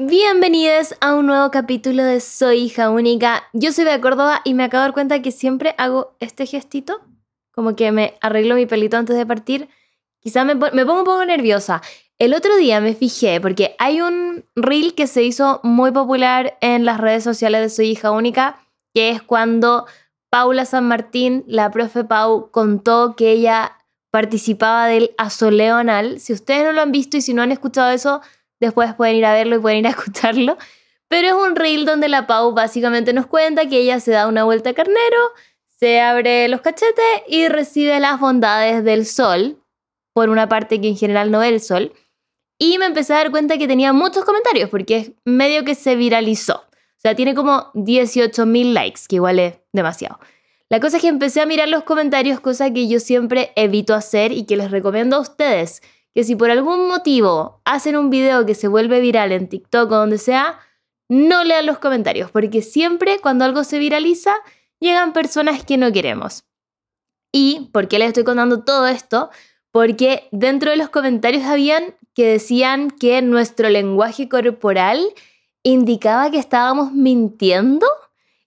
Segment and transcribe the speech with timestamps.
[0.00, 3.48] Bienvenidos a un nuevo capítulo de Soy hija única.
[3.52, 7.00] Yo soy de Córdoba y me acabo de dar cuenta que siempre hago este gestito,
[7.50, 9.68] como que me arreglo mi pelito antes de partir.
[10.20, 11.82] Quizá me, me pongo un poco nerviosa.
[12.16, 16.84] El otro día me fijé, porque hay un reel que se hizo muy popular en
[16.84, 18.60] las redes sociales de Soy hija única,
[18.94, 19.86] que es cuando
[20.30, 23.76] Paula San Martín, la profe Pau, contó que ella
[24.12, 26.20] participaba del asoleo anal.
[26.20, 28.20] Si ustedes no lo han visto y si no han escuchado eso,
[28.60, 30.56] después pueden ir a verlo y pueden ir a escucharlo.
[31.08, 34.44] Pero es un reel donde la Pau básicamente nos cuenta que ella se da una
[34.44, 35.32] vuelta a carnero,
[35.66, 39.62] se abre los cachetes y recibe las bondades del sol,
[40.12, 41.92] por una parte que en general no es el sol.
[42.58, 45.94] Y me empecé a dar cuenta que tenía muchos comentarios, porque es medio que se
[45.94, 46.56] viralizó.
[46.56, 50.18] O sea, tiene como 18.000 likes, que igual es demasiado.
[50.68, 54.32] La cosa es que empecé a mirar los comentarios, cosa que yo siempre evito hacer
[54.32, 55.80] y que les recomiendo a ustedes,
[56.18, 59.94] que si por algún motivo hacen un video que se vuelve viral en TikTok o
[59.94, 60.58] donde sea,
[61.08, 64.34] no lean los comentarios, porque siempre cuando algo se viraliza,
[64.80, 66.42] llegan personas que no queremos.
[67.30, 69.30] ¿Y por qué les estoy contando todo esto?
[69.70, 75.00] Porque dentro de los comentarios habían que decían que nuestro lenguaje corporal
[75.62, 77.86] indicaba que estábamos mintiendo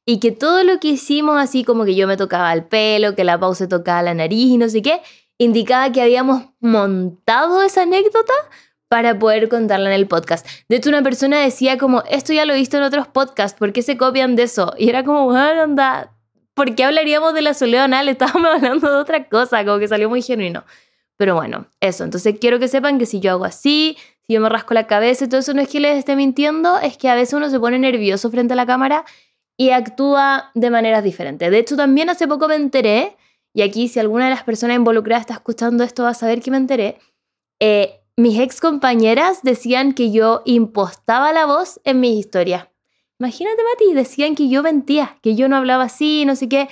[0.06, 3.23] y que todo lo que hicimos, así como que yo me tocaba el pelo, que
[3.23, 5.00] la pausa tocaba la nariz y no sé qué,
[5.44, 8.34] indicaba que habíamos montado esa anécdota
[8.88, 10.45] para poder contarla en el podcast.
[10.70, 13.73] De hecho, una persona decía como, esto ya lo he visto en otros podcasts, ¿por
[13.73, 14.75] qué se copian de eso?
[14.78, 16.12] Y era como, bueno, anda,
[16.53, 18.08] ¿por qué hablaríamos de la soledad anal?
[18.08, 20.64] Estábamos hablando de otra cosa, como que salió muy genuino.
[21.17, 22.03] Pero bueno, eso.
[22.03, 23.97] Entonces quiero que sepan que si yo hago así,
[24.28, 26.97] si yo me rasco la cabeza todo eso, no es que les esté mintiendo, es
[26.97, 29.06] que a veces uno se pone nervioso frente a la cámara
[29.58, 31.50] y actúa de maneras diferentes.
[31.50, 33.17] De hecho, también hace poco me enteré
[33.53, 36.52] y aquí si alguna de las personas involucradas está escuchando esto va a saber que
[36.52, 36.99] me enteré,
[37.59, 42.67] eh, mis ex compañeras decían que yo impostaba la voz en mis historias.
[43.19, 46.69] Imagínate, Mati, decían que yo mentía, que yo no hablaba así, no sé qué.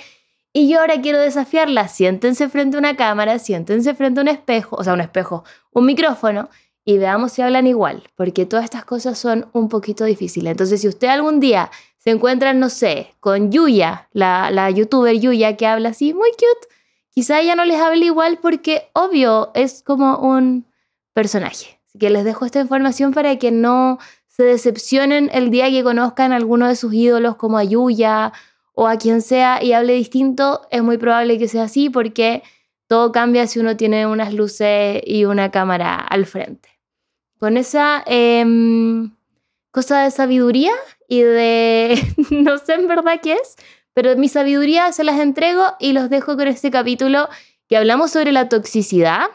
[0.52, 1.94] Y yo ahora quiero desafiarlas.
[1.94, 5.86] Siéntense frente a una cámara, siéntense frente a un espejo, o sea, un espejo, un
[5.86, 6.48] micrófono,
[6.84, 10.50] y veamos si hablan igual, porque todas estas cosas son un poquito difíciles.
[10.50, 15.56] Entonces, si usted algún día se encuentra, no sé, con Yuya, la, la youtuber Yuya,
[15.56, 16.69] que habla así, muy cute,
[17.10, 20.66] quizá ella no les hable igual porque, obvio, es como un
[21.12, 21.80] personaje.
[21.86, 26.32] Así que les dejo esta información para que no se decepcionen el día que conozcan
[26.32, 28.32] a alguno de sus ídolos como a Yuya
[28.74, 30.62] o a quien sea y hable distinto.
[30.70, 32.42] Es muy probable que sea así porque
[32.86, 36.68] todo cambia si uno tiene unas luces y una cámara al frente.
[37.38, 39.12] Con esa em,
[39.70, 40.72] cosa de sabiduría
[41.08, 42.00] y de,
[42.30, 43.56] no sé en verdad qué es,
[43.94, 47.28] pero mi sabiduría se las entrego y los dejo con este capítulo
[47.68, 49.28] que hablamos sobre la toxicidad.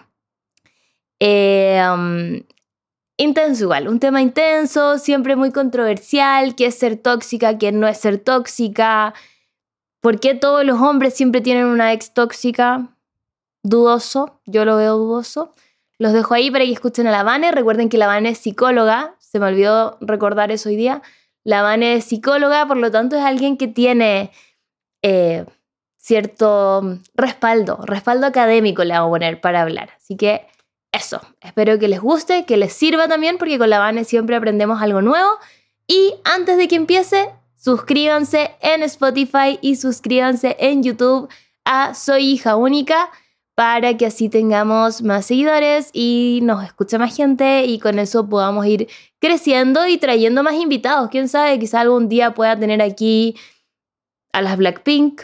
[1.20, 2.42] Eh, um,
[3.18, 7.98] intenso igual, un tema intenso, siempre muy controversial, qué es ser tóxica, qué no es
[7.98, 9.14] ser tóxica,
[10.02, 12.90] por qué todos los hombres siempre tienen una ex tóxica,
[13.64, 15.54] dudoso, yo lo veo dudoso.
[15.98, 19.16] Los dejo ahí para que escuchen a la Vane, recuerden que la Vane es psicóloga,
[19.20, 21.02] se me olvidó recordar eso hoy día,
[21.46, 24.32] la Vane es psicóloga, por lo tanto es alguien que tiene
[25.04, 25.46] eh,
[25.96, 29.92] cierto respaldo, respaldo académico le hago poner para hablar.
[29.96, 30.48] Así que
[30.92, 34.82] eso, espero que les guste, que les sirva también, porque con la Vane siempre aprendemos
[34.82, 35.30] algo nuevo.
[35.88, 41.30] Y antes de que empiece, suscríbanse en Spotify y suscríbanse en YouTube
[41.64, 43.12] a Soy hija única
[43.56, 48.66] para que así tengamos más seguidores y nos escuche más gente y con eso podamos
[48.66, 48.88] ir
[49.20, 51.10] creciendo y trayendo más invitados.
[51.10, 53.38] Quién sabe, quizá algún día pueda tener aquí
[54.34, 55.22] a las Blackpink,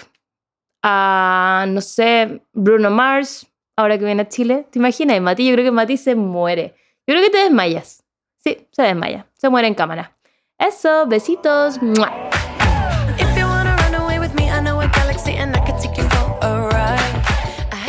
[0.81, 4.65] a, no sé, Bruno Mars, ahora que viene a Chile.
[4.71, 5.45] ¿Te imaginas, Mati?
[5.45, 6.75] Yo creo que Mati se muere.
[7.05, 8.03] Yo creo que te desmayas.
[8.37, 9.27] Sí, se desmaya.
[9.33, 10.17] Se muere en cámara.
[10.57, 11.79] Eso, besitos.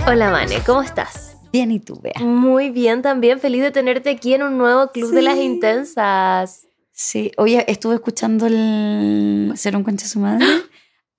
[0.05, 1.37] Hola, Mane, ¿cómo estás?
[1.53, 2.21] Bien, ¿y tú, Bea?
[2.21, 6.67] Muy bien, también feliz de tenerte aquí en un nuevo Club de las Intensas.
[6.91, 10.45] Sí, oye, estuve escuchando el Ser un concha su madre.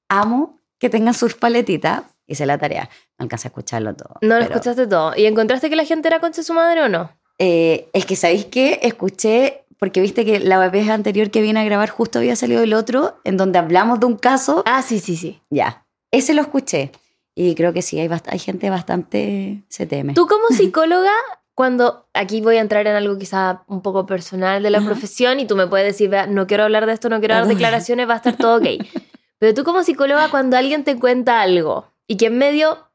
[0.09, 2.03] Amo que tengan sus paletitas.
[2.27, 2.89] Hice la tarea.
[3.17, 4.15] No alcancé a escucharlo todo.
[4.21, 5.13] No lo escuchaste todo.
[5.15, 7.09] ¿Y encontraste que la gente era concha su madre o no?
[7.39, 8.79] Eh, es que, ¿sabéis qué?
[8.83, 12.73] Escuché, porque viste que la vez anterior que vine a grabar justo había salido el
[12.73, 14.61] otro, en donde hablamos de un caso.
[14.65, 15.41] Ah, sí, sí, sí.
[15.49, 15.85] Ya.
[16.11, 16.91] Ese lo escuché.
[17.35, 20.13] Y creo que sí, hay, hay gente bastante se teme.
[20.13, 21.11] Tú como psicóloga,
[21.55, 25.45] cuando aquí voy a entrar en algo quizá un poco personal de la profesión y
[25.45, 28.17] tú me puedes decir, no quiero hablar de esto, no quiero dar declaraciones, va a
[28.17, 28.67] estar todo ok.
[29.39, 32.87] Pero tú como psicóloga, cuando alguien te cuenta algo y que en medio,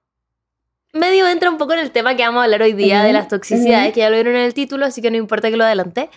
[0.93, 3.29] medio entra un poco en el tema que vamos a hablar hoy día de las
[3.29, 6.11] toxicidades, que ya lo vieron en el título, así que no importa que lo adelante.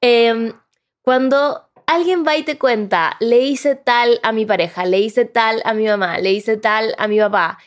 [0.00, 0.52] Em,
[1.00, 5.62] cuando alguien va y te cuenta, le hice tal a mi pareja, le hice tal
[5.64, 7.58] a mi mamá, le hice tal a mi papá,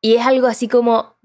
[0.00, 1.16] y es algo así como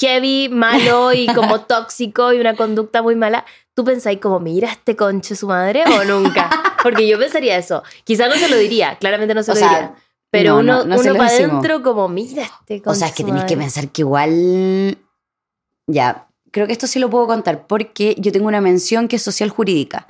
[0.00, 3.44] heavy, malo y como tóxico y una conducta muy mala,
[3.74, 6.50] ¿tú pensáis como, mira este conche su madre o nunca?
[6.82, 7.82] Porque yo pensaría eso.
[8.04, 9.94] Quizá no se lo diría, claramente no se O lo sea, diría.
[10.30, 13.24] Pero no, uno, no, uno para adentro como, mira este conche O sea, es que
[13.24, 13.64] tenéis que madre".
[13.64, 14.98] pensar que igual.
[15.86, 19.22] Ya, creo que esto sí lo puedo contar porque yo tengo una mención que es
[19.22, 20.08] social jurídica.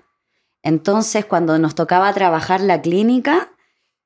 [0.65, 3.51] Entonces, cuando nos tocaba trabajar la clínica,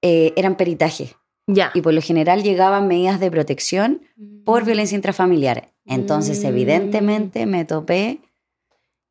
[0.02, 1.14] eh, eran peritajes.
[1.46, 1.70] Ya.
[1.72, 4.02] Y por lo general llegaban medidas de protección
[4.44, 5.70] por violencia intrafamiliar.
[5.87, 6.46] Entonces, Mm.
[6.49, 8.19] evidentemente, me topé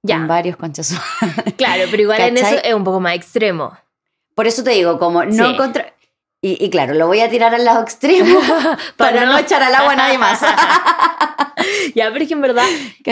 [0.03, 0.17] Ya.
[0.17, 0.93] con varios conchas.
[1.57, 3.75] Claro, pero igual en eso es un poco más extremo.
[4.35, 5.57] Por eso te digo, como no Sí.
[5.57, 5.93] contra.
[6.41, 8.39] Y, y claro, lo voy a tirar al lado extremo
[8.97, 10.39] para no echar al agua a nadie más.
[11.95, 12.65] ya, pero es que en verdad,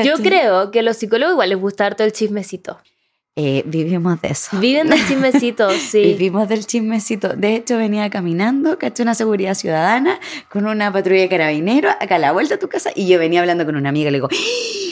[0.03, 2.77] yo creo que a los psicólogos igual les gusta harto el chismecito.
[3.37, 4.57] Eh, vivimos de eso.
[4.59, 6.01] Viven del chismecito, sí.
[6.03, 7.29] Vivimos del chismecito.
[7.35, 12.19] De hecho, venía caminando, caché una seguridad ciudadana con una patrulla de carabineros acá a
[12.19, 14.29] la vuelta a tu casa y yo venía hablando con una amiga y le digo,
[14.31, 14.35] "¡Ah!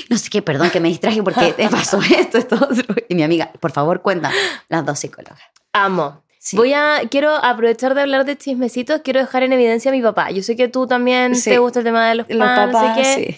[0.09, 2.95] no sé qué, perdón que me distraje porque te pasó esto, esto, otro.
[3.07, 4.29] Y mi amiga, por favor, cuenta,
[4.67, 5.39] las dos psicólogas.
[5.71, 6.21] Amo.
[6.37, 6.57] Sí.
[6.57, 10.29] Voy a, quiero aprovechar de hablar de chismecitos, quiero dejar en evidencia a mi papá.
[10.31, 11.49] Yo sé que tú también Sí.
[11.51, 13.05] te gusta el tema de los, Los papás, no sé qué.
[13.31, 13.37] sí.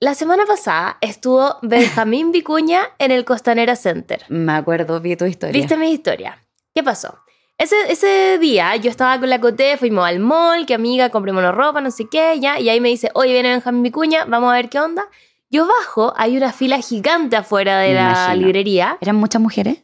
[0.00, 4.24] La semana pasada estuvo Benjamín Vicuña en el Costanera Center.
[4.28, 5.52] Me acuerdo, vi tu historia.
[5.52, 6.38] ¿Viste mi historia?
[6.74, 7.18] ¿Qué pasó?
[7.56, 11.80] Ese, ese día yo estaba con la Coté, fuimos al mall, que amiga, comprémonos ropa,
[11.80, 14.68] no sé qué, ya, y ahí me dice, oye, viene Benjamín Vicuña, vamos a ver
[14.68, 15.04] qué onda.
[15.50, 18.34] Yo bajo, hay una fila gigante afuera de Me la imagino.
[18.36, 19.78] librería, ¿Eran muchas mujeres?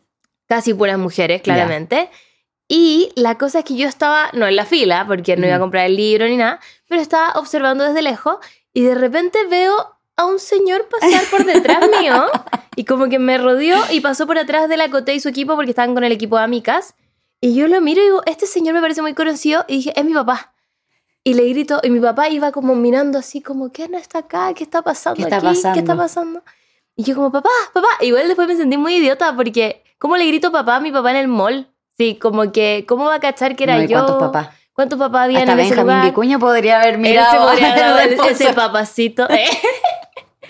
[0.46, 2.10] casi puras mujeres, claramente.
[2.69, 5.58] Y la cosa es que yo estaba, no en la fila, porque no iba a
[5.58, 5.62] Mm.
[5.62, 8.37] comprar el libro ni nada, pero estaba observando desde lejos
[8.72, 12.25] y de repente veo a un señor pasar por detrás mío
[12.76, 15.55] y como que me rodeó y pasó por atrás de la Coté y su equipo
[15.56, 16.94] porque estaban con el equipo de amigas.
[17.40, 20.05] Y yo lo miro y digo, este señor me parece muy conocido y dije, es
[20.05, 20.55] mi papá.
[21.25, 24.52] Y le grito, y mi papá iba como mirando así como, ¿qué no está acá?
[24.55, 25.46] ¿Qué está pasando ¿Qué está aquí?
[25.46, 26.40] ¿Qué está pasando?
[26.40, 26.43] pasando?
[26.96, 27.88] Y yo como, papá, papá.
[28.00, 31.17] Igual después me sentí muy idiota porque, ¿cómo le grito papá a mi papá en
[31.17, 31.70] el mall?
[31.96, 33.99] Sí, como que, ¿cómo va a cachar que era No, ¿y yo?
[33.99, 34.49] ¿Cuántos papás?
[34.75, 36.10] ¿Cuántos papás habían Hasta en ese Benjamín lugar?
[36.10, 37.31] Vicuña podría haber Él mirado.
[37.31, 39.31] se podría haber dado ese papacito.
[39.31, 39.46] ¿eh?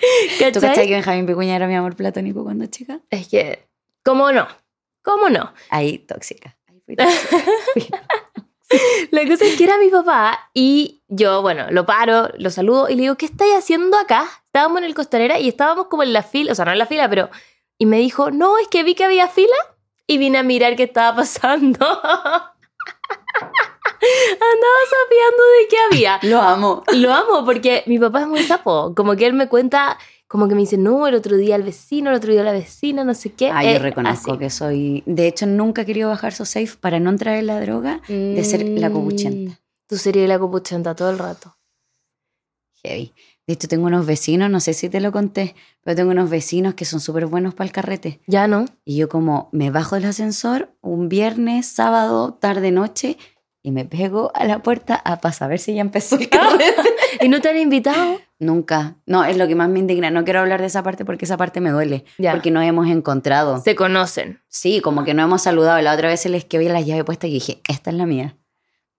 [0.39, 0.61] ¿Tú ¿Cachai?
[0.61, 3.01] cachai que Benjamín Vicuña era mi amor platónico cuando chica?
[3.11, 3.69] Es que,
[4.05, 4.47] ¿cómo no?
[5.03, 5.53] ¿Cómo no?
[5.71, 6.57] Ahí, tóxica.
[6.67, 6.97] Ahí fui
[7.75, 8.03] tóxica.
[9.11, 12.95] La cosa es que era mi papá y yo, bueno, lo paro, lo saludo y
[12.97, 14.27] le digo, ¿qué estáis haciendo acá?
[14.47, 16.87] Estábamos en el Costanera y estábamos como en la fila, o sea, no en la
[16.87, 17.31] fila, pero...
[17.77, 19.57] Y me dijo, no, es que vi que había fila
[20.07, 21.79] y vine a mirar qué estaba pasando.
[24.33, 26.19] Andaba sabiendo de qué había.
[26.23, 26.83] Lo amo.
[26.95, 28.95] Lo amo porque mi papá es muy sapo.
[28.95, 29.99] Como que él me cuenta,
[30.29, 33.05] como que me dice, no, el otro día el vecino, el otro día la vecina,
[33.05, 33.51] no sé qué.
[33.51, 34.39] Ah, yo Eh, reconozco así.
[34.39, 35.03] que soy.
[35.07, 38.45] De hecho, nunca he querido bajar so safe para no entrar en la droga de
[38.45, 39.53] ser la copuchenta.
[39.53, 39.57] Mm,
[39.89, 41.57] Tú serías la copuchenta todo el rato.
[42.83, 43.13] Heavy.
[43.47, 46.73] De hecho, tengo unos vecinos, no sé si te lo conté, pero tengo unos vecinos
[46.75, 48.21] que son súper buenos para el carrete.
[48.27, 48.65] Ya no.
[48.87, 53.19] Y yo, como me bajo del ascensor un viernes, sábado, tarde, noche,
[53.65, 56.83] y me pego a la puerta a para saber si ya empezó el carrete.
[57.23, 58.21] ¿Y no te han invitado?
[58.39, 58.97] Nunca.
[59.07, 60.11] No, es lo que más me indigna.
[60.11, 62.05] No quiero hablar de esa parte porque esa parte me duele.
[62.19, 62.33] Ya.
[62.33, 63.61] Porque no hemos encontrado.
[63.63, 64.41] Se conocen.
[64.49, 65.81] Sí, como que no hemos saludado.
[65.81, 68.05] La otra vez se les que vi la llave puesta y dije, esta es la
[68.05, 68.37] mía.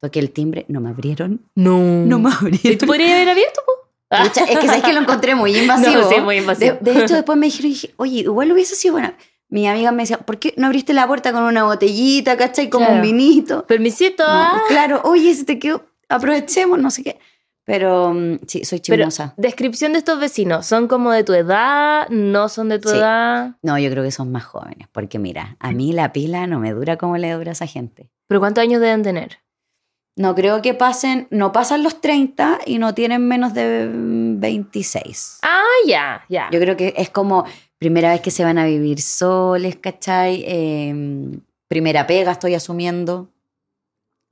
[0.01, 1.47] Toqué el timbre, no me abrieron.
[1.53, 1.77] No.
[1.79, 2.77] No me ¿Y abrieron.
[2.79, 3.61] tú podrías haber abierto?
[3.65, 3.71] po?
[4.17, 6.01] Es que sabes que lo encontré muy invasivo.
[6.01, 6.77] No, sí, muy invasivo.
[6.81, 9.13] De, de hecho, después me dijeron, dije, oye, igual hubiese sido bueno.
[9.55, 12.69] Mi amiga me decía, ¿por qué no abriste la puerta con una botellita, cachai?
[12.69, 12.97] Como Claro.
[12.97, 13.65] un vinito.
[13.65, 14.21] Permisito.
[14.27, 14.61] No, ah.
[14.67, 17.19] claro, oye, se te quedó, aprovechemos, no sé qué.
[17.63, 19.33] Pero mm, sí, soy Pero, chismosa.
[19.37, 20.65] descripción de estos vecinos.
[20.65, 22.09] ¿Son como de tu edad?
[22.09, 22.97] ¿No son de tu Sí.
[22.97, 23.55] edad?
[23.63, 26.73] No, yo creo que son más jóvenes, porque mira, a mí la pila no me
[26.73, 28.09] dura como le dura a esa gente.
[28.27, 29.39] ¿Pero cuántos años deben tener?
[30.17, 35.39] No creo que pasen, no pasan los 30 y no tienen menos de mm, 26.
[35.43, 36.49] Ah, ya, ya.
[36.51, 37.45] Yo creo que es como
[37.77, 40.43] primera vez que se van a vivir soles, ¿cachai?
[40.47, 43.29] Eh, primera pega, estoy asumiendo,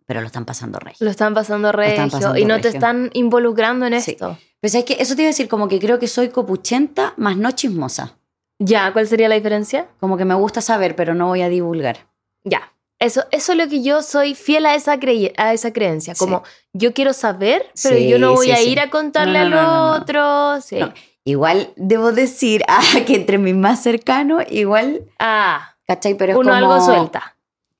[0.05, 0.93] pero lo están pasando rey.
[0.99, 2.77] Lo están pasando regio pasando y no te regio.
[2.77, 4.11] están involucrando en Sí.
[4.11, 4.37] esto.
[4.61, 7.35] Pues es que eso te iba a decir, como que creo que soy copuchenta más
[7.37, 8.17] no chismosa.
[8.59, 9.87] Ya, ¿cuál sería la diferencia?
[9.99, 12.07] Como que me gusta saber, pero no voy a divulgar.
[12.45, 12.71] Ya.
[12.99, 16.13] Eso, eso es lo que yo soy fiel a esa, crey- a esa creencia.
[16.15, 19.59] Como yo quiero saber, pero Sí, yo no voy a ir a contarle No, no,
[19.59, 19.91] al no.
[20.01, 20.61] otro.
[20.61, 20.77] Sí.
[21.25, 26.15] Igual debo decir ah, que entre mis más cercanos, igual, Ah, ¿cachai?
[26.15, 26.57] Pero es uno como...
[26.73, 27.35] algo suelta.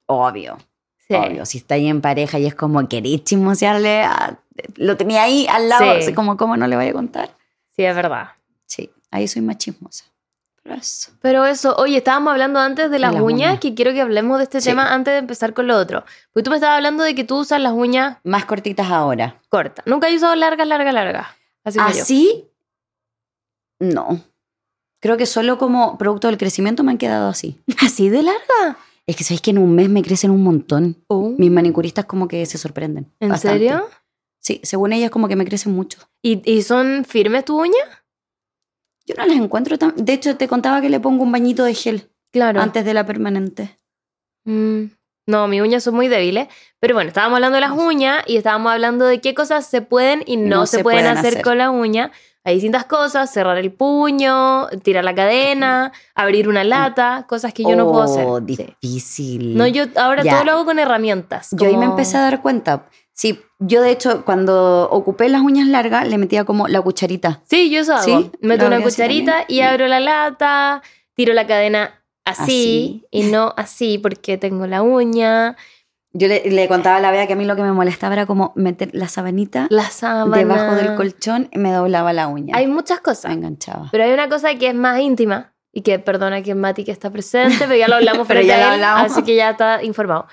[0.06, 0.58] Obvio,
[1.08, 1.16] Sí.
[1.16, 1.46] obvio.
[1.46, 4.40] Si estáis en pareja y es como queréis chismosearle, a-
[4.76, 6.00] lo tenía ahí al lado, Sí.
[6.04, 7.30] así como, ¿cómo no le vaya a contar?
[7.76, 8.30] Sí, es verdad.
[8.66, 10.06] Sí, ahí soy más chismosa.
[10.62, 11.12] Pero eso.
[11.22, 13.60] Pero eso, oye, estábamos hablando antes de las las uñas, uñas.
[13.60, 14.70] que quiero que hablemos de este Sí.
[14.70, 16.06] tema antes de empezar con lo otro.
[16.32, 19.42] Porque tú me estabas hablando de que tú usas las uñas Más cortitas ahora.
[19.50, 19.86] cortas.
[19.86, 21.28] Nunca he usado largas, largas, largas.
[21.66, 21.80] Así.
[21.80, 22.50] ¿Así?
[23.84, 24.22] No.
[25.02, 27.60] Creo que solo como producto del crecimiento me han quedado así.
[27.82, 28.78] ¿Así de larga?
[29.06, 31.04] Es que sabéis que en un mes me crecen un montón.
[31.08, 33.12] Oh, Mis manicuristas como que se sorprenden.
[33.20, 33.60] ¿En bastante.
[33.60, 33.86] serio?
[34.40, 36.00] Sí, según ellas como que me crecen mucho.
[36.22, 37.88] ¿Y, y son firmes tus uñas?
[39.06, 39.94] Yo no las encuentro tan...
[39.98, 42.62] De hecho, te contaba que le pongo un bañito de gel Claro.
[42.62, 43.78] antes de la permanente.
[44.46, 44.86] Mm,
[45.28, 46.48] No, mis uñas son muy débiles.
[46.80, 50.24] Pero bueno, estábamos hablando de las uñas y estábamos hablando de qué cosas se pueden
[50.25, 51.44] y no, No se, pueden, pueden hacer, hacer.
[51.44, 52.12] con la uña.
[52.46, 57.76] Hay distintas cosas, cerrar el puño, tirar la cadena, abrir una lata, cosas que yo
[57.76, 58.26] no puedo hacer.
[58.28, 59.56] Oh, difícil.
[59.58, 60.34] No, yo ahora Ya.
[60.34, 61.50] todo lo hago con herramientas.
[61.52, 62.86] Yo ahí me empecé a dar cuenta.
[63.14, 67.42] Sí, yo de hecho cuando ocupé las uñas largas le metía como la cucharita.
[67.50, 68.04] Sí, yo eso hago.
[68.04, 70.82] Sí, Meto una cucharita y abro la lata,
[71.16, 73.06] tiro la cadena así, Así.
[73.12, 75.56] y no así porque tengo la uña,
[76.15, 78.25] Yo le, le contaba a la Bea que a mí lo que me molestaba era
[78.27, 80.38] como meter la sabanita la sábana.
[80.38, 82.55] debajo del colchón y me doblaba la uña.
[82.55, 83.29] Hay muchas cosas.
[83.29, 83.89] me enganchaba.
[83.91, 87.10] Pero hay una cosa que es más íntima y que perdona que Mati que está
[87.10, 89.12] presente, pero ya lo hablamos Pero ya a lo hablamos.
[89.12, 90.27] así que ya está informado.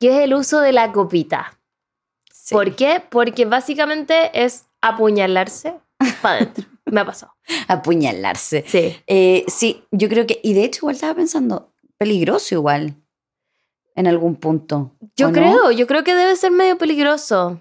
[0.00, 1.58] Que es el uso de la copita.
[2.32, 2.54] Sí.
[2.54, 3.02] ¿Por qué?
[3.08, 5.74] Porque básicamente es apuñalarse
[6.22, 6.64] para adentro.
[6.86, 7.34] Me ha pasado.
[7.68, 8.64] Apuñalarse.
[8.66, 8.96] Sí.
[9.06, 12.96] Eh, sí, yo creo que, y de hecho igual estaba pensando, peligroso igual,
[13.94, 14.90] en algún punto.
[15.16, 17.60] Yo creo, yo creo que debe ser medio peligroso.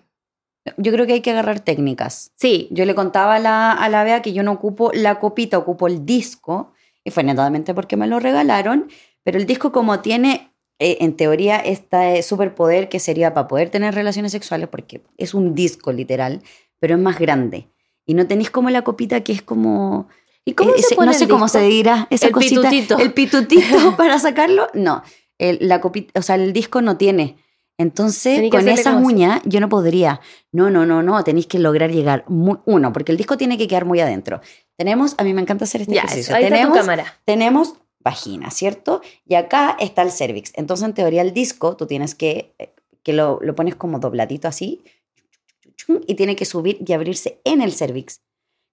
[0.78, 2.32] Yo creo que hay que agarrar técnicas.
[2.38, 2.68] Sí.
[2.72, 5.88] Yo le contaba a la, a la Bea que yo no ocupo la copita, ocupo
[5.88, 8.90] el disco, y fue netamente porque me lo regalaron,
[9.24, 13.96] pero el disco como tiene, eh, en teoría, este superpoder que sería para poder tener
[13.96, 16.42] relaciones sexuales, porque es un disco literal,
[16.80, 17.68] pero es más grande.
[18.06, 20.08] Y no tenéis como la copita que es como...
[20.46, 21.60] ¿Y cómo ese- se pone no sé el cómo disco?
[21.60, 22.62] se dirá esa El cosita.
[22.70, 22.98] pitutito.
[23.00, 24.68] El pitutito para sacarlo.
[24.74, 25.04] No,
[25.38, 27.36] el, la copita, o sea, el disco no tiene.
[27.82, 30.22] Entonces, con esas uñas yo no podría.
[30.52, 31.24] No, no, no, no.
[31.24, 32.24] Tenéis que lograr llegar.
[32.28, 34.42] muy- uno, porque el disco tiene que quedar muy adentro.
[34.78, 36.36] Tenemos, a mí me encanta hacer este Ya, ejercicio.
[36.36, 37.20] Ahí está tu tenemos, cámara.
[37.26, 37.74] tenemos
[38.04, 39.02] vagina, ¿cierto?
[39.28, 40.52] Y acá está el cervix.
[40.56, 42.74] Entonces, en teoría, el disco tú tienes que, eh,
[43.04, 44.84] que lo, lo pones como dobladito así,
[46.08, 48.22] y tiene que subir y abrirse en el cervix.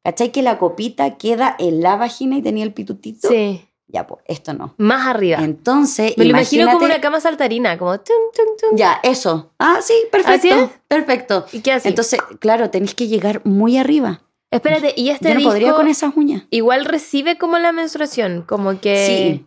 [0.05, 0.31] ¿Cachai?
[0.33, 3.29] Que la copita queda en la vagina y tenía el pitutito.
[3.29, 3.68] Sí.
[3.89, 4.75] Ya, pues, esto no.
[4.77, 5.39] Más arriba.
[5.43, 8.77] Entonces, Me lo imagino como una cama saltarina, como tum, tum, tum.
[8.77, 9.55] Ya, eso.
[9.59, 10.55] Ah, sí, perfecto.
[10.55, 10.71] ¿Así?
[10.87, 11.47] Perfecto.
[11.53, 11.89] ¿Y qué así?
[11.89, 14.21] Entonces, claro, tenéis que llegar muy arriba.
[14.51, 16.45] Espérate, ¿y este Yo no disco podría con esas uñas.
[16.51, 18.43] igual recibe como la menstruación?
[18.43, 19.07] Como que...
[19.07, 19.47] Sí.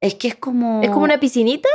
[0.00, 0.82] Es que es como.
[0.82, 1.68] ¿Es como una piscinita?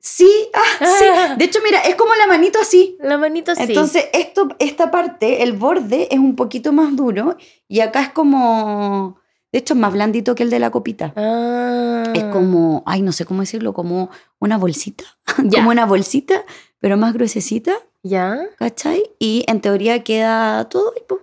[0.00, 1.04] Sí, ah, sí.
[1.36, 2.96] De hecho, mira, es como la manito así.
[3.00, 3.62] La manito sí.
[3.62, 7.36] Entonces, esto, esta parte, el borde es un poquito más duro
[7.68, 9.20] y acá es como.
[9.52, 11.12] De hecho, es más blandito que el de la copita.
[11.16, 12.04] Ah.
[12.14, 15.04] Es como, ay, no sé cómo decirlo, como una bolsita.
[15.44, 15.58] Ya.
[15.58, 16.44] como una bolsita,
[16.80, 18.38] pero más gruesecita, ¿Ya?
[18.58, 19.02] ¿cachai?
[19.18, 21.20] Y en teoría queda todo y po,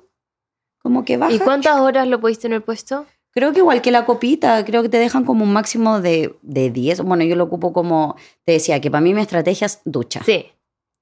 [0.82, 1.34] como que baja.
[1.34, 3.06] ¿Y cuántas horas lo podéis tener puesto?
[3.32, 6.70] Creo que igual que la copita, creo que te dejan como un máximo de, de
[6.70, 7.02] 10.
[7.02, 8.16] Bueno, yo lo ocupo como,
[8.46, 10.22] te decía, que para mí mi estrategia es ducha.
[10.24, 10.46] Sí.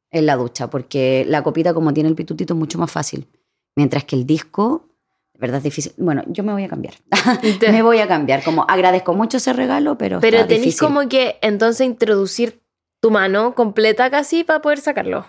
[0.10, 3.28] En la ducha, porque la copita como tiene el pitutito es mucho más fácil.
[3.76, 4.90] Mientras que el disco,
[5.44, 5.94] verdad es difícil.
[5.98, 6.96] Bueno, yo me voy a cambiar.
[7.72, 8.44] me voy a cambiar.
[8.44, 10.80] Como agradezco mucho ese regalo, pero Pero está difícil.
[10.88, 12.62] como que entonces introducir
[13.02, 15.26] tu mano completa casi para poder sacarlo.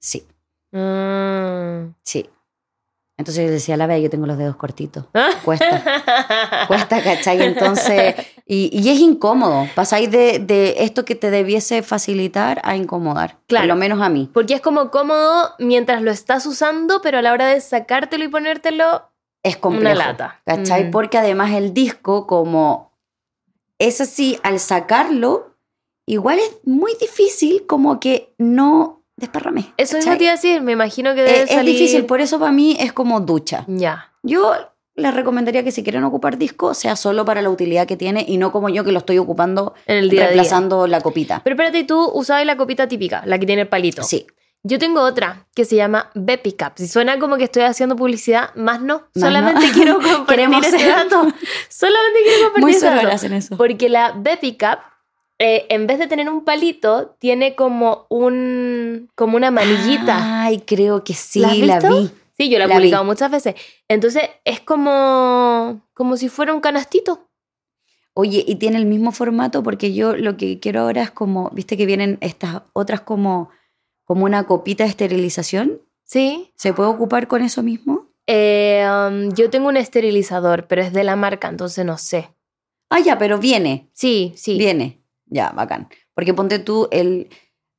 [0.00, 0.26] Sí,
[0.72, 1.86] Ah.
[2.02, 2.28] sí.
[3.16, 5.04] Entonces yo decía a la vez, yo tengo los dedos cortitos.
[5.44, 5.82] Cuesta.
[6.66, 7.40] Cuesta, ¿cachai?
[7.42, 9.68] Entonces, y, y es incómodo.
[9.76, 13.38] Pasáis de, de esto que te debiese facilitar a incomodar.
[13.46, 13.62] Claro.
[13.62, 14.28] Por lo menos a mí.
[14.34, 18.28] Porque es como cómodo mientras lo estás usando, pero a la hora de sacártelo y
[18.28, 19.08] ponértelo,
[19.44, 19.94] Es complejo.
[19.94, 20.40] Una lata.
[20.44, 20.84] ¿Cachai?
[20.84, 20.90] Mm.
[20.90, 22.92] Porque además el disco, como
[23.78, 25.54] es así, al sacarlo,
[26.06, 29.72] igual es muy difícil como que no desparrame.
[29.76, 30.18] eso mismo ¿cachai?
[30.18, 31.74] te iba a decir, me imagino que debe es salir...
[31.76, 33.64] difícil, por eso para mí es como ducha.
[33.68, 34.12] Ya.
[34.22, 34.52] Yo
[34.96, 38.38] les recomendaría que si quieren ocupar disco, sea solo para la utilidad que tiene y
[38.38, 40.22] no como yo que lo estoy ocupando En el día.
[40.24, 41.42] reemplazando la copita.
[41.44, 44.02] Pero espérate, tú usabas la copita típica, la que tiene el palito.
[44.04, 44.26] Sí,
[44.66, 46.72] Yo tengo otra que se llama Bepi Cup.
[46.76, 49.00] Si suena como que estoy haciendo publicidad, más no.
[49.14, 49.72] Más Solamente no.
[49.74, 51.22] quiero compartir ese dato.
[51.68, 53.08] Solamente quiero compartir muy ese dato.
[53.08, 53.56] hacen eso.
[53.58, 54.78] Porque la Bepi Cup,
[55.38, 60.42] eh, en vez de tener un palito, tiene como un como una manillita.
[60.44, 62.10] Ay, creo que sí, ¿La vi.
[62.38, 62.80] sí, yo la he la vi.
[62.80, 63.54] publicado muchas veces.
[63.88, 67.28] Entonces es como como si fuera un canastito.
[68.14, 71.76] Oye, y tiene el mismo formato porque yo lo que quiero ahora es como, viste
[71.76, 73.50] que vienen estas otras como,
[74.04, 75.80] como una copita de esterilización.
[76.04, 76.52] Sí.
[76.56, 78.06] ¿Se puede ocupar con eso mismo?
[78.26, 82.30] Eh, um, yo tengo un esterilizador, pero es de la marca, entonces no sé.
[82.90, 83.88] Ah, ya, pero viene.
[83.92, 84.56] Sí, sí.
[84.58, 85.02] Viene.
[85.26, 85.88] Ya, bacán.
[86.14, 87.28] Porque ponte tú el.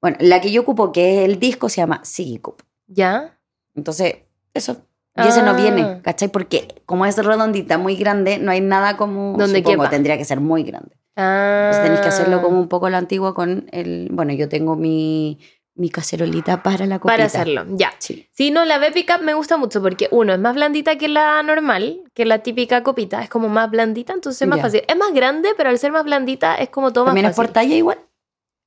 [0.02, 2.62] Bueno, la que yo ocupo, que es el disco, se llama Sigicup.
[2.88, 3.40] ¿Ya?
[3.76, 4.16] Entonces,
[4.54, 4.78] eso.
[5.16, 5.54] Y ese no Ah.
[5.54, 6.28] viene, ¿cachai?
[6.28, 9.38] Porque como es redondita, muy grande, no hay nada como.
[9.38, 9.90] Donde supongo, quepa.
[9.90, 10.98] tendría que ser muy grande.
[11.16, 11.68] Ah.
[11.72, 14.10] Entonces tenéis que hacerlo como un poco la antigua con el.
[14.12, 15.40] Bueno, yo tengo mi,
[15.76, 17.14] mi cacerolita para la copita.
[17.14, 17.92] Para hacerlo, ya.
[18.00, 18.28] Sí.
[18.32, 21.42] Sí, no, la Bepi Cup me gusta mucho porque uno es más blandita que la
[21.44, 24.64] normal, que la típica copita, es como más blandita, entonces es más Ya.
[24.64, 24.84] fácil.
[24.88, 27.50] Es más grande, pero al ser más blandita es como todo más ¿También es por
[27.50, 28.00] talla igual?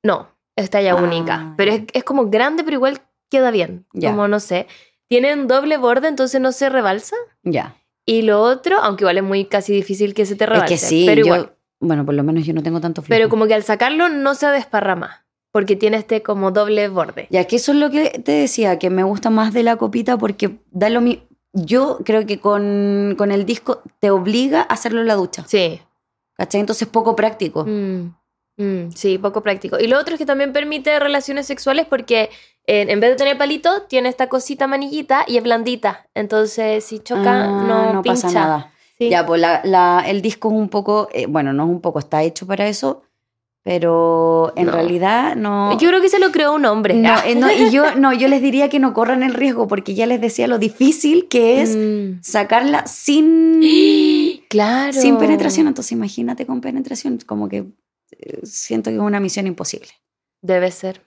[0.03, 3.01] No, es talla Ah, única, pero es, es como grande, pero igual
[3.31, 3.87] queda bien.
[3.95, 4.11] Ya.
[4.11, 4.67] Como no sé.
[5.09, 7.17] Tienen doble borde, entonces no se rebalsa.
[7.43, 7.75] Ya.
[8.05, 10.75] Y lo otro, aunque igual es muy casi difícil que se te rebalse.
[10.75, 11.27] es que sí, pero yo.
[11.27, 11.55] igual.
[11.81, 13.17] Bueno, por lo menos yo no tengo tanto flujo.
[13.17, 17.27] Pero como que al sacarlo no se desparrama, porque tiene este como doble borde.
[17.31, 20.17] Ya que eso es lo que te decía, que me gusta más de la copita
[20.19, 21.23] porque da lo mismo.
[21.53, 25.45] Yo creo que con, con el disco te obliga a hacerlo en la ducha.
[25.47, 25.81] Sí.
[26.35, 26.61] ¿Cachai?
[26.61, 27.65] Entonces es poco práctico.
[27.65, 28.15] Mm,
[28.59, 29.79] mm, sí, poco práctico.
[29.81, 32.31] Y lo otro es que también permite relaciones sexuales porque
[32.67, 36.07] eh, en vez de tener palito, tiene esta cosita manillita y es blandita.
[36.15, 38.23] Entonces, si choca, Ah, no, pincha.
[38.29, 38.73] pasa nada.
[38.99, 39.09] Sí.
[39.09, 41.99] Ya, pues la, la- el disco es un poco, eh, bueno, no es un poco,
[41.99, 43.03] está hecho para eso,
[43.69, 44.73] pero en No.
[44.73, 45.79] realidad no.
[45.79, 46.95] Yo creo que se lo creó un hombre.
[46.95, 49.95] no, eh, no, y yo, no, yo les diría que no corran el riesgo porque
[49.95, 52.23] ya les decía lo difícil que es Mm.
[52.23, 53.61] sacarla sin,
[54.49, 54.95] Claro.
[54.95, 55.67] sin penetración.
[55.69, 57.67] Entonces imagínate con penetración, como que
[58.13, 59.91] eh, siento que es una misión imposible.
[60.41, 61.03] Debe ser.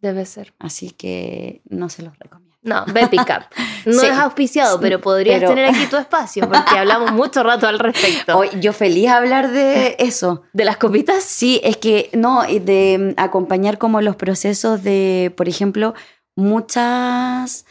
[0.00, 0.54] Debe ser.
[0.60, 2.45] Así que no se los recomiendo.
[2.66, 3.44] No, Bepi Cup.
[3.86, 4.06] No Sí.
[4.06, 8.36] es auspiciado, pero podrías Pero- tener aquí tu espacio porque hablamos mucho rato al respecto.
[8.36, 10.42] Hoy, yo feliz hablar de eso.
[10.52, 11.22] ¿De las copitas?
[11.22, 15.94] Sí, es que no, de mm, acompañar como los procesos de, por ejemplo,
[16.34, 17.64] muchas,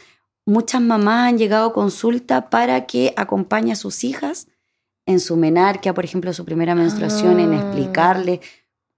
[0.46, 4.48] muchas mamás han llegado a consulta para que acompañe a sus hijas
[5.04, 7.56] en su menarquia, por ejemplo, su primera menstruación, en Ah.
[7.58, 8.40] explicarle,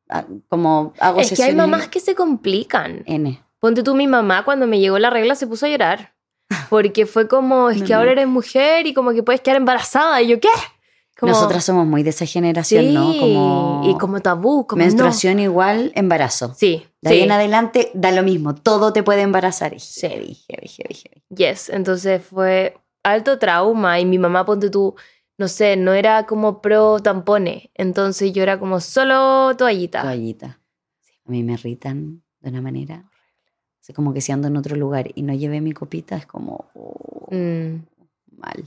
[0.08, 3.02] ah, como hago Es que hay mamás que se complican.
[3.06, 3.42] N.
[3.60, 6.14] Ponte tú, mi mamá cuando me llegó la regla se puso a llorar.
[6.70, 7.98] Porque fue como, es No, que no.
[7.98, 10.20] ahora eres mujer y como que puedes quedar embarazada.
[10.22, 10.48] Y yo, ¿qué?
[11.18, 13.12] Como, Nosotras somos muy de esa generación, sí, ¿no?
[13.18, 16.48] Como, y como tabú, como menstruación igual, embarazo.
[16.48, 16.54] no.
[16.54, 17.22] Sí, De ahí sí.
[17.24, 19.74] en adelante da lo mismo, todo te puede embarazar.
[19.74, 20.02] Y Sí.
[20.06, 21.22] heavy, heavy, heavy, heavy.
[21.30, 24.94] Yes, entonces fue alto trauma y mi mamá, ponte tú,
[25.38, 27.68] no sé, no era como pro tampones.
[27.74, 30.02] Entonces yo era como solo toallita.
[30.02, 30.60] toallita.
[31.26, 33.04] A mí me irritan de una manera.
[33.88, 36.66] Así como que si ando en otro lugar y no llevé mi copita, es como
[36.74, 37.86] oh, Mm.
[38.36, 38.64] mal.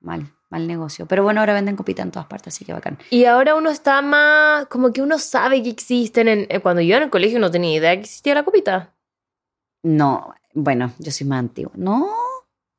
[0.00, 1.06] Mal, mal negocio.
[1.06, 2.98] Pero bueno, ahora venden copita en todas partes, así que bacán.
[3.10, 6.26] Y ahora uno está más, como que uno sabe que existen.
[6.26, 8.94] En, eh, cuando yo en el colegio no tenía idea que existía la copita.
[9.84, 11.70] No, bueno, yo soy más antigua.
[11.76, 12.10] No,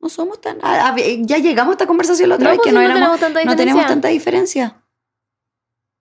[0.01, 0.57] no somos tan.
[0.61, 2.79] a- a ver, ya llegamos a esta conversación la otra No, vez pues que no,
[2.79, 3.87] no éramos- tenemos tanta no tenemos diferencia.
[3.87, 4.83] tanta diferencia.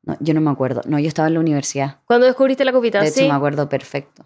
[0.03, 0.81] No, yo no me acuerdo.
[0.87, 1.99] No, yo estaba en la universidad.
[2.07, 3.29] Cuando descubriste la copita, De hecho, sí.
[3.29, 4.25] me acuerdo perfecto.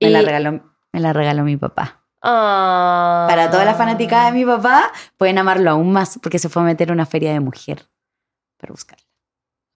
[0.00, 2.04] Me, Y- la regaló, me la regaló mi papá.
[2.22, 3.26] Ah.
[3.28, 6.64] Para todas las fanáticas de mi papá, pueden amarlo aún más porque se fue a
[6.64, 7.88] meter a una feria de mujer
[8.58, 9.04] para buscarla.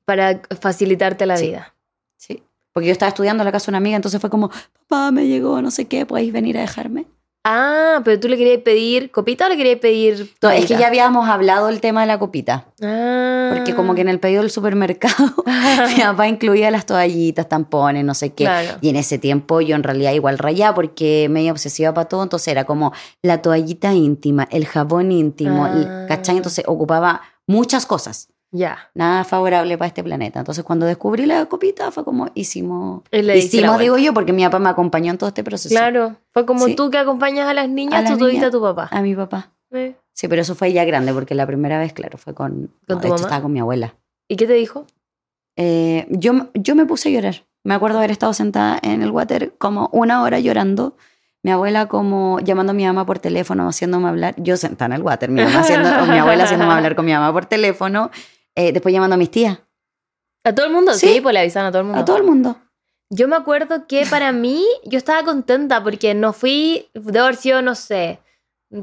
[0.05, 1.47] Para facilitarte la Sí.
[1.49, 1.75] vida.
[2.17, 2.43] Sí.
[2.73, 4.51] Porque yo estaba estudiando en la casa de una amiga, entonces fue como,
[4.89, 7.07] papá, me llegó, no sé qué, ¿podéis venir a dejarme?
[7.45, 10.87] Ah, pero tú le querías pedir copita o le querías pedir No, es que ya
[10.87, 12.67] habíamos hablado del tema de la copita.
[12.81, 13.51] Ah.
[13.53, 15.35] Porque como que en el pedido del supermercado,
[15.97, 18.45] mi papá incluía las toallitas, tampones, no sé qué.
[18.45, 18.79] Claro.
[18.81, 22.47] Y en ese tiempo yo en realidad igual rayaba porque medio obsesiva para todo, entonces
[22.49, 26.05] era como la toallita íntima, el jabón íntimo, el- Ah.
[26.09, 26.37] ¿cachai?
[26.37, 28.29] Entonces ocupaba muchas cosas.
[28.55, 28.91] Ya.
[28.95, 30.39] nada favorable para este planeta.
[30.41, 33.03] Entonces, cuando descubrí la copita, fue como hicimos.
[33.11, 35.75] Hicimos, digo yo, porque mi papá me acompañó en todo este proceso.
[35.75, 36.17] Claro.
[36.33, 36.77] Fue como Sí.
[36.77, 38.49] tú que acompañas a las niñas, A las tú tuviste niñas.
[38.49, 38.89] a tu papá.
[38.93, 39.51] A mi papá.
[39.73, 39.95] Eh.
[40.13, 42.51] Sí, pero eso fue ya grande, porque la primera vez, claro, fue con.
[42.53, 43.27] ¿Con no, tu de hecho, mamá?
[43.27, 43.95] estaba con mi abuela.
[44.29, 44.87] ¿Y qué te dijo?
[45.57, 47.45] Eh, yo, yo me puse a llorar.
[47.65, 50.97] Me acuerdo haber estado sentada en el water como una hora llorando.
[51.45, 54.35] Mi abuela como llamando a mi mamá por teléfono, haciéndome hablar.
[54.37, 57.13] Yo sentada en el water, mi, mamá haciendo, o mi abuela haciéndome hablar con mi
[57.13, 58.11] mamá por teléfono.
[58.55, 59.59] Eh, después llamando a mis tías.
[60.45, 60.95] ¿A todo el mundo?
[60.95, 61.09] Sí.
[61.09, 62.01] Sí, pues le avisaron a todo el mundo.
[62.01, 62.57] A todo el mundo.
[63.11, 67.61] Yo me acuerdo que para mí, yo estaba contenta porque no fui, de haber sido,
[67.61, 68.21] no sé,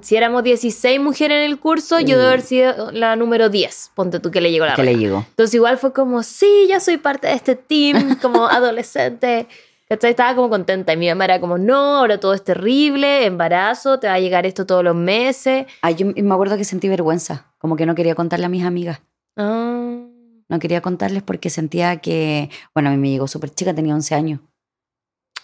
[0.02, 4.20] si éramos 16 mujeres en el curso, yo debo haber sido la número 10, ponte
[4.20, 5.26] tú que le llegó la Que le llegó.
[5.30, 9.48] Entonces igual fue como, sí, ya soy parte de este team, como adolescente.
[9.90, 10.12] ¿Cachai?
[10.12, 10.94] Estaba como contenta.
[10.94, 14.46] Y mi mamá era como, no, ahora todo es terrible, embarazo, te va a llegar
[14.46, 15.66] esto todos los meses.
[15.82, 19.02] Ay, yo me acuerdo que sentí vergüenza, como que no quería contarle a mis amigas.
[19.40, 20.06] Ah,
[20.50, 24.16] No quería contarles porque sentía que, bueno, a mí me llegó súper chica, tenía 11
[24.16, 24.40] años.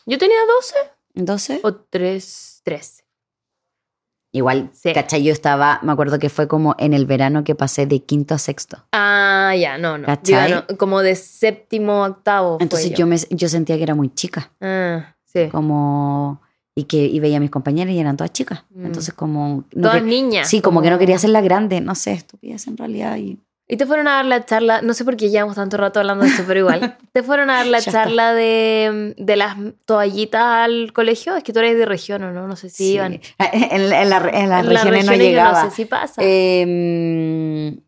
[0.05, 0.75] Yo tenía 12
[1.15, 1.59] 12.
[1.63, 3.03] o 3, 13.
[4.33, 4.91] Igual, Sí.
[4.93, 5.23] ¿cachai?
[5.23, 8.37] Yo estaba, me acuerdo que fue como en el verano que pasé de quinto a
[8.37, 8.83] sexto.
[8.91, 10.05] Ah, ya, no, no.
[10.07, 10.47] ¿Cachai?
[10.49, 12.57] Digo, no, como de séptimo a octavo.
[12.59, 15.47] Entonces yo, me, yo sentía que era muy chica, Ah, sí.
[15.49, 16.41] como...
[16.77, 18.65] Y que y veía a mis compañeras y eran todas chicas.
[18.71, 18.87] Mm.
[18.87, 19.63] Entonces como...
[19.73, 20.49] no Todas que- niñas.
[20.49, 23.15] sí, como que no quería hacerla grande, no sé, estupidez en realidad.
[23.15, 25.99] Y, Y te fueron a dar la charla, no sé por qué llevamos tanto rato
[25.99, 26.97] hablando de esto, pero igual.
[27.13, 31.35] Te fueron a dar la charla de, de las toallitas al colegio.
[31.35, 32.93] Es que tú eres de región o no, no sé si sí.
[32.93, 33.19] iban.
[33.39, 35.63] En, la- en la- en las En regiones no llegaba.
[35.63, 36.21] No sé si pasa.
[36.23, 37.79] Em,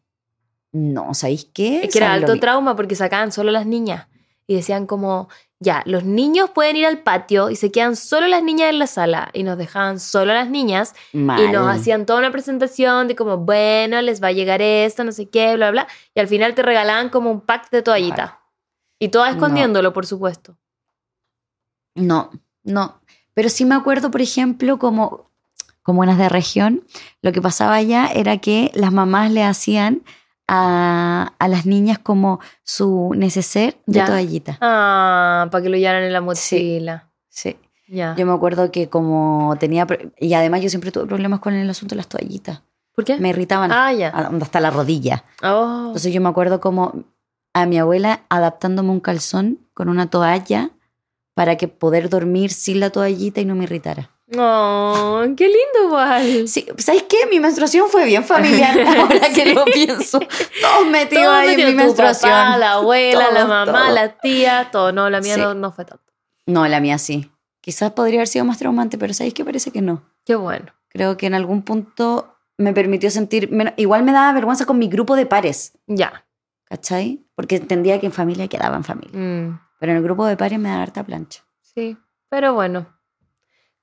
[0.73, 1.83] no, ¿sabéis qué?
[1.83, 4.07] es que era ¿Sabes lo alto trauma porque sacaban solo las niñas.
[4.47, 8.43] Y decían como, ya, los niños pueden ir al patio y se quedan solo las
[8.43, 9.29] niñas en la sala.
[9.33, 10.93] Y nos dejaban solo a las niñas.
[11.13, 11.41] Mal.
[11.41, 15.11] Y nos hacían toda una presentación de como, bueno, les va a llegar esto, no
[15.11, 15.87] sé qué, bla, bla.
[16.13, 18.39] Y al final te regalaban como un pack de toallita.
[18.99, 19.37] Y todas No.
[19.37, 20.57] escondiéndolo, por supuesto.
[21.95, 22.29] No,
[22.63, 23.01] no.
[23.33, 25.31] Pero sí me acuerdo, por ejemplo, como,
[25.81, 26.83] como unas de región,
[27.21, 30.03] lo que pasaba allá era que las mamás le hacían
[30.47, 34.05] a, a las niñas como su neceser de Ya.
[34.05, 34.57] toallita.
[34.62, 37.10] Ah, para que lo llevaran en la mochila.
[37.29, 37.57] Sí.
[37.89, 38.15] Ya.
[38.17, 39.88] Yo me acuerdo que como tenía...
[40.19, 42.62] Y además yo siempre tuve problemas con el asunto de las toallitas.
[42.95, 43.17] ¿Por qué?
[43.17, 44.10] Me irritaban Ah, ya.
[44.10, 45.23] hasta la rodilla.
[45.43, 45.83] Oh.
[45.88, 47.03] Entonces yo me acuerdo como
[47.53, 50.71] a mi abuela adaptándome un calzón con una toalla
[51.33, 54.10] para que poder dormir sin la toallita y no me irritara.
[54.35, 56.47] Oh, qué lindo igual.
[56.47, 57.17] Sí, ¿sabes qué?
[57.31, 60.19] Mi menstruación fue bien familiar ahora que lo pienso.
[60.19, 62.31] Todos metidos Todo ahí metido, en mi tu menstruación.
[62.31, 64.91] papá, la abuela, la mamá, la tía, todo.
[64.91, 65.41] No, la mía Sí.
[65.41, 66.03] no, no fue tanto.
[66.45, 67.31] No, la mía sí.
[67.61, 69.45] Quizás podría haber sido más traumante, pero ¿sabéis qué?
[69.45, 70.03] Parece que no.
[70.25, 70.73] Qué bueno.
[70.89, 73.49] Creo que en algún punto me permitió sentir...
[73.77, 76.25] Igual me daba vergüenza con mi grupo de pares, Ya.
[76.65, 77.25] ¿cachai?
[77.35, 79.17] Porque entendía que en familia quedaba en familia.
[79.17, 81.43] Mm, Pero en el grupo de pares me da harta plancha.
[81.61, 81.97] sí.
[82.29, 82.87] Pero bueno.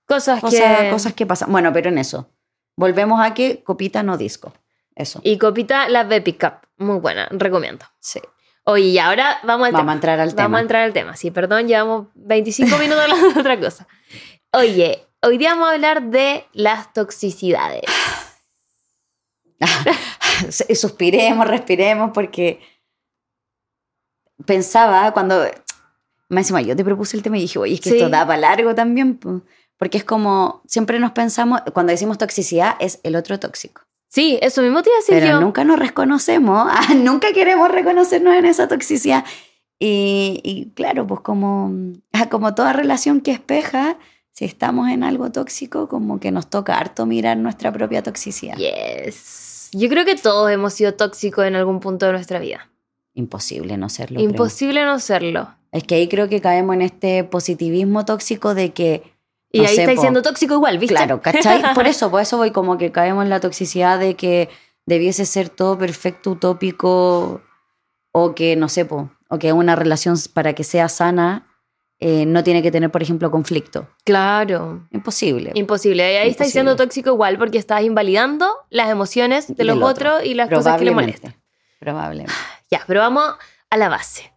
[0.06, 0.90] Cosas, Cosas, que.
[0.90, 1.50] cosas que pasan.
[1.52, 2.28] Bueno, pero en eso.
[2.76, 4.52] Volvemos a que copita no disco.
[4.94, 5.20] Eso.
[5.24, 6.54] Y copita, la Bepi Cup.
[6.76, 7.84] Muy buena, recomiendo.
[8.00, 8.20] Sí.
[8.64, 9.92] Oye, y ahora vamos al Vamos tema.
[9.92, 10.58] a entrar al Vamos tema.
[10.58, 11.16] a entrar al tema.
[11.16, 13.86] Sí, perdón, llevamos 25 minutos hablando de otra cosa.
[14.52, 17.82] Oye, hoy día vamos a hablar de las toxicidades.
[20.74, 22.60] Suspiremos, respiremos, porque
[24.44, 25.44] pensaba cuando.
[26.28, 27.96] Más encima, yo te propuse el tema y dije, oye, es que Sí.
[27.96, 29.20] esto da para largo también.
[29.84, 29.90] Po".
[29.90, 33.82] Porque es como, siempre nos pensamos, cuando decimos toxicidad, es el otro tóxico.
[34.08, 35.40] Sí, eso mismo te iba a decir Pero yo.
[35.40, 39.24] nunca nos reconocemos, ah, nunca queremos reconocernos en esa toxicidad.
[39.78, 41.72] Y, y claro, pues como,
[42.30, 43.98] como toda relación que espeja,
[44.32, 48.56] si estamos en algo tóxico, como que nos toca harto mirar nuestra propia toxicidad.
[48.56, 49.70] Yes.
[49.72, 52.70] Yo creo que todos hemos sido tóxicos en algún punto de nuestra vida.
[53.14, 54.16] Imposible no serlo.
[54.16, 54.30] creo.
[54.30, 55.48] Imposible no serlo.
[55.72, 59.13] Es que ahí creo que caemos en este positivismo tóxico de que,
[59.54, 60.02] Y No ahí sé, estáis po.
[60.02, 60.94] siendo tóxico igual, ¿viste?
[60.96, 61.62] claro, ¿cachai?
[61.74, 64.48] Por eso, por eso voy como que caemos en la toxicidad de que
[64.84, 67.40] debiese ser todo perfecto, utópico,
[68.10, 71.46] o que, no sé, po, o que una relación para que sea sana
[72.00, 73.88] eh, no tiene que tener, por ejemplo, conflicto.
[74.04, 74.88] Claro.
[74.90, 75.52] Imposible.
[75.54, 76.12] Imposible.
[76.12, 76.88] Y ahí estáis siendo Imposible.
[76.88, 79.86] tóxico igual porque estás invalidando las emociones de los otro.
[80.16, 81.36] otros y las cosas que le molestan.
[81.78, 82.32] Probablemente.
[82.70, 83.34] Ya, pero vamos
[83.70, 84.32] a la base.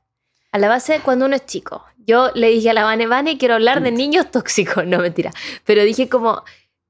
[0.52, 1.84] A la base cuando uno es chico.
[2.08, 4.84] Yo le dije a la Vane, Vane, quiero hablar de niños tóxicos.
[4.88, 5.32] No, mentira.
[5.65, 6.43] Pero dije como,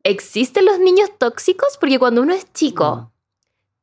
[0.04, 1.78] ¿existen los niños tóxicos?
[1.80, 3.12] Porque cuando uno es chico,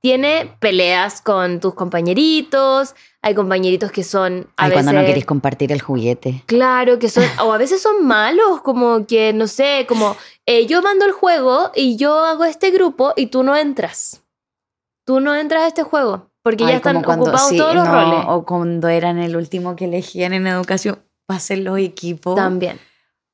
[0.00, 4.84] tiene peleas con tus compañeritos, hay compañeritos que son a Ay, veces...
[4.84, 6.42] cuando no queréis compartir el juguete.
[6.46, 10.14] Claro, que son, o a veces son malos, como que, no sé, como
[10.46, 14.22] eh, yo mando el juego y yo hago este grupo y tú no entras.
[15.06, 17.92] Tú no entras a este juego, porque ya están cuando- ocupados sí, todos los no,
[17.92, 18.24] roles.
[18.28, 22.36] O cuando eran el último que elegían en educación hacer los equipos.
[22.36, 22.78] También.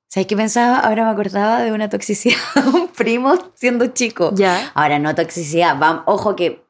[0.08, 0.78] ¿Sabes qué pensaba?
[0.80, 4.32] Ahora me acordaba de una toxicidad de un primo siendo chico.
[4.34, 4.70] Ya.
[4.74, 5.76] Ahora, no toxicidad.
[5.76, 6.64] vam- ojo que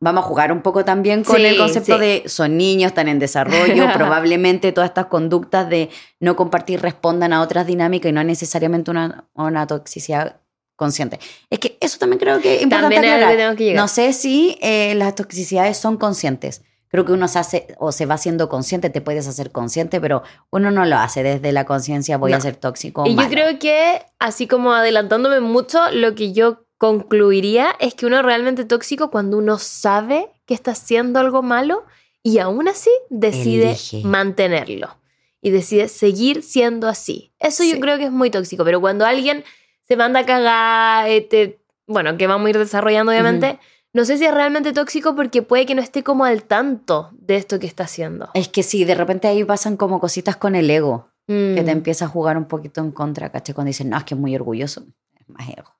[0.00, 2.00] vamos a jugar un poco también con Sí, el concepto sí.
[2.00, 3.86] de son niños, están en desarrollo.
[3.94, 9.24] probablemente todas estas conductas de no compartir respondan a otras dinámicas y no necesariamente una,
[9.34, 10.40] una toxicidad
[10.76, 11.18] consciente.
[11.50, 13.30] Es que eso también creo que es importante aclarar.
[13.30, 13.82] que tenemos que llegar.
[13.82, 16.62] No sé si eh, las toxicidades son conscientes.
[16.88, 20.22] Creo que uno se hace o se va haciendo consciente, te puedes hacer consciente, pero
[20.50, 23.04] uno no lo hace desde la conciencia, voy a ser tóxico.
[23.06, 28.18] Y yo creo que, así como adelantándome mucho, lo que yo concluiría es que uno
[28.18, 31.84] es realmente tóxico cuando uno sabe que está haciendo algo malo
[32.22, 34.02] y aún así decide Elige.
[34.04, 34.96] mantenerlo
[35.40, 37.32] y decide seguir siendo así.
[37.38, 39.44] Eso yo creo que es muy tóxico, pero cuando alguien
[39.86, 43.58] se manda a cagar, este, bueno, que vamos a ir desarrollando obviamente,
[43.92, 47.36] no sé si es realmente tóxico porque puede que no esté como al tanto de
[47.36, 48.28] esto que está haciendo.
[48.34, 51.78] Es que sí, de repente ahí pasan como cositas con el ego, que te Mm.
[51.78, 53.54] empieza a jugar un poquito en contra, ¿cachai?
[53.54, 54.84] Cuando dicen, no, es que es muy orgulloso,
[55.18, 55.74] es más ego.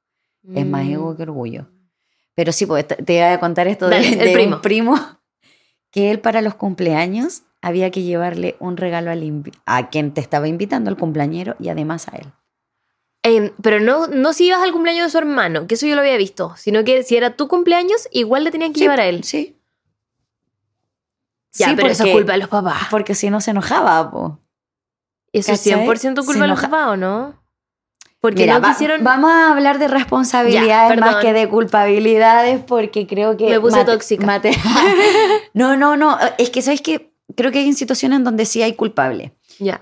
[0.55, 0.91] Es más Mm.
[0.93, 1.69] ego que orgullo.
[2.35, 4.57] Pero sí, pues te- iba a contar esto de, Dale, el de primo.
[4.57, 4.95] un primo
[5.91, 10.47] que él para los cumpleaños había que llevarle un regalo al a quien te estaba
[10.49, 12.27] invitando, al cumpleañero, y además a él.
[13.25, 16.01] Eh, pero no, no si ibas al cumpleaños de su hermano, que eso yo lo
[16.03, 19.07] había visto, sino que si era tu cumpleaños, igual le tenían que Sí, llevar a
[19.07, 19.25] él.
[19.25, 19.57] Sí.
[21.55, 22.87] Ya, Sí, pero eso es culpa de los papás.
[22.91, 24.39] Porque si no se enojaba, po.
[25.33, 25.87] Eso es ¿cachai?
[25.87, 27.35] 100% culpa de los papás, ¿o no?
[28.21, 29.05] Porque Mira, no va- quisieron...
[29.05, 33.49] vamos a hablar de responsabilidades Ya, más que de culpabilidades porque creo que...
[33.49, 34.27] Me puse mate- tóxica.
[34.27, 34.57] mate-
[35.55, 36.19] no, no, no.
[36.39, 39.33] Es que, ¿sabes que Creo que hay situaciones en donde sí hay culpable.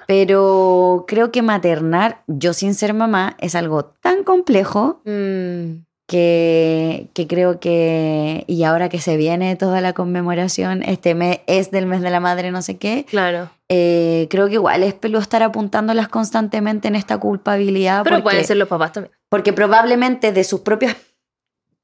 [0.07, 7.27] Pero creo que maternar, yo sin ser mamá, es algo tan complejo Mm, que, que
[7.27, 8.45] creo que...
[8.47, 12.21] Y ahora que se viene toda la conmemoración, este mes es del mes de la
[12.21, 13.51] madre, no sé qué, claro.
[13.69, 18.03] eh, creo que igual es pelo estar apuntándolas constantemente en esta culpabilidad.
[18.05, 19.13] Pero porque, pueden ser los papás también.
[19.29, 20.97] porque probablemente de sus propias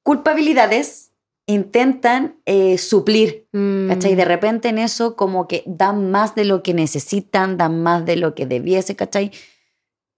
[0.02, 1.11] culpabilidades
[1.46, 3.48] intentan eh, suplir.
[3.52, 4.14] Mm, ¿Cachai?
[4.14, 8.16] De repente en eso como que dan más de lo que necesitan, dan más de
[8.16, 9.32] lo que debiese, ¿cachai?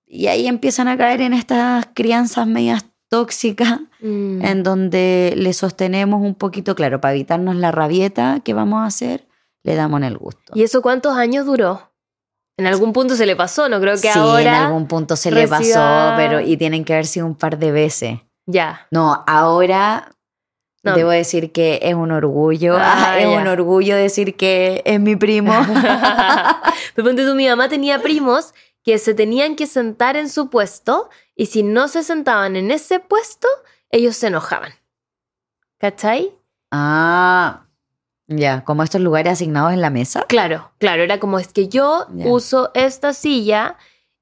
[0.07, 4.45] Y ahí empiezan a caer en estas crianzas medias tóxicas, mm.
[4.45, 9.27] en donde le sostenemos un poquito, claro, para evitarnos la rabieta que vamos a hacer,
[9.63, 10.53] le damos en el gusto.
[10.55, 11.93] ¿Y eso cuántos años duró?
[12.57, 14.43] En algún punto se le pasó, no creo que sí, ahora...
[14.59, 17.59] en algún punto se le reciba- pasó, pero y tienen que haber sido un par
[17.59, 18.21] de veces.
[18.47, 18.87] Ya.
[18.91, 20.15] No, ahora
[20.85, 20.95] No.
[20.95, 23.39] debo decir que es un orgullo, Ah, es ya.
[23.41, 25.53] un orgullo decir que es mi primo.
[26.95, 31.09] Pero ponte tú, mi mamá tenía primos que se tenían que sentar en su puesto
[31.35, 33.49] y si no se sentaban en ese puesto,
[33.91, 34.73] ellos se enojaban.
[35.79, 36.33] ¿Cachai?
[36.71, 37.67] Ah,
[38.27, 40.25] ya, como estos lugares asignados en la mesa.
[40.29, 43.77] Claro, claro, era como es que yo uso esta silla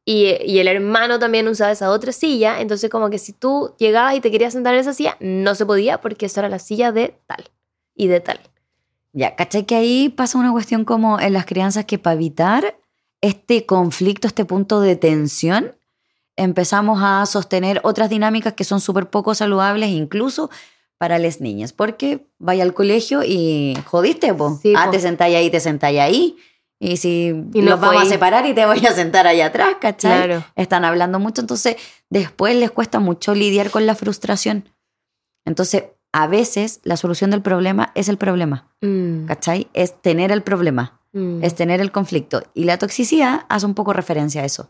[0.04, 4.16] y, y el hermano también usaba esa otra silla, entonces como que si tú llegabas
[4.16, 6.92] y te querías sentar en esa silla, no se podía porque esa era la silla
[6.92, 7.50] de tal
[7.94, 8.40] y de tal.
[9.12, 9.66] Ya, ¿cachai?
[9.66, 12.78] Que ahí pasa una cuestión como en las crianzas que para evitar
[13.20, 15.76] este conflicto, este punto de tensión,
[16.36, 20.50] empezamos a sostener otras dinámicas que son súper poco saludables, incluso
[20.98, 21.72] para las niñas.
[21.72, 24.58] Porque vaya al colegio y jodiste, po.
[24.62, 24.92] Sí, ah, po.
[24.92, 26.36] te sentáis ahí, te sentáis ahí.
[26.84, 28.08] Y si Y no los vamos ahí.
[28.08, 30.24] a separar y te voy a sentar allá atrás, ¿cachai?
[30.24, 30.44] Claro.
[30.56, 31.76] Están hablando mucho, entonces
[32.10, 34.68] después les cuesta mucho lidiar con la frustración.
[35.44, 38.74] Entonces, a veces la solución del problema es el problema.
[38.80, 39.68] Mm, ¿cachai?
[39.74, 41.44] Es tener el problema, mm.
[41.44, 42.42] es tener el conflicto.
[42.52, 44.68] Y la toxicidad hace un poco referencia a eso,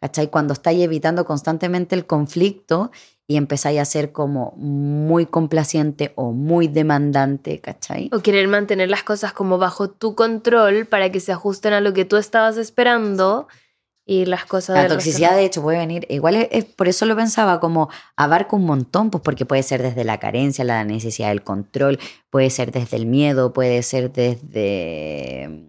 [0.00, 0.28] ¿cachai?
[0.28, 2.90] Cuando estáis evitando constantemente el conflicto
[3.26, 8.08] y empezáis a ser como muy complaciente o muy demandante, ¿cachai?
[8.12, 11.92] O querer mantener las cosas como bajo tu control para que se ajusten a lo
[11.92, 13.46] que tú estabas esperando
[14.06, 17.14] y las cosas La toxicidad, de hecho, puede venir, igual es, es- por eso lo
[17.14, 21.42] pensaba, como abarca un montón, pues porque puede ser desde la carencia, la necesidad del
[21.42, 21.98] control,
[22.30, 25.67] puede ser desde el miedo, puede ser desde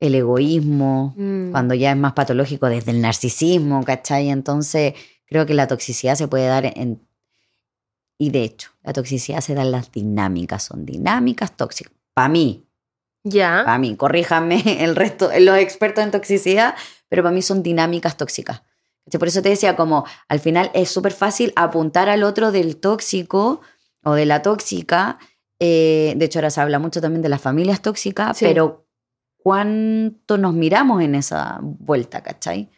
[0.00, 1.14] el egoísmo.
[1.16, 1.50] Mm.
[1.50, 4.28] cuando ya es más patológico desde el narcisismo, ¿cachai?
[4.30, 4.94] Entonces
[5.26, 7.00] creo que la toxicidad se puede dar en...
[8.18, 11.92] Y de hecho, la toxicidad se da en las dinámicas, son dinámicas tóxicas.
[12.14, 12.64] Para mí,
[13.24, 13.62] Ya.
[13.64, 16.74] para mí, corríjanme el resto, los expertos en toxicidad,
[17.08, 18.62] pero para mí son dinámicas tóxicas.
[19.18, 23.60] Por eso te decía, como al final es súper fácil apuntar al otro del tóxico
[24.02, 25.18] o de la tóxica.
[25.60, 28.44] eh, de hecho, ahora se habla mucho también de las familias tóxicas, Sí.
[28.44, 28.83] pero
[29.44, 32.70] ¿cuánto nos miramos en esa vuelta, cachai?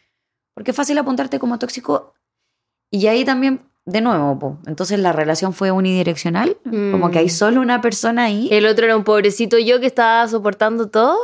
[0.53, 2.13] Porque es fácil apuntarte como tóxico
[2.91, 6.57] y ahí también, de nuevo, po, entonces la relación fue unidireccional,
[6.91, 7.29] como que hay Mm.
[7.29, 8.49] solo una persona ahí.
[8.51, 11.17] El otro era un pobrecito yo que estaba soportando todo.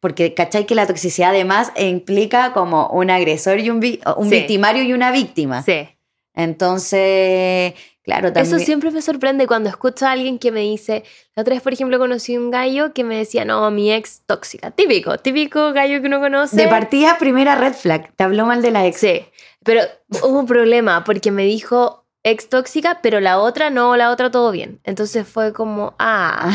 [0.00, 0.66] Porque, ¿cachai?
[0.66, 4.36] Que la toxicidad además implica como un agresor y un, vi- un Sí.
[4.38, 5.62] victimario y una víctima.
[5.62, 5.88] Sí.
[6.34, 7.74] Entonces,
[8.06, 8.56] claro, también...
[8.56, 11.74] Eso siempre me sorprende cuando escucho a alguien que me dice, la otra vez, por
[11.74, 14.70] ejemplo, conocí un gallo que me decía, no, mi ex tóxica.
[14.70, 16.56] Típico, típico gallo que uno conoce.
[16.56, 18.10] De partida, primera red flag.
[18.16, 18.98] Te habló mal de la ex.
[18.98, 19.26] Sí,
[19.62, 19.82] pero
[20.22, 24.50] hubo un problema porque me dijo ex tóxica, pero la otra no, la otra todo
[24.50, 24.80] bien.
[24.84, 26.50] Entonces fue como, ah,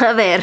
[0.00, 0.42] a ver.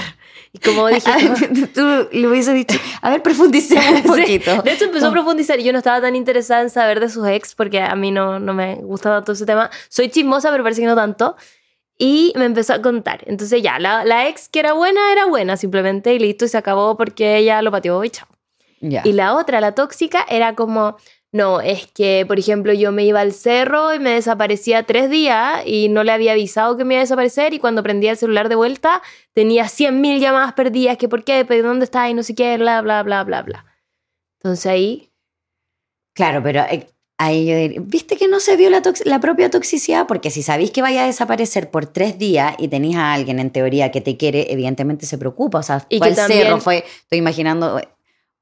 [0.56, 4.62] Y como dije, A ver, Tú le hubieses dicho, a ver, profundicemos un Sí, poquito.
[4.62, 5.60] De hecho, empezó a profundizar.
[5.60, 8.54] Yo no estaba tan interesada en saber de sus ex porque a mí no, no
[8.54, 9.70] me gusta tanto ese tema.
[9.90, 11.36] Soy chismosa, pero parece que no tanto.
[11.98, 13.22] Y me empezó a contar.
[13.26, 16.58] Entonces, ya, la, la ex que era buena, era buena simplemente y listo, y se
[16.58, 18.28] acabó porque ella lo pateó y chao.
[18.82, 19.02] Ya.
[19.06, 20.98] Y la otra, la tóxica, era como,
[21.36, 25.62] no, es que, por ejemplo, yo me iba al cerro y me desaparecía tres días
[25.66, 28.48] y no le había avisado que me iba a desaparecer y cuando prendía el celular
[28.48, 29.02] de vuelta
[29.34, 32.82] tenía 100.000 llamadas perdidas, que por qué, pero dónde está y no sé qué, bla,
[32.82, 33.66] bla, bla, bla, bla.
[34.40, 35.12] Entonces ahí,
[36.14, 40.06] Claro, pero eh, Ahí yo diría, ¿viste que no se vio la, propia toxicidad?
[40.06, 43.52] Porque si sabéis que vaya a desaparecer por tres días y tenéis a alguien en
[43.52, 45.60] teoría que te quiere, evidentemente se preocupa.
[45.60, 47.80] O sea, Y fue que al también- cerro, fue, estoy imaginando,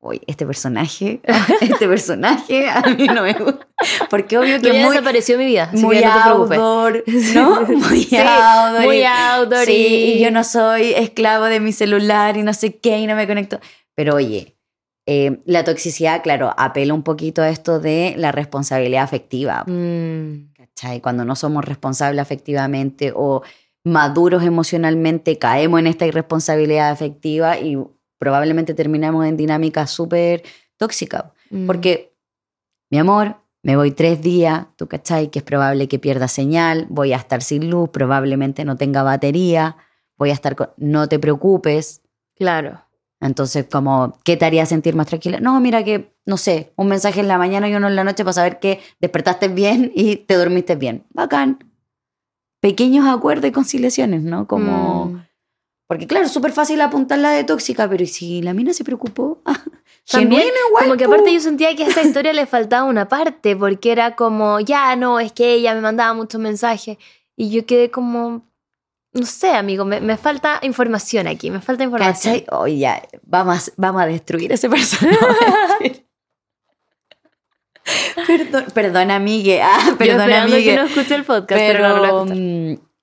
[0.03, 1.21] uy, este personaje,
[1.61, 3.67] este personaje a mí no me gusta.
[4.09, 7.61] Porque obvio Que muy, desapareció mi vida, muy que outdoor, ¿no?
[7.61, 8.83] Muy Sí, outdoor.
[8.85, 12.75] muy y- outdoor Sí, y yo no soy esclavo de mi celular y no sé
[12.77, 13.59] qué y no me conecto.
[13.95, 14.55] Pero oye,
[15.05, 19.63] eh, la toxicidad, claro, apela un poquito a esto de la responsabilidad afectiva.
[19.67, 21.01] Mm, ¿Cachai?
[21.01, 23.41] Cuando no somos responsables afectivamente o
[23.85, 27.77] maduros emocionalmente, caemos en esta irresponsabilidad afectiva y
[28.23, 30.43] probablemente terminamos en dinámicas súper
[30.77, 31.25] tóxicas.
[31.49, 31.67] mm.
[31.67, 32.15] Porque,
[32.89, 37.11] mi amor, me voy tres días, tú cachai, que es probable que pierda señal, voy
[37.11, 39.75] a estar sin luz, probablemente no tenga batería,
[40.17, 40.69] voy a estar con...
[40.77, 42.01] No te preocupes.
[42.37, 42.81] Claro.
[43.19, 45.41] Entonces, como, ¿qué te haría sentir más tranquila?
[45.41, 48.23] No, mira que, no sé, un mensaje en la mañana y uno en la noche
[48.23, 51.05] para saber que despertaste bien y te dormiste bien.
[51.09, 51.59] Bacán.
[52.61, 54.47] Pequeños acuerdos y conciliaciones, ¿no?
[54.47, 55.07] Como...
[55.07, 55.32] Mm.
[55.87, 59.41] Porque claro, es súper fácil apuntarla de tóxica, pero ¿y si la mina se preocupó?
[60.09, 63.07] También, Genuina igual, como que aparte yo sentía que a esta historia le faltaba una
[63.07, 66.97] parte, porque era como, ya no, es que ella me mandaba muchos mensajes.
[67.35, 68.45] Y yo quedé como,
[69.13, 72.33] no sé, amigo, me, me falta información aquí, me falta información.
[72.33, 72.45] ¿Cachai?
[72.51, 76.05] Oye, ya, vamos, vamos a destruir ese personaje.
[78.27, 79.61] perdón, perdón, amigue.
[79.61, 80.71] Ah, Yo perdón, esperando amigue.
[80.71, 82.25] que no escuche el podcast, pero, no lo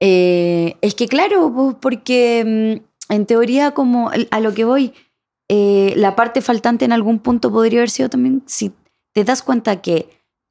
[0.01, 4.93] eh, es que claro, pues, porque mm, en teoría como a lo que voy,
[5.49, 8.73] eh, la parte faltante en algún punto podría haber sido también si
[9.13, 10.09] te das cuenta que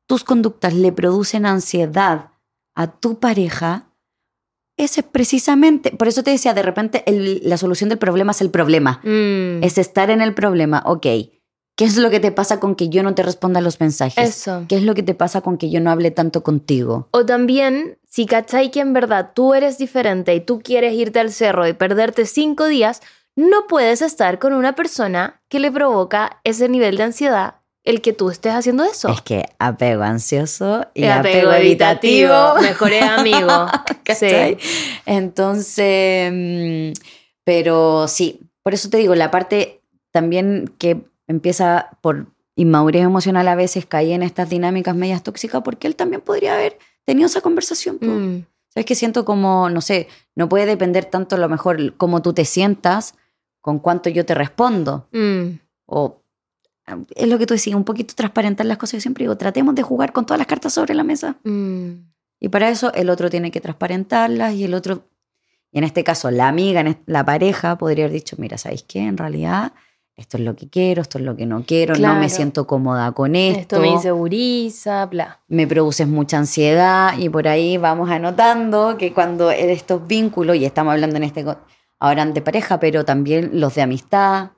[0.07, 2.31] tus conductas le producen ansiedad
[2.75, 3.85] a tu pareja,
[4.77, 8.41] ese es precisamente, por eso te decía, de repente el- la solución del problema es
[8.41, 12.59] el problema, Mm, es estar en el problema, ok, ¿qué es lo que te pasa
[12.59, 14.29] con que yo no te responda los mensajes?
[14.29, 14.65] Eso.
[14.67, 17.07] ¿Qué es lo que te pasa con que yo no hable tanto contigo?
[17.11, 21.31] O también, si cachai que en verdad tú eres diferente y tú quieres irte al
[21.31, 23.01] cerro y perderte cinco días,
[23.35, 28.11] no puedes estar con una persona que le provoca ese nivel de ansiedad el que
[28.11, 29.09] tú estés haciendo eso.
[29.09, 32.55] Es que apego ansioso y El apego, evitativo.
[32.61, 33.71] Mejores amigos.
[34.03, 34.57] ¿Cachai?
[34.59, 35.01] Sí.
[35.05, 36.91] Entonces, mm,
[37.43, 43.55] pero sí, por eso te digo, la parte también que empieza por inmadurez emocional a
[43.55, 46.77] veces cae en estas dinámicas medias tóxicas porque él también podría haber
[47.09, 47.97] tenido esa conversación.
[47.99, 52.21] Mm, ¿Sabes que siento como, no sé, no puede depender tanto a lo mejor cómo
[52.21, 53.15] tú te sientas
[53.61, 55.07] con cuánto yo te respondo?
[55.11, 55.59] mm.
[55.87, 56.21] O
[57.15, 58.93] es lo que tú decías, un poquito transparentar las cosas.
[58.93, 61.37] Yo siempre digo, tratemos de jugar con todas las cartas sobre la mesa.
[61.43, 61.89] Mm.
[62.39, 65.03] Y para eso el otro tiene que transparentarlas y el otro,
[65.71, 68.99] y en este caso la amiga, la pareja, podría haber dicho, mira, ¿sabéis qué?
[68.99, 69.73] En realidad
[70.19, 73.11] esto es lo que quiero, esto es lo que no quiero, no me siento cómoda
[73.13, 75.39] con esto, Esto me inseguriza, bla.
[75.47, 80.91] me produces mucha ansiedad y por ahí vamos anotando que cuando estos vínculos, y estamos
[80.91, 81.45] hablando en este
[81.99, 84.51] ahora de pareja, pero también los de amistad,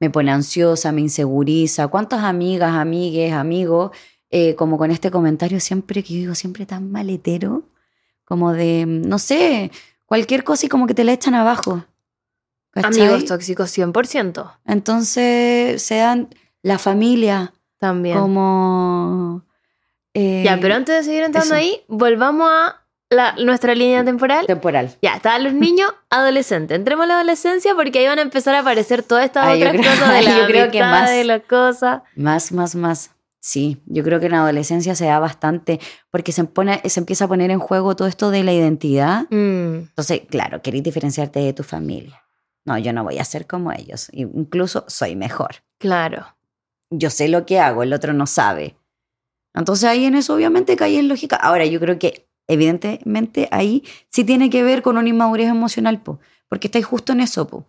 [0.00, 1.88] me pone ansiosa, me inseguriza.
[1.88, 3.90] ¿Cuántas amigas, amigues, amigos,
[4.30, 7.64] eh, como con este comentario siempre que yo digo, siempre tan maletero,
[8.24, 9.70] como de, no sé,
[10.06, 11.84] cualquier cosa y como que te la echan abajo.
[12.72, 13.00] ¿Cachai?
[13.02, 14.52] Amigos tóxicos 100%.
[14.66, 16.28] Entonces se dan
[16.62, 18.18] la familia También.
[18.18, 19.42] como...
[20.14, 21.60] eh, Ya, pero antes de seguir entrando eso.
[21.60, 22.76] ahí, volvamos a
[23.08, 24.46] la- nuestra línea temporal.
[24.46, 24.96] temporal.
[25.02, 26.76] Ya, estaban los niños adolescentes.
[26.76, 29.72] Entremos a la adolescencia porque ahí van a empezar a aparecer todas estas Ah, otras
[29.76, 31.10] creo- cosas de la yo creo que más.
[31.10, 32.02] de las cosas.
[32.16, 33.10] Más, más, más.
[33.42, 35.80] Sí, yo creo que en la adolescencia se da bastante,
[36.10, 39.22] porque se, pone, se empieza a poner en juego todo esto de la identidad.
[39.30, 42.22] Mm, Entonces, claro, querés diferenciarte de tu familia.
[42.64, 44.08] No, yo no voy a ser como ellos.
[44.12, 45.56] Incluso soy mejor.
[45.78, 46.26] claro.
[46.92, 48.74] Yo sé lo que hago, el otro no sabe.
[49.54, 51.36] Entonces ahí en eso obviamente caí en lógica.
[51.36, 56.18] Ahora, yo creo que evidentemente ahí sí tiene que ver con una inmadurez emocional, po,
[56.48, 57.64] porque estáis justo en eso, po.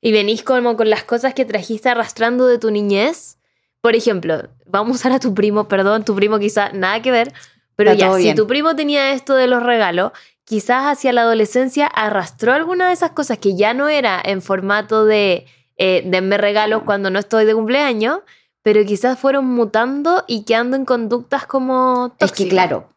[0.00, 3.38] Y venís como con las cosas que trajiste arrastrando de tu niñez.
[3.82, 7.34] Por ejemplo, vamos a usar a tu primo, perdón, tu primo quizá nada que ver,
[7.76, 10.12] pero Está ya, si tu primo tenía esto de los regalos,
[10.44, 15.04] quizás hacia la adolescencia arrastró alguna de esas cosas que ya no era en formato
[15.04, 15.46] de
[15.76, 18.20] eh, denme regalos cuando no estoy de cumpleaños,
[18.62, 22.50] pero quizás fueron mutando y quedando en conductas como Es que tóxicas.
[22.50, 22.88] claro,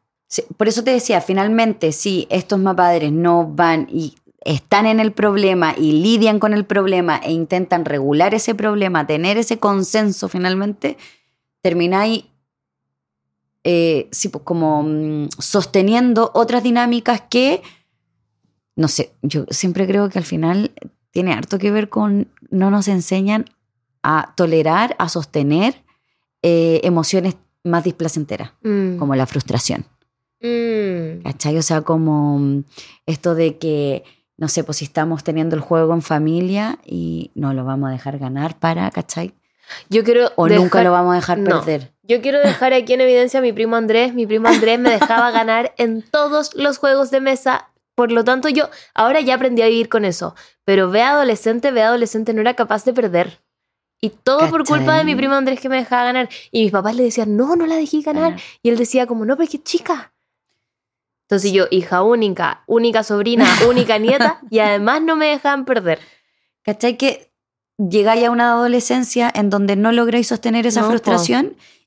[0.57, 5.73] por eso te decía, finalmente, si estos padres no van y están en el problema
[5.77, 10.97] y lidian con el problema e intentan regular ese problema, tener ese consenso finalmente,
[11.61, 12.25] termináis
[13.69, 17.61] eh, sí, pues, como mm, sosteniendo otras dinámicas que,
[18.77, 20.71] no sé, yo siempre creo que al final
[21.11, 23.43] tiene harto que ver con, no nos enseñan
[24.03, 25.83] a tolerar, a sostener
[26.43, 28.97] eh, emociones más displacentera, Mm.
[28.97, 29.85] como la frustración.
[30.41, 31.23] Mm.
[31.23, 31.57] ¿Cachai?
[31.57, 32.63] O sea, como mm,
[33.05, 34.03] esto de que,
[34.37, 37.91] no sé, pues si estamos teniendo el juego en familia y no lo vamos a
[37.91, 39.33] dejar ganar para, ¿cachai?
[39.89, 41.49] Yo quiero O dejar- nunca lo vamos a dejar No.
[42.07, 44.13] Yo quiero dejar aquí en evidencia a mi primo Andrés.
[44.13, 47.69] Mi primo Andrés me dejaba ganar en todos los juegos de mesa.
[47.95, 50.35] Por lo tanto, yo ahora ya aprendí a vivir con eso.
[50.63, 53.41] Pero ve adolescente, ve adolescente, no era capaz de perder.
[53.99, 55.15] Y todo por culpa de mi ¿Cachai?
[55.17, 56.29] primo Andrés que me dejaba ganar.
[56.51, 58.31] Y mis papás le decían, no, no la dejé ganar.
[58.31, 58.41] Ganar.
[58.61, 60.13] Y él decía como, no, pero es que chica.
[61.23, 65.99] Entonces yo, hija única, única sobrina, única nieta, y además no me dejaban perder.
[66.63, 66.95] ¿Cachai?
[66.95, 67.33] Que
[67.77, 71.11] llegáis a una adolescencia en donde no lográis sostener esa No, po.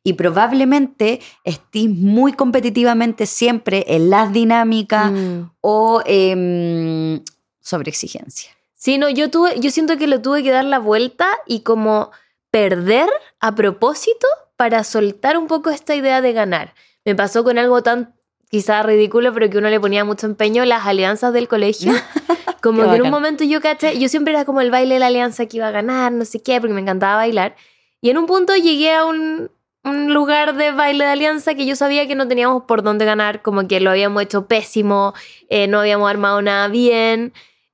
[0.03, 5.51] Y probablemente estéis muy competitivamente siempre en las dinámicas Mm.
[5.61, 7.23] o em,
[7.61, 8.51] sobre exigencia.
[8.75, 12.11] Sí, no, yo tuve, yo siento que lo tuve que dar la vuelta y como
[12.51, 14.27] perder a propósito
[14.57, 16.75] para soltar un poco esta idea de ganar.
[17.05, 18.15] Me pasó con algo tan
[18.51, 21.93] quizá ridículo, pero que uno le ponía mucho empeño, las alianzas del colegio.
[22.63, 25.07] Como que en un momento yo caché, yo siempre era como el baile de la
[25.07, 27.57] alianza que iba a ganar, no sé qué, porque me encantaba bailar.
[28.03, 29.51] Y en un punto llegué a un,
[29.85, 33.43] un lugar de baile de alianza que yo sabía que no teníamos por dónde ganar,
[33.43, 35.15] como que lo habíamos hecho pésimo,
[35.49, 37.33] eh, no habíamos armado nada bien.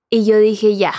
[0.09, 0.95] Y yo dije, ya,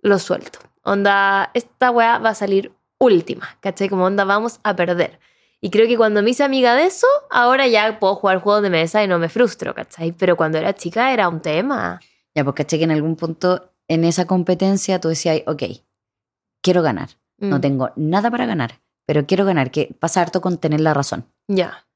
[0.00, 0.58] lo suelto.
[0.82, 3.88] Onda, esta weá va a salir última, ¿cachai?
[3.88, 5.18] Como onda, vamos a perder.
[5.60, 8.70] Y creo que cuando me hice amiga de eso, ahora ya puedo jugar juegos de
[8.70, 10.12] mesa y no me frustro, ¿cachai?
[10.12, 12.00] Pero cuando era chica era un tema.
[12.34, 15.62] Ya, pues caché que en algún punto en esa competencia tú decías, ok,
[16.62, 17.10] quiero ganar.
[17.38, 20.92] No Mm, tengo nada para ganar, pero quiero ganar, que pasa harto con tener la
[20.92, 21.26] razón.
[21.48, 21.86] Ya.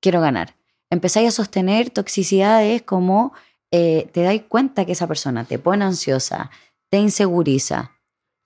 [0.00, 0.56] Quiero ganar.
[0.90, 3.32] Empezáis a sostener toxicidades como
[3.70, 6.50] eh, te dais cuenta que esa persona te pone ansiosa,
[6.90, 7.92] te inseguriza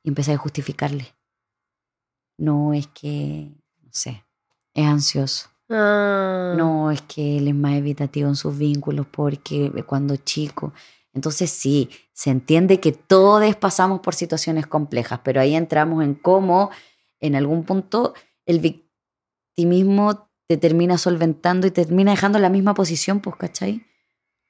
[0.03, 1.15] y empezáis a justificarle.
[2.39, 3.51] No es que,
[3.83, 4.25] no sé,
[4.75, 5.51] es ansioso.
[5.69, 6.55] Ah.
[6.57, 10.73] No, es que él es más evitativo en sus vínculos porque cuando chico.
[11.13, 16.71] Entonces sí, se entiende que todos pasamos por situaciones complejas, pero ahí entramos en cómo
[17.21, 18.15] en algún punto
[18.47, 23.85] el victimismo te termina solventando y te termina dejando en la misma posición, pues, ¿cachai?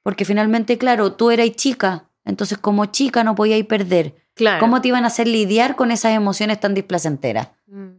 [0.03, 4.15] Porque finalmente, claro, tú eras chica, entonces como chica no podías perder.
[4.33, 4.61] Claro.
[4.61, 7.49] ¿Cómo te iban a hacer lidiar con esas emociones tan displacenteras?
[7.67, 7.89] Mm.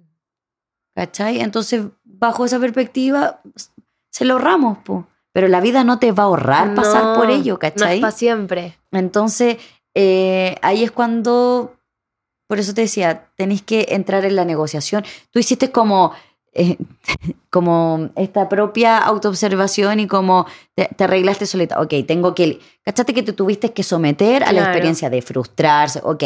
[0.95, 1.41] ¿Cachai?
[1.41, 3.43] Entonces, bajo esa perspectiva,
[4.11, 5.07] se lo ahorramos, po.
[5.33, 7.97] Pero la vida no te va a ahorrar pasar No, por ello, No ¿cachai?
[7.97, 8.79] es para siempre.
[8.91, 9.59] Entonces,
[9.95, 11.77] eh, ahí es cuando,
[12.51, 15.05] por eso te decía, tenéis que entrar en la negociación.
[15.31, 16.13] Tú hiciste como,
[16.53, 16.77] eh,
[17.49, 21.81] como esta propia autoobservación y como te, te arreglaste solita.
[21.81, 24.67] Ok, tengo que, ¿cachaste que te tuviste que someter a la Claro.
[24.73, 26.01] experiencia de frustrarse?
[26.03, 26.25] Ok,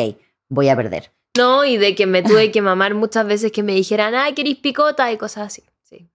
[0.48, 1.12] voy a perder.
[1.36, 4.56] No, y de que me tuve que mamar muchas veces que me dijeran, ay, querís
[4.56, 5.62] picota y cosas así.
[5.82, 6.08] Sí.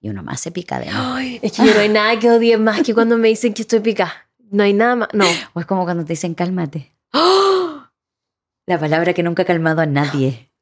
[0.00, 0.88] Y uno más se pica de.
[0.90, 3.60] Ay, es que yo no hay nada que odie más que cuando me dicen que
[3.60, 4.26] estoy pica.
[4.50, 5.08] No hay nada más.
[5.12, 5.26] No.
[5.52, 6.94] O es como cuando te dicen cálmate.
[8.70, 10.52] La palabra que nunca ha calmado a nadie.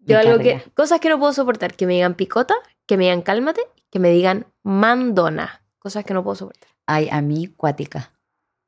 [0.00, 0.64] Yo algo que.
[0.74, 1.74] Cosas que no puedo soportar.
[1.74, 2.56] Que me digan picota,
[2.86, 5.62] que me digan cálmate, que me digan mandona.
[5.78, 6.68] Cosas que no puedo soportar.
[6.86, 8.10] Ay, a mí, cuática.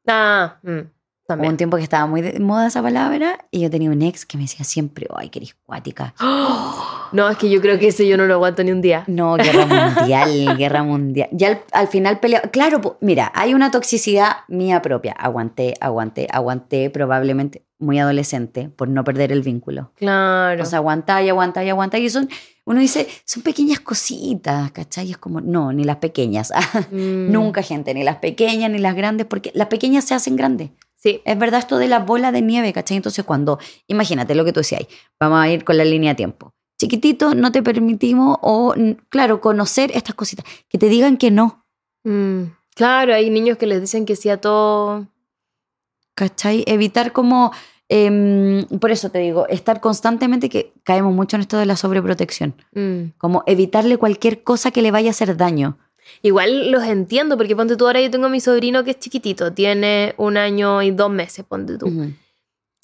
[0.07, 0.83] Ah, mm,
[1.27, 1.57] Hubo un también.
[1.57, 4.43] tiempo que estaba muy de moda esa palabra y yo tenía un ex que me
[4.45, 6.15] decía siempre, ay, que eres cuática.
[7.13, 9.05] No, es que yo creo que ese yo no lo aguanto ni un día.
[9.07, 11.29] No, guerra mundial, guerra mundial.
[11.31, 12.49] Ya al, al final peleaba.
[12.49, 15.13] Claro, mira, hay una toxicidad mía propia.
[15.13, 19.93] Aguanté, aguanté, aguanté, probablemente muy adolescente, por no perder el vínculo.
[19.95, 20.61] Claro.
[20.63, 21.99] O sea, aguantá y aguantá y aguantá.
[21.99, 22.29] Y son,
[22.65, 25.13] uno dice, son pequeñas cositas, ¿cachai?
[25.13, 26.53] Es como, no, ni las pequeñas.
[26.91, 30.71] Mm, Nunca, gente, ni las pequeñas ni las grandes, porque las pequeñas se hacen grandes.
[31.05, 31.21] Sí.
[31.27, 32.97] Es verdad esto de la bola de nieve, ¿cachai?
[32.97, 34.87] Entonces cuando, imagínate lo que tú decías,
[35.21, 36.53] vamos a ir con la línea de tiempo.
[36.81, 38.75] Chiquitito, no te permitimos, o
[39.11, 41.61] claro, conocer estas cositas, que te digan que no,
[42.07, 42.45] Mm,
[42.75, 45.07] Claro, hay niños que les dicen que sí a todo.
[46.17, 46.65] ¿cachai?
[46.67, 47.53] Evitar como,
[47.89, 52.55] em, por eso te digo, estar constantemente, que caemos mucho en esto de la sobreprotección,
[52.73, 53.13] Mm.
[53.19, 55.77] como evitarle cualquier cosa que le vaya a hacer daño.
[56.23, 59.53] Igual los entiendo, porque ponte tú ahora, yo tengo a mi sobrino que es chiquitito,
[59.53, 62.13] tiene un año y dos meses, ponte tú.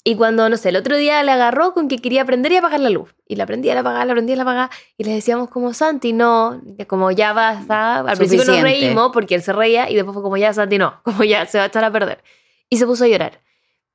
[0.03, 2.79] Y cuando, no sé, el otro día le agarró con que quería aprender y apagar
[2.79, 3.13] la luz.
[3.27, 4.71] Y la prendía, la apagaba, la prendía, la apagaba.
[4.97, 7.99] Y le decíamos como, Santi, no, como ya basta.
[7.99, 8.63] Al principio nos Suficiente.
[8.63, 11.59] reímos porque él se reía y después fue como, ya, Santi, no, como ya, se
[11.59, 12.23] va a echar a perder.
[12.67, 13.41] Y se puso a llorar.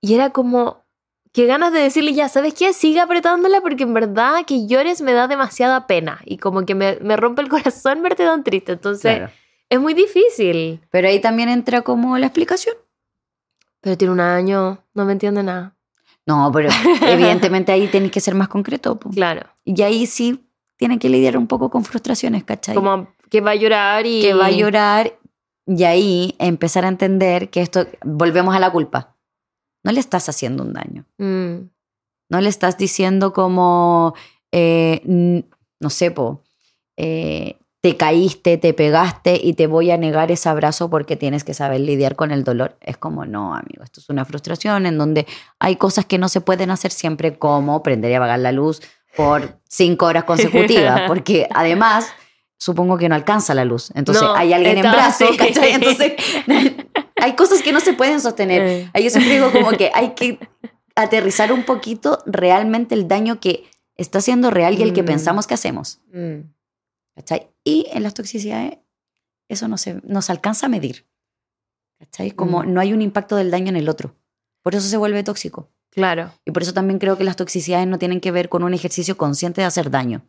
[0.01, 0.86] Y era como,
[1.37, 2.73] qué ganas de decirle, ya, ¿sabes qué?
[2.73, 6.19] Sigue apretándola porque en verdad que llores me da demasiada pena.
[6.25, 8.73] Y como que me, me rompe el corazón verte tan triste.
[8.73, 9.33] Entonces, Claro.
[9.69, 10.81] es muy difícil.
[10.91, 12.75] Pero ahí también entra como la explicación.
[13.83, 15.77] Pero tiene un año, no me entiende nada.
[16.25, 16.71] No, pero
[17.07, 18.99] evidentemente ahí tenés que ser más concreto.
[18.99, 19.11] po.
[19.11, 19.43] Claro.
[19.63, 22.75] Y ahí sí tienen que lidiar un poco con frustraciones, ¿cachai?
[22.75, 24.23] Como que va a llorar y...
[24.23, 25.13] que va a llorar
[25.67, 29.16] y ahí empezar a entender que esto, volvemos a la culpa.
[29.87, 31.05] No le estás haciendo un daño.
[31.19, 31.69] Mm,
[32.29, 34.15] No le estás diciendo como,
[34.51, 35.01] eh,
[35.81, 36.43] no sé, po,
[36.97, 41.55] eh, te caíste, te pegaste y te voy a negar ese abrazo porque tienes que
[41.55, 42.77] saber lidiar con el dolor.
[42.81, 45.25] Es como, no, amigo, esto es una frustración en donde
[45.61, 48.83] hay cosas que no se pueden hacer siempre, como prender y apagar la luz
[49.17, 52.09] por cinco horas consecutivas, porque además
[52.59, 53.91] supongo que no alcanza la luz.
[53.95, 55.27] Entonces No, hay alguien en brazo.
[55.37, 55.73] ¿cachai?
[55.73, 56.13] Entonces
[57.17, 58.63] hay cosas que no se pueden sostener.
[58.63, 58.91] Eh.
[58.95, 60.39] Ahí yo siempre digo como que hay que
[60.95, 63.65] aterrizar un poquito realmente el daño que
[63.97, 65.07] está siendo real y el que Mm.
[65.07, 66.01] pensamos que hacemos.
[66.13, 66.41] mm.
[67.17, 67.49] ¿Cachai?
[67.65, 68.79] Y en las toxicidades
[69.49, 71.07] eso no se, no se alcanza a medir.
[71.99, 72.31] ¿Cachai?
[72.33, 72.73] Como Mm.
[72.75, 74.15] no hay un impacto del daño en el otro.
[74.63, 75.71] Por eso se vuelve tóxico.
[75.91, 76.33] Claro.
[76.45, 79.17] Y por eso también creo que las toxicidades no tienen que ver con un ejercicio
[79.17, 80.29] consciente de hacer daño.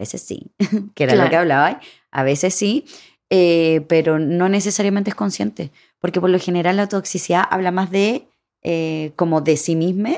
[0.00, 0.50] A veces sí,
[0.94, 1.30] que era lo Claro.
[1.30, 1.80] que hablaba.
[2.10, 2.86] A veces sí,
[3.28, 5.70] eh, pero no necesariamente es consciente.
[5.98, 8.26] Porque por lo general la toxicidad habla más de
[8.62, 10.10] eh, como de sí misma,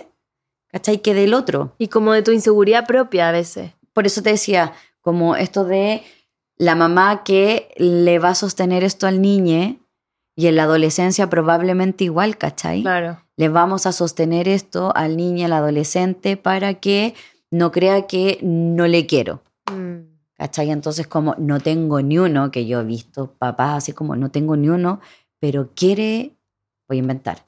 [0.68, 0.98] ¿cachai?
[1.02, 1.74] Que del otro.
[1.78, 3.72] Y como de tu inseguridad propia a veces.
[3.92, 6.02] Por eso te decía, como esto de
[6.56, 9.76] la mamá que le va a sostener esto al niño
[10.36, 12.82] y en la adolescencia probablemente igual, ¿cachai?
[12.82, 13.18] Claro.
[13.36, 17.14] le vamos a sostener esto al niño, al adolescente, para que
[17.50, 19.42] no crea que no le quiero.
[19.70, 20.12] Mm.
[20.34, 20.70] ¿Cachai?
[20.70, 24.56] Entonces, como no tengo ni uno, que yo he visto papás así como no tengo
[24.56, 25.00] ni uno,
[25.38, 26.36] pero quiere,
[26.88, 27.44] voy a inventar,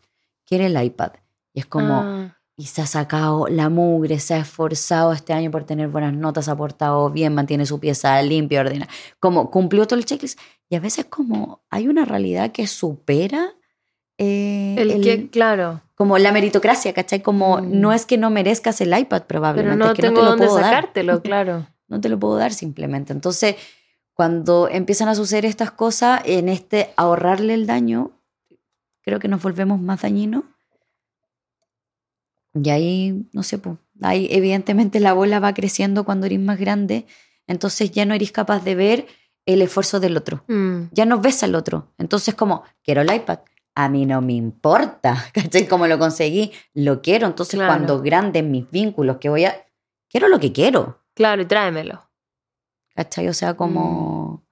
[0.47, 1.13] quiere el iPad.
[1.53, 5.51] Y es como, Ah, y se ha sacado la mugre, se ha esforzado este año
[5.51, 8.87] por tener buenas notas, ha portado bien, mantiene su pieza limpia, ordena,
[9.19, 10.39] como cumplió todo el checklist.
[10.69, 13.55] Y a veces como hay una realidad que supera
[14.19, 15.81] eh, el, el- que, claro.
[15.97, 17.23] como la meritocracia, ¿cachai?
[17.23, 17.81] Como Mm.
[17.81, 20.25] no es que no merezcas el iPad Pero probablemente, no es que tengo no te
[20.25, 20.75] lo dónde puedo dar.
[20.75, 21.67] sacártelo, claro.
[21.95, 23.13] No te lo puedo dar simplemente.
[23.13, 23.55] Entonces,
[24.15, 28.11] cuando empiezan a suceder estas cosas, en este ahorrarle el daño,
[29.03, 30.43] creo que nos volvemos más dañinos.
[32.55, 37.07] Y ahí, no sé, pues, ahí evidentemente la bola va creciendo cuando eres más grande,
[37.47, 39.07] entonces ya no eres capaz de ver
[39.47, 40.85] el esfuerzo del otro Mm.
[40.93, 41.93] ya no ves al otro.
[41.99, 43.41] Entonces, como, quiero el iPad.
[43.77, 45.67] A mí no me importa, ¿cachai?
[45.69, 47.27] Como lo conseguí, lo quiero.
[47.27, 47.73] Entonces, Claro.
[47.73, 49.55] cuando grandes mis vínculos, que voy a.
[50.09, 52.05] Quiero lo que quiero, Claro, y tráemelo.
[52.95, 53.29] ¿cachai?
[53.29, 54.45] O sea, como.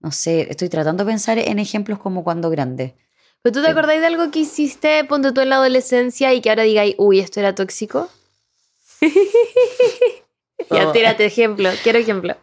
[0.00, 2.96] No sé, estoy tratando de pensar en ejemplos como cuando grande.
[3.42, 6.50] ¿Pero tú te acordáis de algo que hiciste, ponte tú en la adolescencia y que
[6.50, 8.08] ahora digáis, uy, esto era tóxico?
[10.70, 10.92] ya, Todo.
[10.92, 11.70] tírate ejemplo.
[11.82, 12.36] Quiero ejemplo.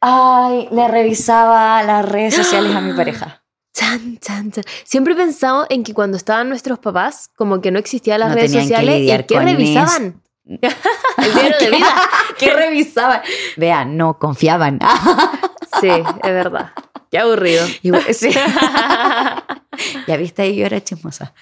[0.00, 3.44] Ay, le revisaba las redes sociales a mi pareja.
[3.72, 4.64] Chan, chan, chan.
[4.84, 8.34] Siempre he pensado en que cuando estaban nuestros papás, como que no existían las No
[8.34, 10.22] redes que sociales, lidiar ¿y qué revisaban?
[10.58, 11.94] El diario de vida.
[12.38, 13.22] ¿Qué revisaban?
[13.56, 14.78] Vean, no confiaban.
[15.80, 16.72] Sí, es verdad.
[17.12, 17.64] Qué aburrido.
[17.80, 18.30] Y sí.
[20.06, 21.32] ya viste, ahí yo era chismosa.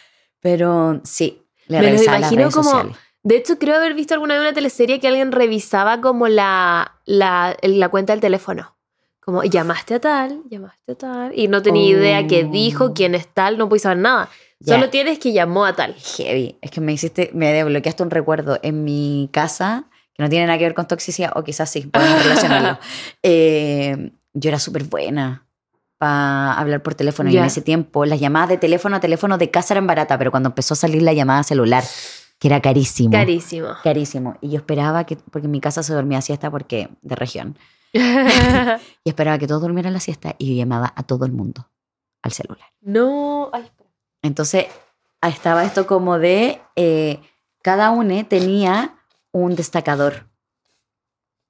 [0.40, 2.96] Pero sí, le Me lo revisaba las imagino redes como- sociales.
[3.22, 7.56] De hecho, creo haber visto alguna vez una teleserie que alguien revisaba como la, la,
[7.62, 8.76] la cuenta del teléfono.
[9.20, 11.32] Como, llamaste a tal, llamaste a tal.
[11.38, 12.50] Y no tenía idea qué Oh.
[12.52, 14.28] dijo, quién es tal, no puedes saber nada.
[14.64, 15.94] Solo tienes que llamó a tal.
[15.94, 16.56] Heavy.
[16.60, 19.84] Es que me hiciste, me desbloqueaste un recuerdo en mi casa
[20.14, 22.78] que no tiene nada que ver con toxicidad, o quizás sí, podemos relacionarlo.
[23.22, 25.46] Eh, yo era súper buena
[25.96, 27.40] para hablar por teléfono y Ya.
[27.40, 30.48] en ese tiempo las llamadas de teléfono a teléfono de casa eran baratas, pero cuando
[30.48, 31.84] empezó a salir la llamada celular,
[32.40, 33.10] que era carísimo.
[33.12, 33.68] Carísimo.
[33.82, 34.36] Carísimo.
[34.40, 37.56] Y yo esperaba que, porque en mi casa se dormía siesta porque de región,
[37.92, 41.68] y esperaba que todos durmieran la siesta y yo llamaba a todo el mundo
[42.22, 42.66] al celular.
[42.80, 43.50] no.
[43.52, 43.70] Ay.
[44.22, 44.66] Entonces
[45.22, 47.20] estaba esto como de eh,
[47.62, 48.98] cada uno tenía
[49.32, 50.28] un destacador.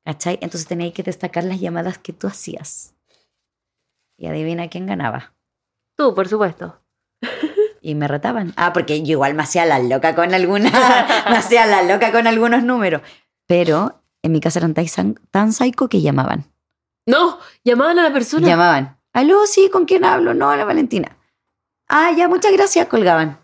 [0.05, 0.39] ¿Cachai?
[0.41, 2.95] Entonces tenía que destacar las llamadas que tú hacías.
[4.16, 5.35] Y adivina quién ganaba.
[5.97, 6.81] Tú, por supuesto.
[7.81, 8.53] Y me retaban.
[8.57, 10.69] Ah, porque yo igual me hacía la loca con alguna,
[11.31, 13.03] me hacía la loca con algunos números.
[13.47, 16.45] Pero en mi casa eran tan, tan psycho que llamaban.
[17.07, 18.47] No, llamaban a la persona.
[18.47, 18.99] Llamaban.
[19.12, 20.35] Aló, sí, ¿con quién hablo?
[20.35, 21.18] No, la Valentina.
[21.89, 23.39] Ah, ya, muchas gracias, colgaban.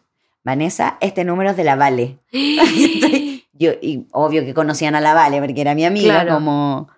[0.45, 2.19] Vanessa, este número es de la Vale.
[3.53, 6.35] Yo, y obvio que conocían a la Vale porque era mi amiga, Claro.
[6.35, 6.89] como,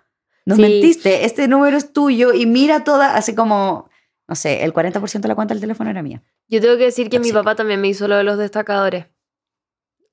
[0.45, 0.61] nos Sí.
[0.61, 3.89] mentiste, este número es tuyo y mira toda, así como,
[4.27, 6.23] no sé, el 40% de la cuenta del teléfono era mía.
[6.49, 9.05] Yo tengo que decir que mi papá también me hizo lo de los destacadores.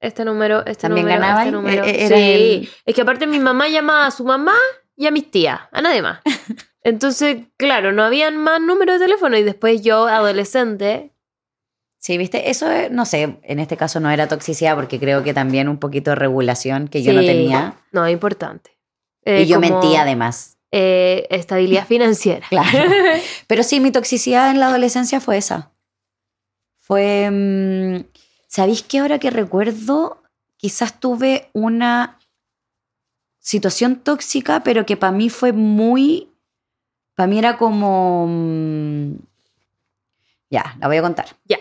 [0.01, 1.85] Este número, este ¿También número, ganaba este número.
[1.85, 2.23] Eh, era sí.
[2.23, 4.55] el- Es que aparte mi mamá llamaba a su mamá
[4.97, 6.21] y a mis tías, a nadie más.
[6.83, 11.14] Entonces, claro, no habían más números de teléfono y después yo, adolescente,
[12.05, 15.33] Sí, viste, eso, eh, no sé, en este caso no era toxicidad porque creo que
[15.33, 17.77] también un poquito de regulación que yo no tenía.
[17.93, 18.73] no, importante.
[19.25, 20.59] y Eh, yo como- mentía además.
[20.71, 22.47] eh, estabilidad financiera.
[22.51, 22.69] Claro.
[23.47, 25.71] Pero sí, mi toxicidad en la adolescencia fue esa.
[26.79, 27.31] Fue.
[27.31, 28.05] mm,
[28.49, 30.23] ¿Sabéis que ahora que recuerdo,
[30.59, 32.19] quizás tuve una
[33.39, 36.29] situación tóxica, pero que para mí fue muy.
[37.15, 38.27] Para mí era como.
[38.29, 39.15] mm,
[40.51, 41.27] Ya, la voy a contar.
[41.47, 41.59] ya,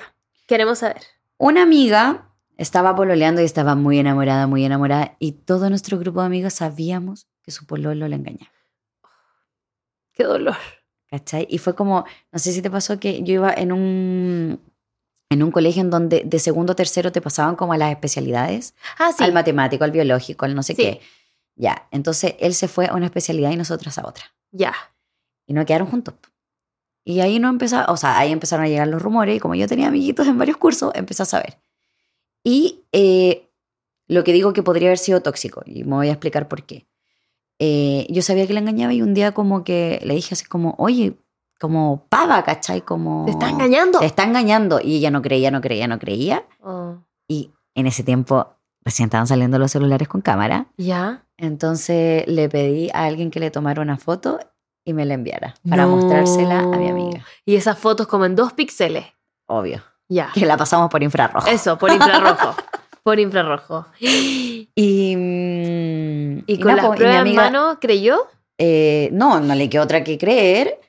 [0.53, 1.01] queremos saber.
[1.39, 6.27] Una amiga estaba pololeando y estaba muy enamorada, muy enamorada, y todo nuestro grupo de
[6.27, 8.51] amigos sabíamos que su pololo le engañaba.
[10.13, 10.55] Qué dolor.
[11.09, 11.47] ¿Cachai?
[11.49, 14.59] Y fue como, no sé si te pasó que yo iba en un,
[15.31, 18.75] en un colegio en donde de segundo a tercero te pasaban como a las especialidades,
[18.99, 19.23] Ah, sí.
[19.23, 20.81] al matemático, al biológico, al no sé Sí.
[20.83, 21.01] qué.
[21.55, 24.25] Ya, entonces él se fue a una especialidad y nosotras a otra.
[24.51, 24.73] Ya.
[25.47, 26.13] Y no quedaron juntos.
[27.05, 29.67] Y ahí no empezaba, o sea, ahí empezaron a llegar los rumores y como yo
[29.67, 31.59] tenía amiguitos en varios cursos, empecé a saber.
[32.43, 33.49] Y eh,
[34.07, 36.87] lo que digo que podría haber sido tóxico, y me voy a explicar por qué.
[37.59, 40.75] Eh, yo sabía que le engañaba y un día como que le dije así como,
[40.77, 41.17] oye,
[41.59, 42.81] como pava, ¿cachai?
[42.81, 43.25] Como...
[43.25, 43.99] ¿Te está engañando?
[43.99, 44.79] Te está engañando.
[44.81, 46.45] Y ella no creía, no creía, no creía.
[46.61, 46.97] Oh,
[47.27, 48.47] Y en ese tiempo
[48.83, 50.67] recién estaban saliendo los celulares con cámara.
[50.77, 51.25] ya.
[51.37, 54.39] Entonces le pedí a alguien que le tomara una foto
[54.85, 55.95] y me la enviara para No.
[55.95, 57.23] mostrársela a mi amiga.
[57.45, 59.05] Y esas fotos como en dos píxeles.
[59.47, 59.81] Obvio.
[60.09, 60.29] Ya.
[60.33, 61.47] Que la pasamos por infrarrojo.
[61.47, 62.55] Eso, por infrarrojo.
[63.03, 63.85] por infrarrojo.
[63.99, 64.69] Y,
[66.47, 68.27] ¿Y con nada, las mi pruebas en mano creyó?
[68.57, 70.79] eh, no, no le quedó otra que creer,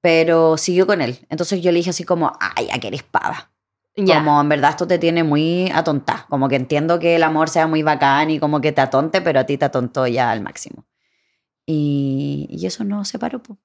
[0.00, 1.18] pero siguió con él.
[1.30, 3.50] Entonces yo le dije así como, ay, ya que eres pava.
[3.96, 4.16] Ya.
[4.18, 6.26] Como en verdad esto te tiene muy atonta.
[6.28, 9.40] Como que entiendo que el amor sea muy bacán y como que te atonte, pero
[9.40, 10.84] a ti te atontó ya al máximo.
[11.66, 13.58] Y, y eso no se paró, po.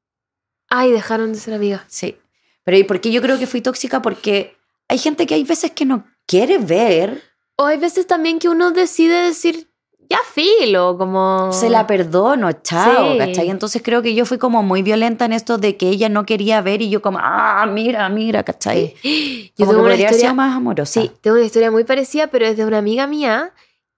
[0.69, 1.81] Ay, dejaron de ser amigas.
[1.87, 2.17] Sí.
[2.63, 4.01] Pero ¿y por qué yo creo que fui tóxica?
[4.01, 4.55] Porque
[4.87, 7.21] hay gente que hay veces que no quiere ver,
[7.55, 9.69] O hay veces también que uno decide decir,
[10.09, 11.51] ya filo, como...
[11.51, 13.17] se la perdono, chao, Sí.
[13.17, 13.49] ¿cachai?
[13.49, 16.61] Entonces creo que yo fui como muy violenta en esto de que ella no quería
[16.61, 18.95] ver y yo como, ah, mira, mira, ¿cachai?
[19.01, 19.51] Sí.
[19.57, 20.33] Yo Como que tengo una podría haber historia...
[20.33, 21.01] más amorosa.
[21.01, 23.51] Sí, tengo una historia muy parecida, pero es de una amiga mía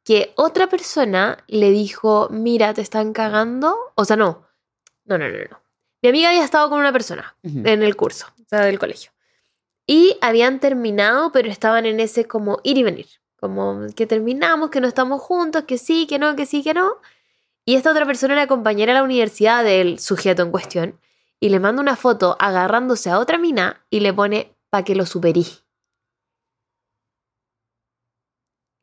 [0.04, 3.76] que otra persona le dijo, mira, te están cagando.
[3.96, 4.48] O sea, no.
[5.06, 5.62] No, no, no, no.
[6.02, 9.12] Mi amiga había estado con una persona en el curso, o sea, del colegio.
[9.86, 13.08] Y habían terminado, pero estaban en ese como ir y venir.
[13.40, 16.98] Como que terminamos, que no estamos juntos, que sí, que no, que sí, que no.
[17.66, 21.00] Y esta otra persona era compañera a la universidad del sujeto en cuestión.
[21.40, 25.06] Y le manda una foto agarrándose a otra mina y le pone pa' que lo
[25.06, 25.46] superí.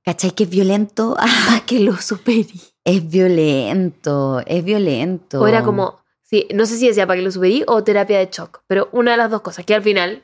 [0.08, 0.30] ¿Cachai?
[0.30, 1.16] Que es violento.
[1.20, 1.26] Ah,
[1.60, 2.48] Pa' que lo superí.
[2.82, 5.42] es violento, es violento.
[5.42, 8.30] O era como, sí, no sé si decía para que lo superí o terapia de
[8.32, 10.22] shock, pero una de las dos cosas, que al final,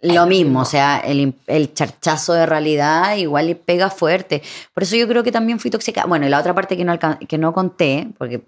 [0.00, 4.42] Lo mismo, o sea, el, el charchazo de realidad igual le pega fuerte.
[4.72, 6.06] Por eso yo creo que también fui tóxica.
[6.06, 8.40] Bueno, y la otra parte que no, que no conté, porque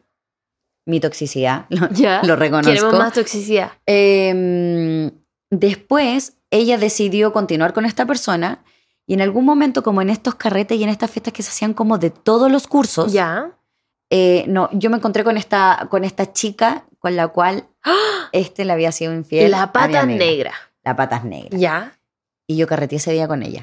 [0.86, 2.72] mi toxicidad, lo, ya, lo reconozco.
[2.72, 3.72] queremos más toxicidad.
[3.86, 5.10] Eh,
[5.50, 8.64] después, ella decidió continuar con esta persona
[9.08, 11.74] y en algún momento, como en estos carretes y en estas fiestas que se hacían
[11.74, 13.50] como de todos los cursos, Ya.
[14.10, 17.66] eh, no, yo me encontré con esta, con esta chica con la cual
[18.32, 19.50] este le había sido infiel.
[19.50, 20.52] La pata negra.
[20.84, 21.56] La patas negra.
[21.58, 21.98] Ya.
[22.46, 23.62] Y yo carreteé ese día con ella.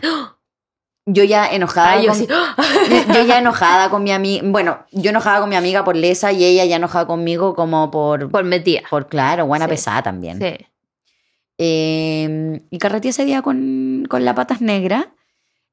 [1.07, 2.01] Yo ya enojada.
[2.01, 2.27] Yo con- sí.
[2.27, 4.43] yo, yo ya enojada con mi amiga.
[4.47, 8.21] Bueno, yo enojada con mi amiga por lesa y ella ya enojada conmigo como por.
[8.21, 8.81] Por, Por metida.
[9.09, 9.69] claro, buena Sí.
[9.69, 10.39] pesada también.
[10.39, 10.65] Sí.
[11.57, 15.13] Eh, y carreteé ese día con, con la patas negra.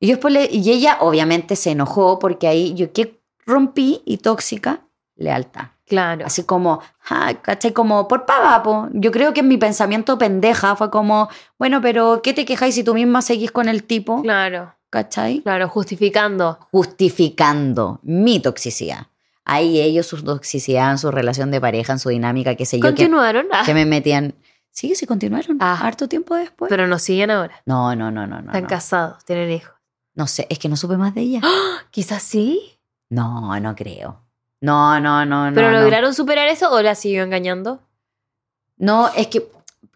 [0.02, 4.18] Y, yo después le- y ella obviamente se enojó porque ahí yo que rompí y
[4.18, 4.80] tóxica,
[5.14, 5.66] lealtad.
[5.86, 6.26] Claro.
[6.26, 7.72] Así como, ah, ¿cachai?
[7.72, 8.88] Como por pava, po.
[8.94, 11.28] Yo creo que en mi pensamiento pendeja fue como,
[11.58, 14.22] bueno, pero ¿qué te quejáis si tú misma seguís con el tipo?
[14.22, 14.74] Claro.
[14.90, 15.40] ¿Cachai?
[15.42, 16.58] Claro, justificando.
[16.72, 19.06] Justificando mi toxicidad.
[19.44, 22.82] Ahí ellos, su toxicidad, en su relación de pareja, en su dinámica, qué sé yo,
[22.82, 24.34] que, Continuaron, ah, que me metían.
[24.70, 25.58] Sí, sí, continuaron.
[25.60, 25.78] Ah.
[25.82, 26.68] Harto tiempo después.
[26.70, 27.60] pero nos siguen ahora.
[27.66, 28.46] no, no, no, no, no.
[28.46, 28.68] Están No.
[28.68, 29.71] casados, tienen hijos.
[30.14, 31.40] No sé, es que no supe más de ella.
[31.90, 32.78] Quizás sí.
[33.10, 34.20] No, no creo.
[34.60, 35.54] No, no, no, no.
[35.54, 35.80] ¿Pero no.
[35.80, 37.80] lograron superar eso o la siguió engañando?
[38.76, 39.46] No, es que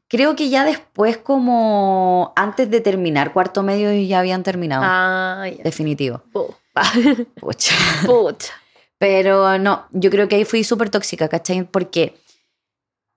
[0.08, 4.82] creo que ya después, como antes de terminar cuarto medio, ya habían terminado.
[4.84, 5.62] Ah, ya.
[5.62, 6.22] Definitivo.
[6.32, 6.54] Pu-
[7.40, 7.74] Pucha.
[8.04, 8.52] Pucha.
[8.98, 11.62] Pero no, yo creo que ahí fui súper tóxica, ¿cachai?
[11.64, 12.18] Porque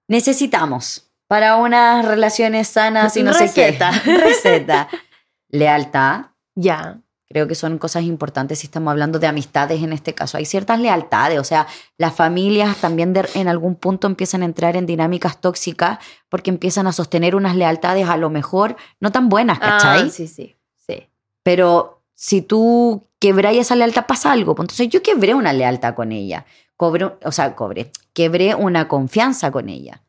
[0.08, 3.94] necesitamos para unas relaciones sanas y no Receta.
[3.94, 4.18] sé qué.
[4.18, 4.88] Receta.
[5.50, 6.26] Lealtad.
[6.62, 7.00] Ya.
[7.32, 10.38] Creo que son cosas importantes si estamos hablando de amistades en este caso.
[10.38, 14.76] Hay ciertas lealtades, o sea, las familias también de- en algún punto empiezan a entrar
[14.76, 19.60] en dinámicas tóxicas porque empiezan a sostener unas lealtades a lo mejor no tan buenas,
[19.60, 20.08] ¿cachai?
[20.08, 20.56] Ah, sí, sí.
[20.88, 21.08] Sí.
[21.44, 24.56] Pero si tú quebráis esa lealtad, pasa algo.
[24.56, 26.46] Pues Entonces yo quebré una lealtad con ella.
[26.78, 27.92] Cobré, o sea, cobré.
[28.14, 30.02] quebré una confianza con ella.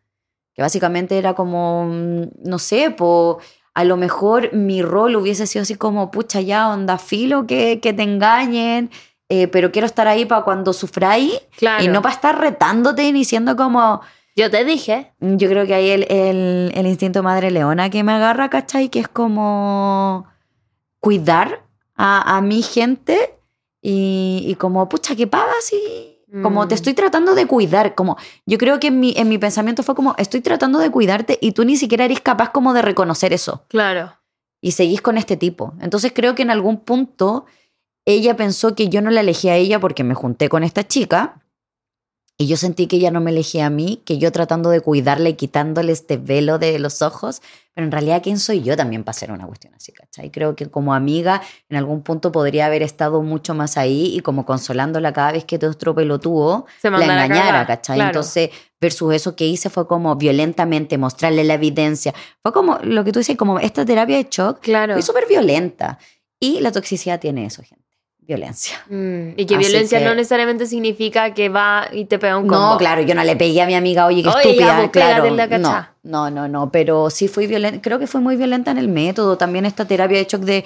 [0.55, 3.40] Que básicamente era como, mm, no sé, po,
[3.74, 7.92] a lo mejor mi rol hubiese sido así como, pucha, ya, onda filo, que, que
[7.92, 8.90] te engañen,
[9.28, 11.84] eh, pero quiero estar ahí para cuando sufráis Claro.
[11.84, 14.00] y no para estar retándote y diciendo como,
[14.36, 15.12] Yo te dije.
[15.20, 18.88] yo creo que hay el, el, el instinto madre leona que me agarra, ¿cachai?
[18.88, 20.26] Que es como
[20.98, 21.62] cuidar
[21.96, 23.36] a, a mi gente
[23.80, 25.72] y, y como, pucha, ¿qué pagas?
[25.72, 26.09] Y
[26.42, 26.76] como te Mm.
[26.76, 28.16] estoy tratando de cuidar, como
[28.46, 31.52] yo creo que en mi, en mi pensamiento fue como, estoy tratando de cuidarte y
[31.52, 34.14] tú ni siquiera eres capaz como de reconocer eso Claro.
[34.60, 35.74] y seguís con este tipo.
[35.80, 37.46] Entonces creo que en algún punto
[38.06, 41.39] ella pensó que yo no la elegí a ella porque me junté con esta chica
[42.41, 45.28] y yo sentí que ella no me elegía a mí, que yo tratando de cuidarle
[45.28, 47.43] y quitándole este velo de los ojos,
[47.74, 50.30] pero en realidad quién soy yo también para hacer una cuestión así, ¿cachai?
[50.30, 54.47] Creo que como amiga en algún punto podría haber estado mucho más ahí y como
[54.47, 57.97] consolándola cada vez que te otro pelotudo Se la engañara, ¿cachai?
[57.97, 58.09] claro.
[58.09, 58.49] Entonces,
[58.80, 62.14] versus eso que hice fue como violentamente mostrarle la evidencia.
[62.43, 64.95] Fue como lo que tú dices, como esta terapia de shock Claro.
[64.95, 65.99] fue súper violenta.
[66.41, 67.79] Y la toxicidad tiene eso, gente.
[68.36, 68.76] Violencia.
[68.88, 72.46] Mm, Y que Así violencia que- no necesariamente significa que va y te pega un
[72.46, 72.72] combo.
[72.72, 74.90] No, claro, yo no le pegué a mi amiga, oye, qué Oye, ya, estúpida, pues,
[74.90, 75.34] claro.
[75.34, 78.78] la No, no, no, no, pero sí fui violenta, creo que fue muy violenta en
[78.78, 80.64] el método, también esta terapia de shock de,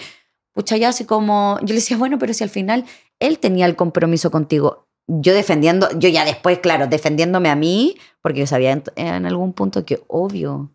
[0.52, 2.84] pucha, ya así como, yo le decía, bueno, pero si al final
[3.18, 8.40] él tenía el compromiso contigo, yo defendiendo, yo ya después, claro, defendiéndome a mí, porque
[8.40, 10.70] yo sabía en, en algún punto que obvio,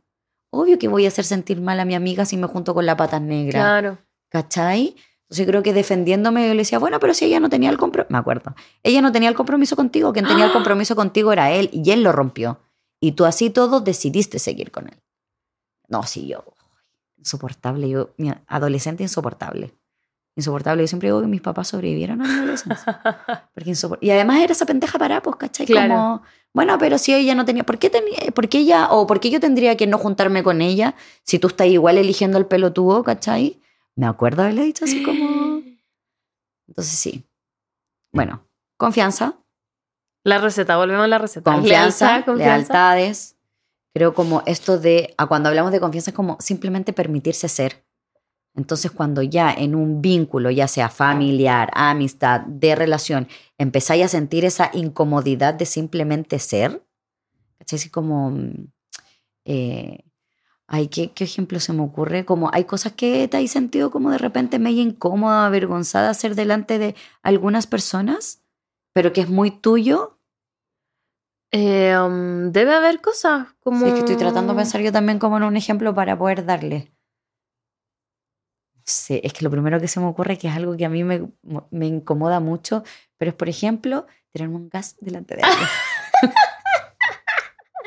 [0.52, 2.98] obvio que voy a hacer sentir mal a mi amiga si me junto con la
[2.98, 3.60] patas negra.
[3.60, 3.98] Claro.
[4.32, 4.96] ¿Cachai?
[5.30, 8.12] Entonces creo que defendiéndome yo le decía, bueno, pero si ella no tenía el compromiso,
[8.12, 11.70] me acuerdo, ella no tenía el compromiso contigo, quien tenía el compromiso contigo era él
[11.72, 12.60] y él lo rompió.
[13.00, 14.98] Y tú así todo decidiste seguir con él.
[15.88, 16.44] No, sí, yo,
[17.18, 19.76] insoportable, yo, mi adolescente insoportable.
[20.36, 23.02] Insoportable, yo siempre digo que mis papás sobrevivieron a mi adolescencia.
[23.54, 25.68] Porque y además era esa pendeja para, pues, ¿cachai?
[25.68, 25.94] Claro.
[25.94, 26.22] Como,
[26.54, 29.30] bueno, pero si ella no tenía, ¿por qué tenía, por qué ella, o por qué
[29.30, 33.62] yo tendría que no juntarme con ella si tú estás igual eligiendo el pelotudo, ¿cachai?
[34.00, 35.62] Me acuerdo haberle dicho así como...
[36.70, 37.26] Entonces sí.
[38.14, 38.48] Bueno,
[38.78, 39.44] confianza,
[40.24, 41.52] La receta, volvemos a la receta.
[41.54, 42.56] confianza, Lealtad, confianza.
[42.74, 43.38] lealtades.
[43.94, 47.86] Creo como esto de, a cuando hablamos de confianza es como simplemente permitirse ser.
[48.56, 53.28] Entonces cuando ya en un vínculo, ya sea familiar, amistad, de relación,
[53.58, 56.86] empezáis a sentir esa incomodidad de simplemente ser,
[57.58, 57.78] ¿cachai?
[57.78, 58.68] Así como, mm,
[59.46, 60.06] eh,
[60.70, 62.26] ay, ¿qué, ¿qué ejemplo se me ocurre?
[62.26, 66.78] Como hay cosas que te hay sentido como de repente medio incómoda, avergonzada hacer delante
[66.78, 68.44] de algunas personas,
[68.94, 70.20] pero que es muy tuyo.
[71.52, 73.80] Eh, um, debe haber cosas como...
[73.80, 76.46] Sí, es que estoy tratando de pensar yo también como en un ejemplo para poder
[76.46, 76.92] darle.
[78.86, 81.04] Sí, es que lo primero que se me ocurre que es algo que a mí
[81.04, 81.32] me,
[81.72, 82.84] me incomoda mucho,
[83.18, 85.68] pero es, por ejemplo, tirarme un gas delante de alguien.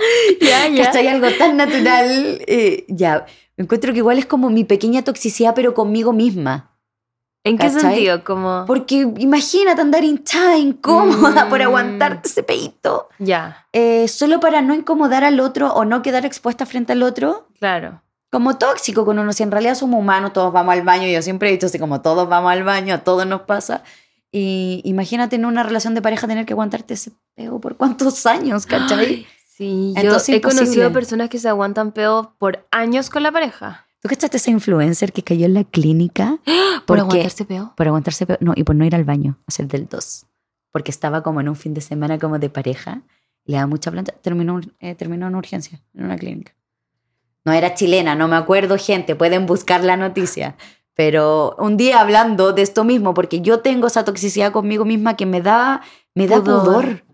[0.41, 0.85] Ya, ya.
[0.87, 1.09] ¿Cachai?
[1.09, 2.41] Algo tan natural.
[2.47, 3.27] eh, ya,
[3.57, 6.71] encuentro que igual es como mi pequeña toxicidad, pero conmigo misma.
[7.45, 7.81] ¿En qué ¿Cachai?
[7.81, 8.23] sentido?
[8.23, 8.65] Como...
[8.67, 11.63] Porque imagínate andar hinchada, incómoda por Mm.
[11.63, 13.09] aguantarte ese peito.
[13.19, 17.49] Ya, eh, solo para no incomodar al otro o no quedar expuesta frente al otro.
[17.59, 18.01] claro.
[18.31, 19.33] como tóxico con uno.
[19.35, 21.07] Si en realidad somos humanos, todos vamos al baño.
[21.07, 23.83] Yo siempre he dicho así como todos vamos al baño, a todos nos pasa.
[24.31, 28.65] Y imagínate en una relación de pareja tener que aguantarte ese peo por cuántos años,
[28.65, 28.99] ¿cachai?
[29.07, 29.27] Ay,
[29.63, 30.91] sí, yo Entonces, he conocido imposible.
[30.91, 33.87] personas que se aguantan peo por años con la pareja.
[34.01, 36.39] ¿Tú cachaste esa influencer que cayó en la clínica?
[36.87, 37.73] ¿Por Porque- aguantarse peo?
[37.77, 38.37] Por aguantarse peo.
[38.41, 40.27] No, y por no ir al baño, hacer del dos.
[40.73, 43.03] Porque estaba como en un fin de semana como de pareja.
[43.45, 44.13] Le da mucha planta.
[44.23, 46.53] Terminó, eh, terminó en urgencia, en una clínica.
[47.45, 49.15] No era chilena, no me acuerdo, gente.
[49.17, 50.57] Pueden buscar la noticia.
[50.95, 55.27] Pero un día hablando de esto mismo, porque yo tengo esa toxicidad conmigo misma que
[55.27, 55.81] me da,
[56.15, 56.65] me da Pudor.
[56.65, 57.05] pudor.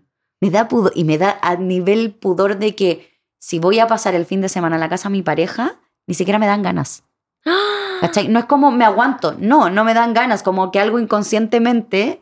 [0.41, 0.91] Me da pudor.
[0.95, 3.09] Y me da a nivel pudor de que
[3.39, 6.13] si voy a pasar el fin de semana en la casa de mi pareja, ni
[6.13, 7.03] siquiera me dan ganas.
[8.01, 8.27] ¿Cachai?
[8.27, 12.21] No es como me aguanto, no, no me dan ganas, como que algo inconscientemente,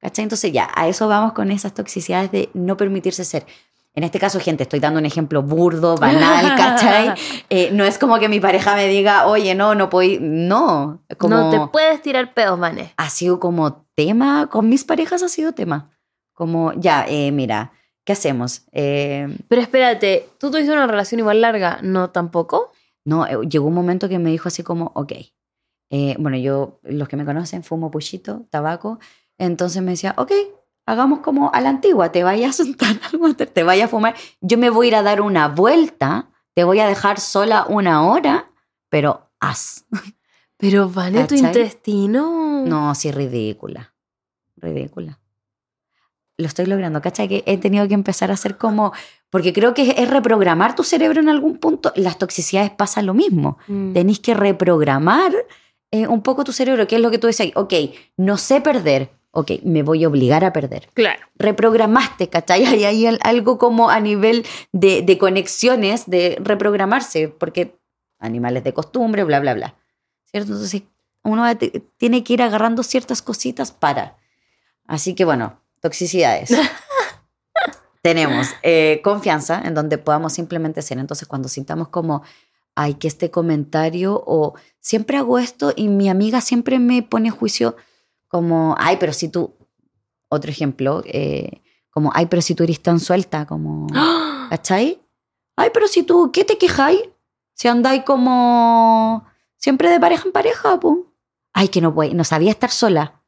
[0.00, 0.22] ¿cachai?
[0.22, 3.46] Entonces ya, a eso vamos con esas toxicidades de no permitirse ser.
[3.96, 7.14] En este caso, gente, estoy dando un ejemplo burdo, banal, ¿cachai?
[7.48, 10.18] Eh, no es como que mi pareja me diga, oye, no, no puedo.
[10.20, 11.36] No, como...
[11.36, 12.92] No te puedes tirar peos, mané.
[12.98, 15.95] Ha sido como tema, con mis parejas ha sido tema.
[16.36, 17.72] Como, ya, eh, mira,
[18.04, 18.66] ¿qué hacemos?
[18.72, 21.78] Eh, Pero espérate, ¿tú tuviste una relación igual larga?
[21.82, 22.72] ¿No tampoco?
[23.06, 25.12] No, eh, llegó un momento que me dijo así como, ok,
[25.88, 28.98] eh, bueno, yo, los que me conocen, fumo puchito, tabaco,
[29.38, 30.30] entonces me decía, ok,
[30.84, 32.98] hagamos como a la antigua, te vayas a sentar
[33.54, 36.80] te vayas a fumar, yo me voy a ir a dar una vuelta, te voy
[36.80, 38.50] a dejar sola una hora,
[38.90, 39.86] pero haz.
[40.58, 41.46] Pero, Vane, tu ¿Cachai?
[41.48, 42.62] intestino.
[42.66, 43.94] No, sí, ridícula,
[44.56, 45.18] ridícula.
[46.38, 47.28] Lo estoy logrando, ¿cachai?
[47.28, 48.92] Que he tenido que empezar a hacer como,
[49.30, 51.92] porque creo que es reprogramar tu cerebro en algún punto.
[51.96, 53.58] Las toxicidades pasa lo mismo.
[53.68, 53.92] Mm.
[53.94, 55.32] Tenéis que reprogramar
[55.90, 57.72] eh, un poco tu cerebro, que es lo que tú decías, ok,
[58.18, 60.88] no sé perder, ok, me voy a obligar a perder.
[60.94, 61.20] Claro.
[61.36, 62.64] Reprogramaste, ¿cachai?
[62.66, 67.78] Hay ahí al- algo como a nivel de, de conexiones, de reprogramarse, porque
[68.18, 69.74] animales de costumbre, bla, bla, bla.
[70.24, 70.52] ¿Cierto?
[70.52, 70.82] Entonces,
[71.22, 71.44] uno
[71.96, 74.16] tiene que ir agarrando ciertas cositas para.
[74.86, 76.50] Así que bueno, toxicidades.
[78.02, 80.98] Tenemos eh, confianza en donde podamos simplemente ser.
[80.98, 82.22] Entonces, cuando sintamos como,
[82.74, 87.76] ay, que este comentario, o siempre hago esto y mi amiga siempre me pone juicio
[88.28, 89.54] como, ay, pero si tú,
[90.28, 93.86] otro ejemplo, eh, como, ay, pero si tú eres tan suelta, como,
[94.50, 95.00] ¿cachai?
[95.56, 97.00] Ay, pero si tú, ¿qué te quejáis?
[97.54, 99.24] Si andáis como
[99.56, 100.98] siempre de pareja en pareja, pues.
[101.54, 103.22] Ay, que no puede, no sabía estar sola.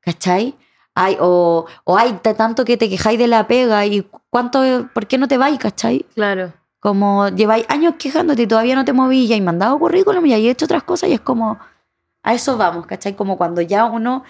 [0.00, 0.56] ¿Cachai?
[1.00, 4.60] Ay, o, o ay, ta- tanto que te quejáis de la pega y cuánto,
[4.92, 6.04] ¿por qué no te vais, cachai?
[6.16, 6.52] Claro.
[6.80, 10.48] Como lleváis años quejándote y todavía no te moví y hay mandado currículum y hay
[10.48, 11.56] hecho otras cosas y es como,
[12.24, 13.14] a eso vamos, ¿cachai?
[13.14, 14.24] Como cuando ya uno,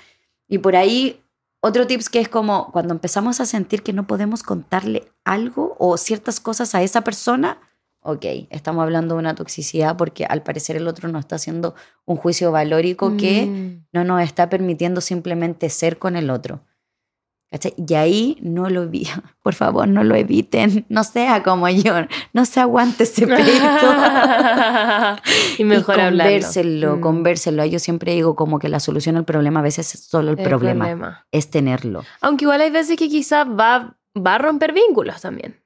[0.47, 1.23] y por ahí
[1.61, 5.97] otro tips que es como cuando empezamos a sentir que no podemos contarle algo o
[5.97, 7.59] ciertas cosas a esa persona,
[8.11, 11.75] ok, estamos hablando de una toxicidad porque al parecer el otro nos está haciendo
[12.07, 13.87] un juicio valórico que Mm.
[13.93, 16.61] no nos está permitiendo simplemente ser con el otro.
[17.51, 17.73] ¿Cachai?
[17.79, 19.07] Y ahí no lo vi.
[19.43, 20.85] Por favor, no lo eviten.
[20.91, 21.95] No sea como yo.
[22.35, 23.89] No se aguante ese peito.
[25.59, 27.01] y mejor y convérselo, Mm.
[27.01, 27.65] convérselo.
[27.65, 30.45] Yo siempre digo como que la solución al problema a veces es solo el, El
[30.49, 31.27] problema, problema.
[31.33, 32.05] es tenerlo.
[32.21, 35.57] Aunque igual hay veces que quizás va, va a romper vínculos también.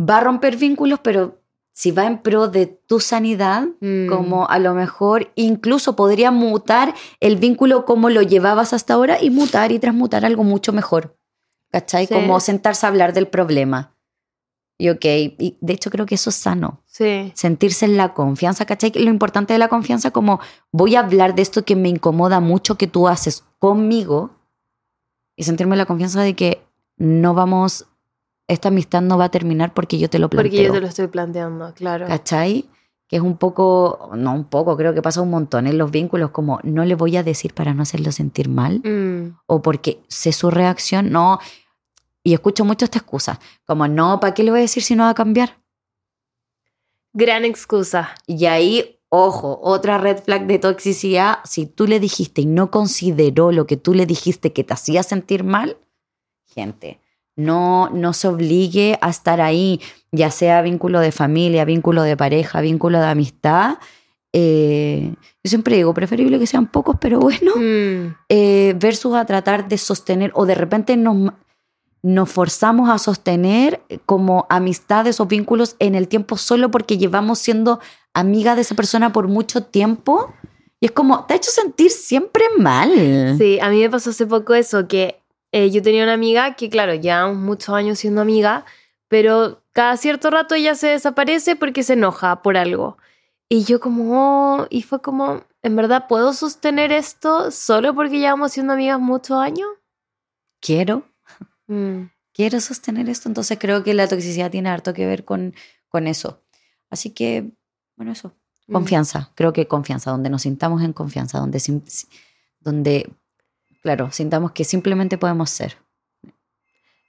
[0.00, 1.40] Va a romper vínculos, pero
[1.72, 4.08] si va en pro de tu sanidad, Mm.
[4.08, 9.30] como a lo mejor incluso podría mutar el vínculo como lo llevabas hasta ahora y
[9.30, 11.16] mutar y transmutar algo mucho mejor.
[11.70, 12.06] ¿Cachai?
[12.06, 12.14] Sí.
[12.14, 13.90] Como sentarse a hablar del problema.
[14.78, 16.80] Y ok, y de hecho creo que eso es sano.
[16.86, 17.32] Sí.
[17.34, 18.92] Sentirse en la confianza, ¿cachai?
[18.94, 20.40] Lo importante de la confianza como
[20.72, 24.30] voy a hablar de esto que me incomoda mucho que tú haces conmigo
[25.36, 26.62] y sentirme la confianza de que
[26.96, 27.86] no vamos,
[28.48, 30.50] esta amistad no va a terminar porque yo te lo planteo.
[30.50, 32.06] Porque yo te lo estoy planteando, claro.
[32.06, 32.66] ¿Cachai?
[33.08, 36.30] Que es un poco, no un poco, creo que pasa un montón en los vínculos,
[36.30, 39.36] como no le voy a decir para no hacerlo sentir mal, Mm.
[39.46, 41.38] o porque sé su reacción, no.
[42.22, 45.04] Y escucho mucho esta excusa, como no, ¿para qué le voy a decir si no
[45.04, 45.58] va a cambiar?
[47.12, 48.14] Gran excusa.
[48.26, 53.52] Y ahí, ojo, otra red flag de toxicidad, si tú le dijiste y no consideró
[53.52, 55.76] lo que tú le dijiste que te hacía sentir mal,
[56.46, 57.00] gente,
[57.36, 59.80] no, no se obligue a estar ahí,
[60.12, 63.78] ya sea vínculo de familia, vínculo de pareja, vínculo de amistad.
[64.32, 65.14] Eh,
[65.44, 68.16] yo siempre digo, preferible que sean pocos, pero bueno, Mm.
[68.28, 71.32] eh, versus a tratar de sostener o de repente nos,
[72.02, 77.80] nos forzamos a sostener como amistades o vínculos en el tiempo solo porque llevamos siendo
[78.12, 80.32] amiga de esa persona por mucho tiempo.
[80.80, 82.90] Y es como, te ha hecho sentir siempre mal.
[83.38, 85.22] Sí, a mí me pasó hace poco eso, que
[85.56, 88.64] eh, yo tenía una amiga que, claro, llevamos muchos años siendo amiga,
[89.06, 92.98] pero cada cierto rato ella se desaparece porque se enoja por algo.
[93.48, 98.50] Y yo como, oh, y fue como, ¿en verdad puedo sostener esto solo porque llevamos
[98.50, 99.68] siendo amigas muchos años?
[100.60, 101.04] Quiero,
[101.68, 102.10] Mm.
[102.32, 103.28] quiero sostener esto.
[103.28, 105.54] Entonces creo que la toxicidad tiene harto que ver con,
[105.88, 106.42] con eso.
[106.90, 107.52] Así que,
[107.94, 108.32] bueno, eso.
[108.66, 108.72] Mm.
[108.72, 111.62] Confianza, creo que confianza, donde nos sintamos en confianza, donde,
[112.58, 113.08] donde
[113.84, 115.76] claro, sintamos que simplemente podemos ser.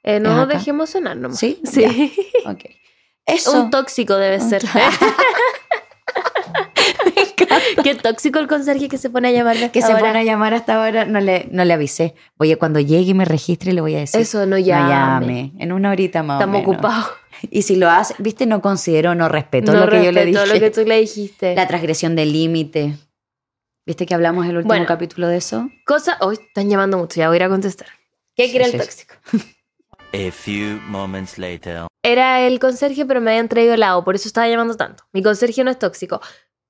[0.04, 1.40] Eh, no ¿Es nos dejemos sonar nomás.
[1.40, 1.60] ¿Sí?
[1.64, 2.14] Sí.
[2.46, 2.66] Ok.
[3.26, 3.60] Eso.
[3.64, 4.64] Un tóxico debe ser.
[7.84, 10.54] Qué tóxico el conserje que se pone a llamar de que se pone a llamar
[10.54, 12.14] hasta ahora, no le, no le avisé.
[12.38, 14.22] Oye, cuando llegue y me registre, le voy a decir.
[14.22, 14.90] Eso, no No llame.
[14.90, 15.52] llame.
[15.58, 16.40] En una horita más.
[16.40, 17.08] Estamos ocupados.
[17.50, 20.46] Y si lo hace, viste, no considero, no respeto no lo que yo le dije.
[20.46, 21.56] lo que tú le dijiste.
[21.56, 22.96] La transgresión del límite.
[23.86, 24.86] ¿Viste que hablamos el último Bueno.
[24.88, 25.70] capítulo de eso?
[25.86, 26.18] Cosa.
[26.22, 27.88] Hoy están llamando mucho, ya voy a ir a contestar.
[28.36, 28.88] ¿Qué Sí, quiere sí, el sí.
[28.88, 29.16] tóxico?
[30.14, 31.84] A few moments later.
[32.04, 35.04] Era el conserje, pero me habían traído helado, por eso estaba llamando tanto.
[35.12, 36.22] Mi conserje no es tóxico.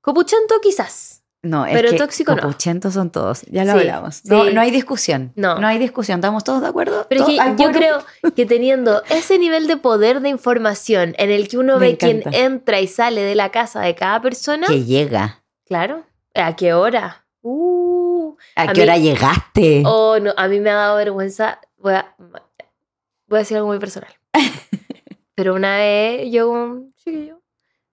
[0.01, 1.22] Copuchento, quizás.
[1.41, 2.41] No, es Pero que tóxico no.
[2.41, 3.43] copuchentos son todos.
[3.43, 4.26] Ya lo Sí, hablamos.
[4.26, 4.53] No, sí.
[4.53, 5.32] no hay discusión.
[5.36, 5.59] No.
[5.59, 6.18] No hay discusión.
[6.20, 7.05] ¿Estamos todos de acuerdo?
[7.07, 8.03] Pero es que ¿Todos al yo creo
[8.36, 12.24] que teniendo ese nivel de poder de información en el que uno Me ve quién
[12.34, 15.43] entra y sale de la casa de cada persona, Que llega.
[15.66, 16.03] claro.
[16.36, 17.25] ¿A qué hora?
[17.41, 19.83] Uh, ¿A, A qué mí- hora llegaste?
[19.86, 21.59] Oh, no, a mí me ha dado vergüenza.
[21.77, 24.11] Voy a, voy a decir algo muy personal.
[25.36, 27.41] Pero una vez yo, chiquillo,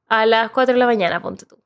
[0.09, 1.59] a las 4 de la mañana, ponte tú.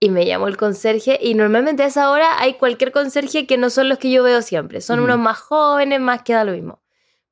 [0.00, 1.18] Y me llamó el conserje.
[1.20, 4.40] Y normalmente a esa hora hay cualquier conserje que no son los que yo veo
[4.42, 4.80] siempre.
[4.80, 6.82] Son unos más jóvenes, más que da lo mismo.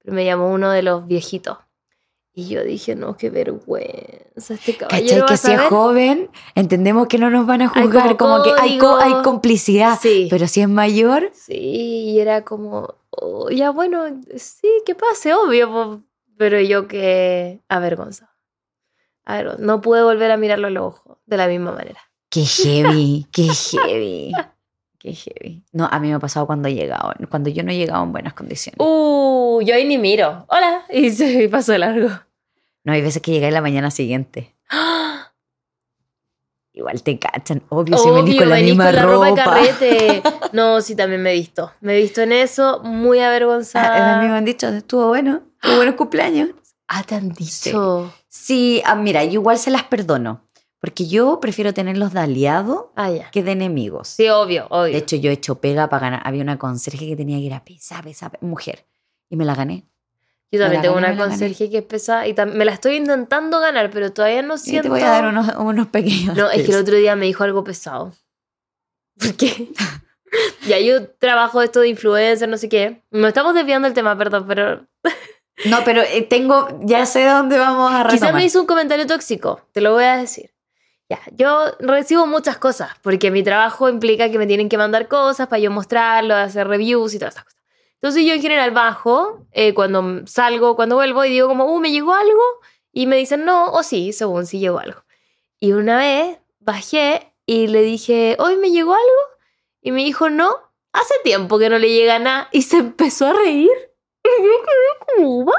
[0.03, 1.59] pero me llamó uno de los viejitos.
[2.39, 5.27] Y yo dije, no, qué vergüenza, este caballero ¿Cachai?
[5.27, 5.69] Que si es saber".
[5.71, 9.99] joven, entendemos que no nos van a juzgar, como como, que hay, co- hay complicidad.
[10.01, 10.29] Sí.
[10.31, 14.05] Pero si es mayor, Sí, y era como, "Oh, ya bueno,
[14.37, 16.03] sí, que pase, obvio, po".
[16.37, 18.31] pero yo que avergonzado.
[19.27, 22.01] Avergon- No pude volver a mirarlo a los ojos de la misma manera.
[22.31, 24.33] qué heavy, qué heavy.
[25.01, 25.63] Qué heavy.
[25.73, 28.11] No, a mí me ha pasado cuando he llegado, cuando yo no he llegado en
[28.11, 28.79] buenas condiciones.
[28.81, 30.45] Uh, yo ahí ni miro.
[30.49, 30.85] Hola.
[30.91, 32.09] Y se pasó de largo.
[32.85, 34.57] No, hay veces que llegué la mañana siguiente.
[36.73, 39.31] Igual te cachan, obvio, si venís Obvio, con la venís misma con la ropa de
[39.31, 39.45] ropa.
[39.45, 40.23] carrete.
[40.53, 41.73] No, sí, también me he visto.
[41.81, 44.17] Me he visto en eso, muy Ah, avergonzada.
[44.17, 46.51] a mí me han dicho, estuvo bueno, tuvo buenos cumpleaños.
[46.91, 48.15] Ah, te han dicho.
[48.31, 50.47] Sí, ah, mira, yo igual se las perdono,
[50.81, 54.09] porque yo prefiero tenerlos de aliado Ah, que de enemigos.
[54.09, 54.93] Sí, obvio, obvio.
[54.93, 56.23] De hecho, yo he hecho pega para ganar.
[56.25, 58.87] Había una conserje que tenía que ir a pesa, pesa, pe- mujer.
[59.29, 59.85] Y me la gané.
[60.51, 63.91] Yo también tengo gané, una conserje que es pesada y me la estoy intentando ganar,
[63.91, 64.83] pero todavía no Y siento.
[64.85, 66.37] te voy a dar unos, unos pequeños.
[66.37, 66.79] No, es que el tips.
[66.79, 68.15] otro día me dijo algo pesado.
[69.19, 69.69] ¿Por qué?
[70.67, 73.03] ya yo trabajo esto de influencer, no sé qué.
[73.11, 74.87] Nos estamos desviando del tema, perdón, pero
[75.67, 78.35] No, pero eh, tengo, ya sé dónde vamos a quizás retomar.
[78.35, 80.55] me hizo un comentario tóxico, te lo voy a decir.
[81.11, 85.49] Ya, yo recibo muchas cosas, porque mi trabajo implica que me tienen que mandar cosas
[85.49, 87.58] para yo mostrarlo, hacer reviews y todas esas cosas.
[88.01, 91.91] Entonces yo en general bajo, eh, cuando salgo, cuando vuelvo y digo como, uh, ¿me
[91.91, 92.43] llegó algo?
[92.93, 95.03] Y me dicen no o sí, según si llegó algo.
[95.59, 99.39] Y una vez bajé y le dije, ¿hoy me llegó algo?
[99.83, 100.55] Y me dijo, no,
[100.93, 102.49] hace tiempo que no le llega nada.
[102.53, 103.71] Y se empezó a reír.
[104.25, 105.53] Y yo quedé como.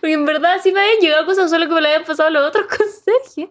[0.00, 2.66] Porque en verdad sí me habían llegado cosas, solo me lo habían pasado los otros
[2.78, 3.48] conserjes.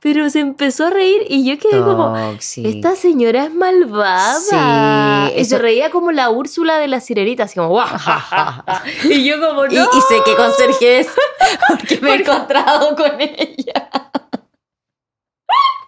[0.00, 4.38] Pero se empezó a reír y yo quedé como, esta señora es malvada.
[4.38, 7.88] Sí, y se reía como la Úrsula de la sirenita, así como, guau.
[9.04, 9.72] y yo como, no.
[9.72, 11.08] Y, y sé qué conserje es,
[11.68, 13.88] porque me he encontrado con ella.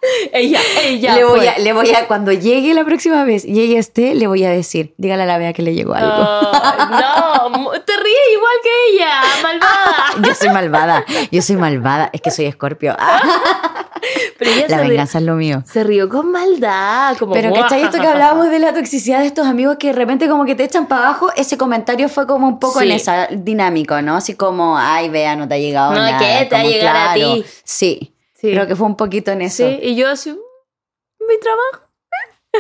[0.32, 1.14] Ella, ella.
[1.14, 4.26] le, voy a, le voy a, cuando llegue la próxima vez y ella esté, le
[4.26, 6.09] voy a decir, dígale a la Bea que le llegó algo.
[6.12, 10.04] No, te ríes igual que ella, malvada.
[10.28, 12.96] Yo soy malvada, yo soy malvada, es que soy escorpio.
[14.38, 15.62] Pero ella la venganza es lo mío.
[15.66, 17.52] se rió con maldad, como Pero.
[17.52, 17.82] ¿cachai?
[17.82, 20.64] Esto que hablábamos de la toxicidad de estos amigos que de repente como que te
[20.64, 22.86] echan para abajo, ese comentario fue como un poco Sí.
[22.86, 24.16] en esa dinámico, ¿no?
[24.16, 26.18] Así como, ay, vea, no te ha llegado No, nada.
[26.18, 26.46] ¿qué?
[26.46, 27.34] Te va a llegar a claro.
[27.34, 27.44] ti.
[27.64, 28.53] Sí, Sí.
[28.53, 29.66] creo que fue un poquito en eso.
[29.68, 30.36] Sí, y yo así, "Mm,
[31.28, 31.89] mi trabajo.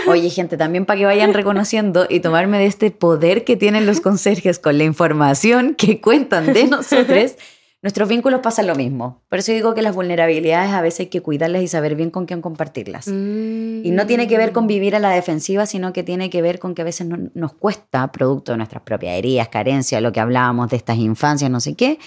[0.08, 4.00] Oye, gente, también para que vayan reconociendo y tomarme de este poder que tienen los
[4.00, 7.36] conserjes con la información que cuentan de nosotros,
[7.80, 9.22] nuestros vínculos pasan lo mismo.
[9.28, 12.26] Por eso digo que las vulnerabilidades a veces hay que cuidarlas y saber bien con
[12.26, 13.06] quién compartirlas.
[13.08, 16.58] Y no tiene que ver con vivir a la defensiva, sino que tiene que ver
[16.58, 20.20] con que a veces no- nos cuesta, producto de nuestras propias heridas, carencias, lo que
[20.20, 21.98] hablábamos de estas infancias, no sé qué,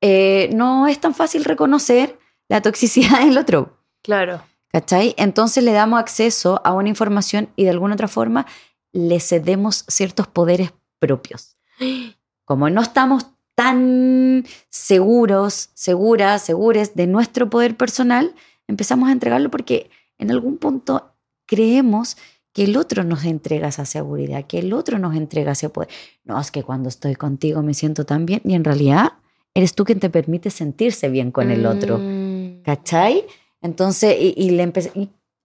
[0.00, 2.16] eh, no es tan fácil reconocer
[2.48, 3.78] la toxicidad del otro.
[4.02, 4.42] Claro.
[4.70, 5.14] ¿Cachai?
[5.16, 8.46] Entonces le damos acceso a una información y de alguna otra forma
[8.92, 11.56] le cedemos ciertos poderes propios.
[12.44, 18.34] Como no estamos tan seguros, seguras, segures de nuestro poder personal,
[18.68, 21.14] empezamos a entregarlo porque en algún punto
[21.46, 22.16] creemos
[22.52, 25.88] que el otro nos entrega esa seguridad, que el otro nos entrega ese poder.
[26.24, 29.12] No, es que cuando estoy contigo me siento tan bien y en realidad
[29.54, 31.98] eres tú quien te permite sentirse bien con el otro.
[31.98, 32.25] Mm.
[32.66, 33.24] ¿Cachai?
[33.62, 34.90] Entonces, y, le empecé.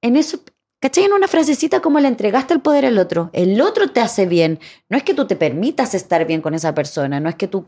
[0.01, 0.39] en eso,
[0.79, 1.03] ¿cachai?
[1.03, 3.29] En una frasecita como le entregaste el poder al otro.
[3.31, 4.59] El otro te hace bien.
[4.89, 7.67] No es que tú te permitas estar bien con esa persona, no es que tú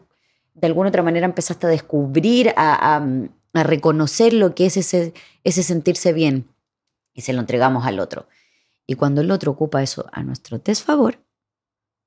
[0.56, 3.06] de alguna otra manera empezaste a descubrir, a
[3.54, 6.48] reconocer lo que es ese, ese sentirse bien.
[7.14, 8.28] Y se lo entregamos al otro.
[8.88, 11.20] Y cuando el otro ocupa eso a nuestro desfavor,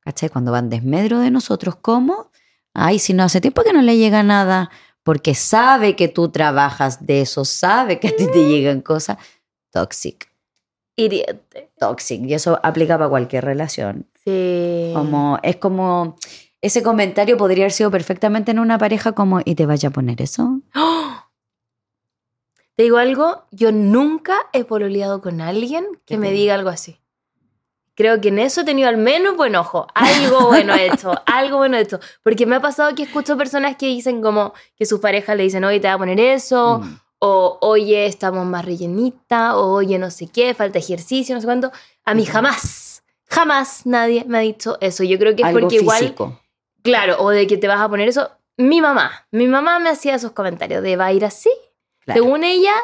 [0.01, 0.31] ¿cachai?
[0.31, 2.33] Cuando van desmedro de nosotros, ¿cómo?
[2.75, 4.69] Ay, si no hace tiempo que no le llega nada
[5.07, 9.19] porque sabe que tú trabajas de eso, sabe que a ti te llegan cosas.
[9.71, 10.29] Toxic,
[10.97, 11.71] Hiriente.
[11.79, 12.23] toxic.
[12.25, 14.09] Y eso aplica para cualquier relación.
[14.25, 14.91] Sí.
[14.93, 16.17] Como, es como,
[16.61, 20.21] ese comentario podría haber sido perfectamente en una pareja como, ¿y te vaya a poner
[20.21, 20.61] eso?
[20.75, 21.13] ¡Oh!
[22.75, 26.99] Te digo algo, yo nunca he pololeado con alguien que ¿Qué me diga algo así.
[27.97, 29.87] Creo que en eso he tenido al menos buen ojo.
[29.95, 31.99] Algo bueno he hecho, algo bueno he hecho.
[32.23, 35.65] Porque me ha pasado que escucho personas que dicen como que sus parejas le dicen,
[35.65, 37.01] oye, te va a poner eso, Mm.
[37.21, 41.73] o oye, estamos más rellenita, o oye, no sé qué, falta ejercicio, no sé cuánto.
[42.05, 42.33] A mí Ujú.
[42.33, 45.03] jamás, jamás nadie me ha dicho eso.
[45.03, 46.39] Yo creo que es Algo porque igual físico.
[46.83, 48.31] Claro, o de que te vas a poner eso.
[48.59, 51.51] Mi mamá, mi mamá me hacía esos comentarios de va a ir así.
[52.05, 52.23] Claro.
[52.23, 52.75] Según ella,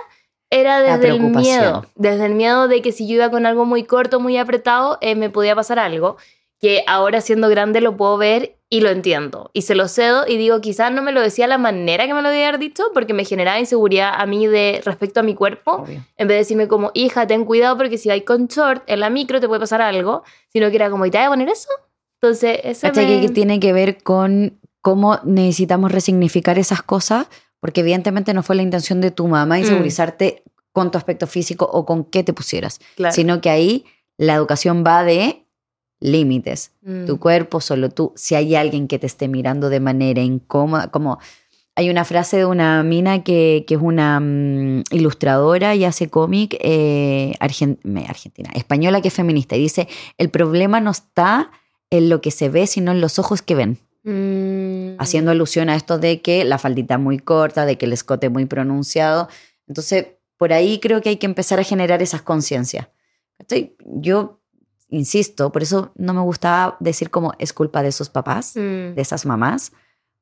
[0.60, 1.86] era desde el miedo.
[1.96, 5.14] Desde el miedo de que si yo iba con algo muy corto, muy apretado, eh,
[5.16, 6.16] me podía pasar algo.
[6.60, 9.50] que ahora siendo grande lo puedo ver y lo entiendo.
[9.52, 12.22] Y se lo cedo y digo, quizás no me lo decía la manera que me
[12.22, 15.72] lo debía haber dicho porque me generaba inseguridad a mí de respecto a mi cuerpo.
[15.78, 16.04] Obvio.
[16.16, 19.10] En vez de decirme como, hija, ten cuidado porque si vais con short en la
[19.10, 20.22] micro te puede pasar algo.
[20.52, 21.68] Sino que era como, ¿y te vas a poner eso?
[22.20, 23.06] Entonces, ¿Cachai?
[23.06, 27.26] me- Que tiene que ver con cómo necesitamos resignificar esas cosas,
[27.62, 30.42] porque evidentemente no fue la intención de tu mamá insegurizarte
[30.72, 33.14] con tu aspecto físico o con qué te pusieras, Claro.
[33.14, 33.84] sino que ahí
[34.18, 35.46] la educación va de
[36.00, 36.72] límites.
[36.82, 37.06] Mm.
[37.06, 38.12] Tu cuerpo, solo tú.
[38.16, 41.20] Si hay alguien que te esté mirando de manera incómoda, como
[41.76, 46.56] hay una frase de una mina que, que es una mm, ilustradora y hace cómic
[46.58, 49.86] eh, argentina, española que es feminista, y dice,
[50.18, 51.52] el problema no está
[51.90, 53.78] en lo que se ve, sino en los ojos que ven.
[54.04, 54.96] Mm.
[54.98, 58.46] Haciendo alusión a esto de que la faldita muy corta, de que el escote muy
[58.46, 59.28] pronunciado.
[59.68, 62.88] Entonces, por ahí creo que hay que empezar a generar esas conciencias.
[63.84, 64.40] Yo
[64.88, 68.94] insisto, por eso no me gustaba decir como es culpa de esos papás, Mm.
[68.94, 69.72] de esas mamás,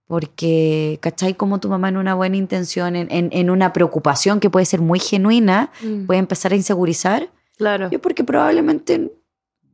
[0.06, 1.34] porque, ¿cachai?
[1.34, 4.80] Como tu mamá en una buena intención, en, en- en una preocupación que puede ser
[4.80, 6.06] muy genuina, Mm.
[6.06, 7.30] puede empezar a insegurizar.
[7.56, 7.88] Claro.
[7.90, 9.12] Yo porque probablemente,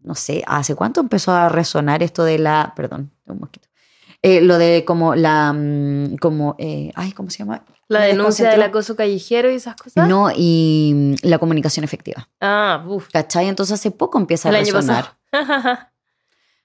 [0.03, 3.66] no sé, ¿hace cuánto empezó a resonar esto de la, perdón, un mosquito,
[4.23, 7.63] Eh, lo de como la, mm, como, eh, ay, ¿cómo se llama?
[7.89, 10.09] La denuncia del acoso callejero y esas cosas.
[10.09, 12.29] No, y mm, la comunicación efectiva.
[12.41, 13.09] Ah, uff.
[13.13, 13.49] ¿Cachai?
[13.49, 15.19] Entonces hace poco empieza El a resonar.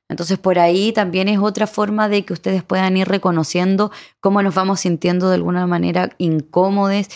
[0.09, 4.53] Entonces por ahí también es otra forma de que ustedes puedan ir reconociendo cómo nos
[4.53, 7.07] vamos sintiendo de alguna manera incómodos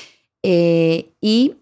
[0.43, 1.55] eh, y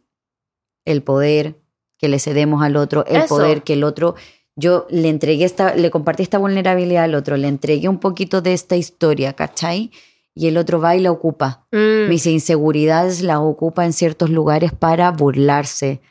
[0.85, 1.55] el poder
[1.97, 3.29] que le cedemos al otro, el Eso.
[3.29, 4.15] poder que el otro,
[4.55, 8.53] yo le entregué esta, le compartí esta vulnerabilidad al otro, le entregué un poquito de
[8.53, 9.91] esta historia, ¿cachai?
[10.35, 11.65] Y el otro va y la ocupa.
[11.71, 12.09] Mm.
[12.09, 16.01] Mis inseguridades las ocupa en ciertos lugares para burlarse.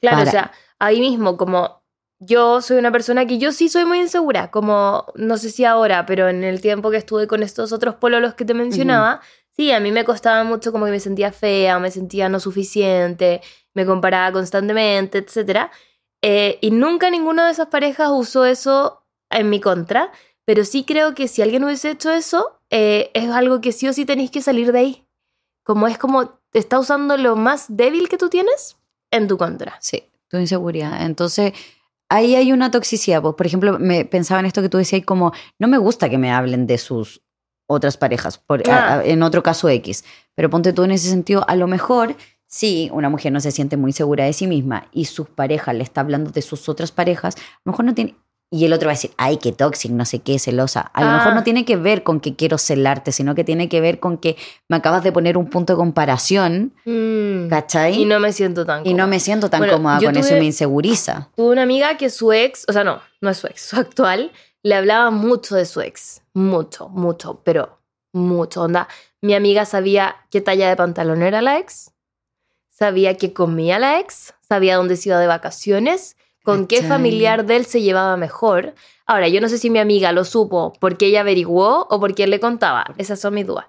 [0.00, 1.80] Claro, para- o sea, ahí mismo, como
[2.18, 6.04] yo soy una persona que yo sí soy muy insegura, como no sé si ahora,
[6.06, 9.20] pero en el tiempo que estuve con estos otros pololos que te mencionaba,
[9.56, 13.40] sí, a mí me costaba mucho como que me sentía fea, me sentía no suficiente,
[13.72, 15.24] me comparaba constantemente,
[16.22, 16.58] etc.
[16.60, 20.10] y nunca ninguna de esas parejas usó eso en mi contra,
[20.44, 23.92] pero sí creo que si alguien hubiese hecho eso, eh, es algo que sí o
[23.92, 25.06] sí tenéis que salir de ahí.
[25.64, 28.76] Como es como, te está usando lo más débil que tú tienes
[29.12, 29.76] en tu contra.
[29.80, 31.04] Sí, tu inseguridad.
[31.04, 31.52] Entonces,
[32.08, 33.22] ahí hay una toxicidad.
[33.22, 36.18] Pues, por ejemplo, me pensaba en esto que tú decías, como, no me gusta que
[36.18, 37.22] me hablen de sus
[37.68, 38.98] otras parejas, por, a- Ah.
[38.98, 40.04] a- en otro caso X.
[40.34, 42.16] Pero ponte tú en ese sentido, a lo mejor,
[42.52, 45.84] si una mujer no se siente muy segura de sí misma y su pareja le
[45.84, 48.16] está hablando de sus otras parejas, a lo mejor no tiene...
[48.52, 50.80] Y el otro va a decir, ay, qué tóxico, no sé qué, celosa.
[50.80, 51.16] A lo Ah.
[51.18, 54.18] mejor no tiene que ver con que quiero celarte, sino que tiene que ver con
[54.18, 54.36] que
[54.68, 57.48] me acabas de poner un punto de comparación, Mm.
[57.48, 57.94] ¿cachai?
[58.02, 59.06] Y no me siento tan Y no cómoda.
[59.06, 61.30] me siento tan Bueno, cómoda con eso y me inseguriza.
[61.36, 64.32] Tuve una amiga que su ex, o sea, no, no es su ex, su actual,
[64.64, 66.22] le hablaba mucho de su ex.
[66.34, 67.78] Mucho, mucho, pero
[68.12, 68.62] mucho.
[68.62, 68.88] Onda,
[69.22, 71.89] mi amiga sabía qué talla de pantalón era la ex,
[72.80, 77.56] sabía qué comía la ex, sabía dónde se iba de vacaciones, con qué familiar de
[77.56, 78.74] él se llevaba mejor.
[79.06, 82.30] Ahora, yo no sé si mi amiga lo supo porque ella averiguó o porque él
[82.30, 82.86] le contaba.
[82.96, 83.66] Esas son mis dudas.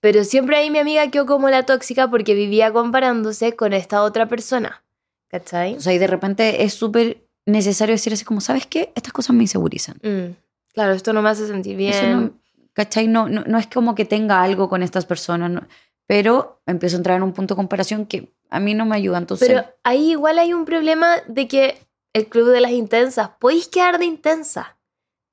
[0.00, 4.28] Pero siempre ahí mi amiga quedó como la tóxica porque vivía comparándose con esta otra
[4.28, 4.84] persona.
[5.28, 5.74] ¿Cachai?
[5.74, 8.92] O sea, y de repente es súper necesario decir así como, ¿sabes qué?
[8.94, 9.96] Estas cosas me insegurizan.
[10.02, 10.36] Mm,
[10.74, 11.92] Claro, esto no me hace sentir bien.
[11.92, 12.30] Eso no,
[12.72, 13.06] ¿cachai?
[13.08, 15.66] No, no, no es como que tenga algo con estas personas, no.
[16.06, 19.18] Pero empiezo a entrar en un punto de comparación que a mí no me ayuda.
[19.18, 21.78] Entonces, Pero ahí igual hay un problema de que
[22.12, 24.78] el club de las intensas, podéis quedar de intensa.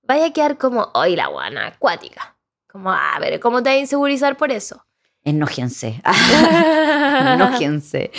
[0.04, 2.36] Vaya a quedar como, hoy la guana acuática.
[2.68, 4.86] Como, a ver, ¿cómo te vas a insegurizar por eso?
[5.24, 6.02] enójense.
[7.34, 8.12] enójense.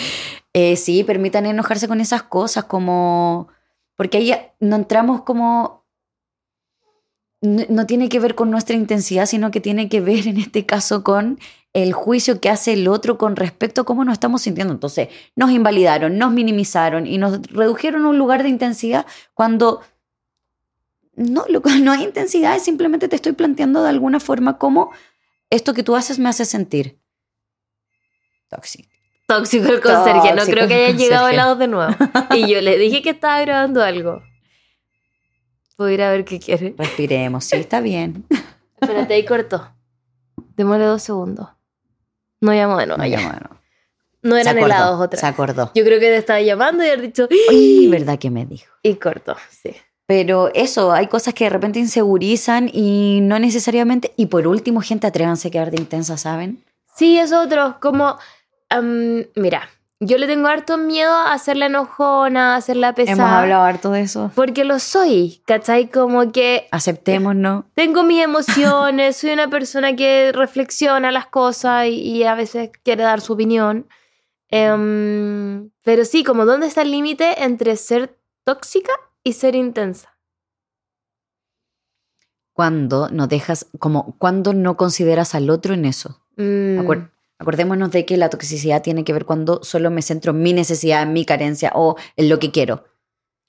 [0.53, 3.49] Eh, sí, permitan enojarse con esas cosas, como.
[3.95, 5.83] Porque ahí no entramos como.
[7.41, 10.65] No, no tiene que ver con nuestra intensidad, sino que tiene que ver en este
[10.65, 11.39] caso con
[11.73, 14.73] el juicio que hace el otro con respecto a cómo nos estamos sintiendo.
[14.73, 19.81] Entonces, nos invalidaron, nos minimizaron y nos redujeron a un lugar de intensidad cuando
[21.15, 24.91] no, lo- no hay intensidad, es simplemente te estoy planteando de alguna forma cómo
[25.49, 26.99] esto que tú haces me hace sentir
[28.49, 28.89] tóxico.
[29.25, 31.33] Tóxico el conserje, no creo que el hayan llegado conserje.
[31.35, 31.95] helados de nuevo.
[32.35, 34.21] Y yo le dije que estaba grabando algo.
[35.75, 36.75] Puedo ir a ver qué quiere.
[36.77, 38.25] Respiremos, sí, está bien.
[38.79, 39.73] Espérate, ahí cortó.
[40.55, 41.47] Démosle dos segundos.
[42.43, 43.01] No llamo de nuevo.
[43.01, 43.19] No, ya.
[43.19, 43.61] ya, bueno.
[44.21, 45.71] No eran acordó, helados otra Se acordó.
[45.73, 47.27] Yo creo que te estaba llamando y haber dicho.
[47.49, 48.73] Uy, ¿verdad que me dijo?
[48.83, 49.75] Y cortó, sí.
[50.05, 54.13] Pero eso, hay cosas que de repente insegurizan y no necesariamente.
[54.17, 56.63] Y por último, gente, atrévanse a quedar de intensa, ¿saben?
[56.95, 57.77] Sí, es otro.
[57.81, 58.17] Como,
[58.69, 59.69] am, mira,
[60.05, 63.17] yo le tengo harto miedo a hacerla enojona, a hacerla pesada.
[63.17, 64.31] Hemos hablado harto de eso.
[64.35, 65.89] Porque lo soy, ¿cachai?
[65.89, 67.65] Como que Aceptémonos.
[67.73, 73.03] tengo mis emociones, soy una persona que reflexiona las cosas y, y a veces quiere
[73.03, 73.87] dar su opinión.
[74.49, 78.91] Em, pero sí, como dónde está el límite entre ser tóxica
[79.23, 80.15] y ser intensa.
[82.53, 86.21] Cuando no dejas, como cuando no consideras al otro en eso.
[86.37, 86.85] Mm,
[87.43, 91.03] Acordémonos de que la toxicidad tiene que ver cuando solo me centro en mi necesidad,
[91.03, 92.85] en mi carencia o en lo que quiero.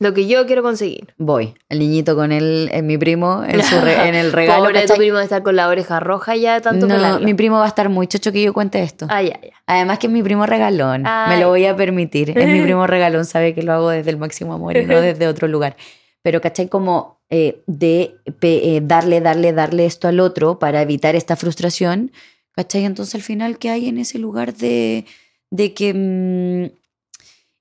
[0.01, 1.15] lo que yo quiero conseguir.
[1.17, 4.65] Voy, el niñito con el, en mi primo, en, su re- en el regalo.
[4.65, 7.25] Pobre tu primo de estar con la oreja roja ya tanto no, pelarlo.
[7.25, 9.07] mi primo va a estar muy chocho que yo cuente esto.
[9.09, 9.51] Ah, ya, ya.
[9.67, 11.37] Además que es mi primo regalón, Ay.
[11.37, 12.37] me lo voy a permitir.
[12.37, 15.27] Es mi primo regalón, sabe que lo hago desde el máximo amor y no desde
[15.29, 15.77] otro lugar.
[16.23, 16.69] Pero, ¿cachai?
[16.69, 22.11] Como eh, de eh, darle, darle, darle esto al otro para evitar esta frustración,
[22.55, 22.85] ¿cachai?
[22.85, 25.07] Entonces al final, ¿qué hay en ese lugar de,
[25.51, 26.77] de que, mm,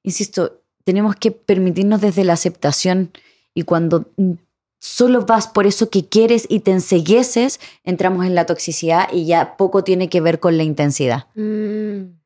[0.04, 3.12] insisto, tenemos que permitirnos desde la aceptación
[3.54, 4.34] y cuando mm,
[4.80, 9.56] solo vas por eso que quieres y te ensegueces, entramos en la toxicidad y ya
[9.58, 11.28] poco tiene que ver con la intensidad.
[11.36, 12.20] Mm,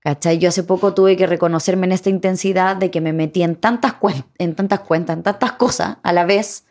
[0.00, 0.38] ¿Cachai?
[0.38, 3.94] Yo hace poco tuve que reconocerme en esta intensidad de que me metí en tantas,
[4.36, 6.66] en tantas cuentas, en tantas cosas a la vez,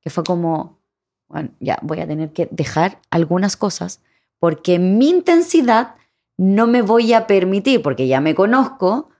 [0.00, 0.80] que fue como,
[1.28, 4.00] bueno, ya voy a tener que dejar algunas cosas
[4.38, 5.96] porque mi intensidad
[6.36, 9.10] no me voy a permitir, porque ya me conozco,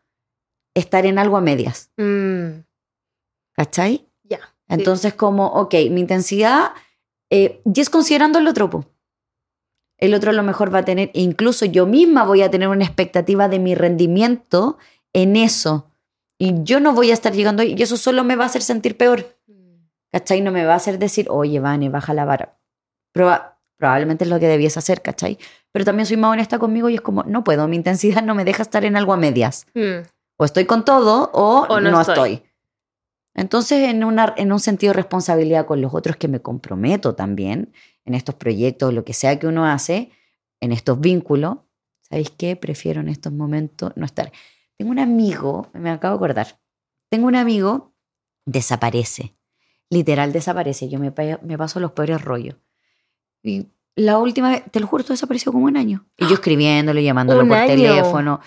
[0.74, 1.90] estar en algo a medias.
[1.96, 2.60] mm,
[3.54, 4.08] ¿Cachai?
[4.22, 4.38] ya.
[4.68, 6.72] Entonces, como, ok, mi intensidad,
[7.30, 8.84] eh, y es considerando el otro, po.
[9.96, 12.84] El otro a lo mejor va a tener, incluso yo misma voy a tener una
[12.84, 14.78] expectativa de mi rendimiento
[15.12, 15.90] en eso.
[16.38, 18.62] Y yo no voy a estar llegando ahí, y eso solo me va a hacer
[18.62, 19.36] sentir peor.
[20.12, 20.40] ¿Cachai?
[20.40, 22.58] No me va a hacer decir, oye, Vane, baja la vara.
[23.12, 25.38] Proba- probablemente es lo que debiese hacer, ¿cachai?
[25.72, 28.44] Pero también soy más honesta conmigo y es como, no puedo, mi intensidad no me
[28.44, 30.02] deja estar en algo a medias Mm,
[30.36, 32.34] o estoy con todo o, O no no, estoy.
[32.34, 32.42] estoy.
[33.34, 37.72] Entonces, en, una, en un sentido de responsabilidad con los otros que me comprometo también
[38.04, 40.10] en estos proyectos, lo que sea que uno hace,
[40.60, 41.58] en estos vínculos,
[42.00, 42.56] ¿sabéis qué?
[42.56, 44.32] Prefiero en estos momentos no estar.
[44.76, 46.58] Tengo un amigo, me acabo de acordar,
[47.10, 47.92] tengo un amigo,
[48.44, 49.36] desaparece,
[49.90, 52.56] literal desaparece, yo me, me paso los peores rollos.
[53.42, 53.66] Y
[53.96, 56.04] la última vez, te lo juro, esto desapareció como un año.
[56.16, 57.66] Y yo escribiéndole, llamándolo por año.
[57.68, 58.40] teléfono.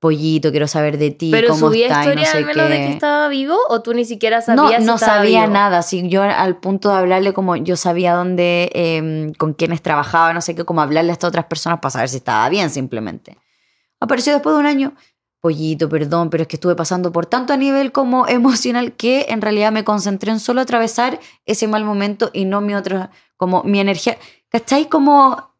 [0.00, 2.68] Pollito, quiero saber de ti, Pero cómo subía está y no historia sé al menos
[2.68, 2.92] de que qué.
[2.92, 5.54] estaba vivo o tú ni siquiera No, sabías no estaba sabía vivo?
[5.54, 5.80] nada.
[5.80, 10.42] Sí, yo al punto de hablarle como yo sabía dónde, eh, con quiénes trabajaba, no
[10.42, 13.38] sé qué, como hablarle a estas otras personas para saber si estaba bien simplemente.
[13.98, 14.92] Apareció después de un año.
[15.44, 19.42] Pollito, perdón, pero es que estuve pasando por tanto a nivel como emocional que en
[19.42, 23.78] realidad me concentré en solo atravesar ese mal momento y no mi otra, como mi
[23.78, 24.16] energía.
[24.48, 24.88] ¿Cachai?
[24.88, 25.52] Como...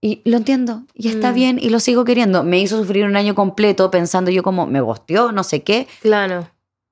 [0.00, 1.34] Y lo entiendo, y está Mm.
[1.34, 2.44] bien, y lo sigo queriendo.
[2.44, 5.88] Me hizo sufrir un año completo pensando yo como, me gosteó, no sé qué.
[6.02, 6.48] Claro.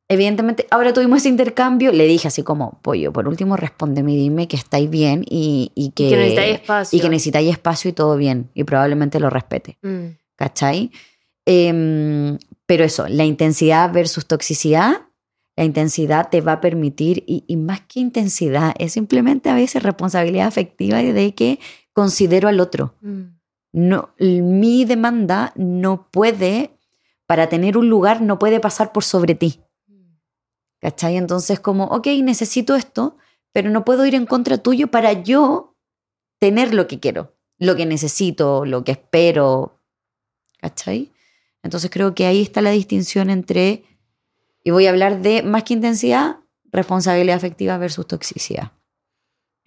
[0.09, 1.93] Evidentemente, ahora tuvimos ese intercambio.
[1.93, 5.91] Le dije así como, pollo, por último, respóndeme y dime que estáis bien y, y
[5.93, 6.99] que, Y que necesitáis espacio.
[6.99, 8.51] y que necesitáis espacio y todo bien.
[8.55, 9.79] Y probablemente lo respete.
[9.83, 10.91] Mm, ¿Cachai?
[11.51, 15.07] Em, pero eso, la intensidad versus toxicidad,
[15.57, 19.83] la intensidad te va a permitir, y, y más que intensidad, es simplemente a veces
[19.83, 21.59] responsabilidad afectiva de que
[21.95, 23.23] considero al otro mm.
[23.73, 26.79] no, mi demanda no puede,
[27.25, 29.63] para tener un lugar, no puede pasar por sobre ti.
[30.81, 31.17] ¿Cachai?
[31.17, 33.17] Entonces, como, ok, necesito esto,
[33.53, 35.77] pero no puedo ir en contra tuyo para yo
[36.39, 39.81] tener lo que quiero, lo que necesito, lo que espero.
[40.61, 41.11] ¿Cachai?
[41.69, 43.85] Entonces creo que ahí está la distinción entre,
[44.65, 46.37] y voy a hablar de más que intensidad,
[46.73, 48.73] responsabilidad afectiva versus toxicidad.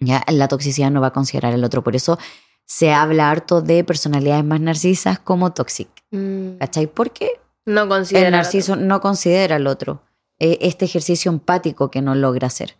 [0.00, 2.18] Ya, la toxicidad no va a considerar al otro, por eso
[2.66, 5.88] se habla harto de personalidades más narcisas como toxic.
[6.10, 6.56] Mm.
[6.58, 6.88] ¿Cachai?
[6.88, 8.26] Porque No considera.
[8.26, 10.02] el narciso no considera al otro.
[10.40, 12.74] eh, Este ejercicio empático que no logra hacer.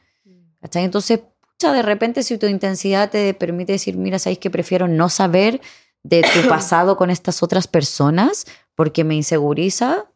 [0.61, 0.83] ¿Cachai?
[0.85, 5.09] Entonces, pucha, de repente, si tu intensidad te permite decir, mira, sabéis que prefiero no
[5.09, 5.61] saber
[6.03, 10.07] de tu pasado con estas otras personas porque me inseguriza.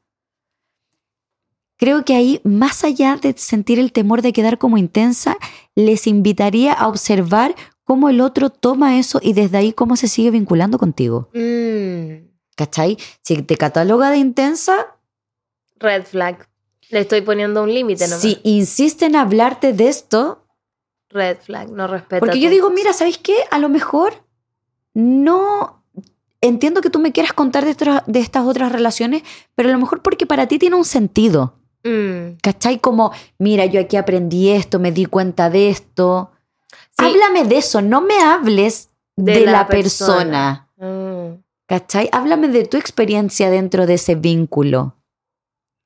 [1.78, 5.36] Creo que ahí, más allá de sentir el temor de quedar como intensa,
[5.74, 7.54] les invitaría a observar
[7.84, 11.28] cómo el otro toma eso y desde ahí cómo se sigue vinculando contigo.
[11.34, 12.96] Mm, ¿Cachai?
[13.22, 14.96] Si te cataloga de intensa,
[15.78, 16.48] red flag.
[16.88, 18.22] Le estoy poniendo un límite nomás.
[18.22, 20.44] si insiste en hablarte de esto,
[21.10, 22.20] Red flag, no respeta.
[22.20, 23.36] porque yo digo, mira, ¿sabéis qué?
[23.50, 24.24] A lo mejor
[24.94, 25.76] no
[26.47, 27.70] entiendo que tú me quieras contar de,
[28.20, 29.23] estas otras relaciones,
[29.55, 31.55] pero a lo mejor porque para ti tiene un sentido.
[31.85, 32.81] Mm, ¿Cachai?
[32.81, 36.32] Como, mira, yo aquí aprendí esto, me di cuenta de esto.
[36.98, 37.05] Sí.
[37.05, 40.68] Háblame de eso, no me hables de, la, persona.
[40.78, 41.40] Mm.
[41.66, 42.09] ¿Cachai?
[42.12, 44.94] Háblame de tu experiencia dentro de ese vínculo.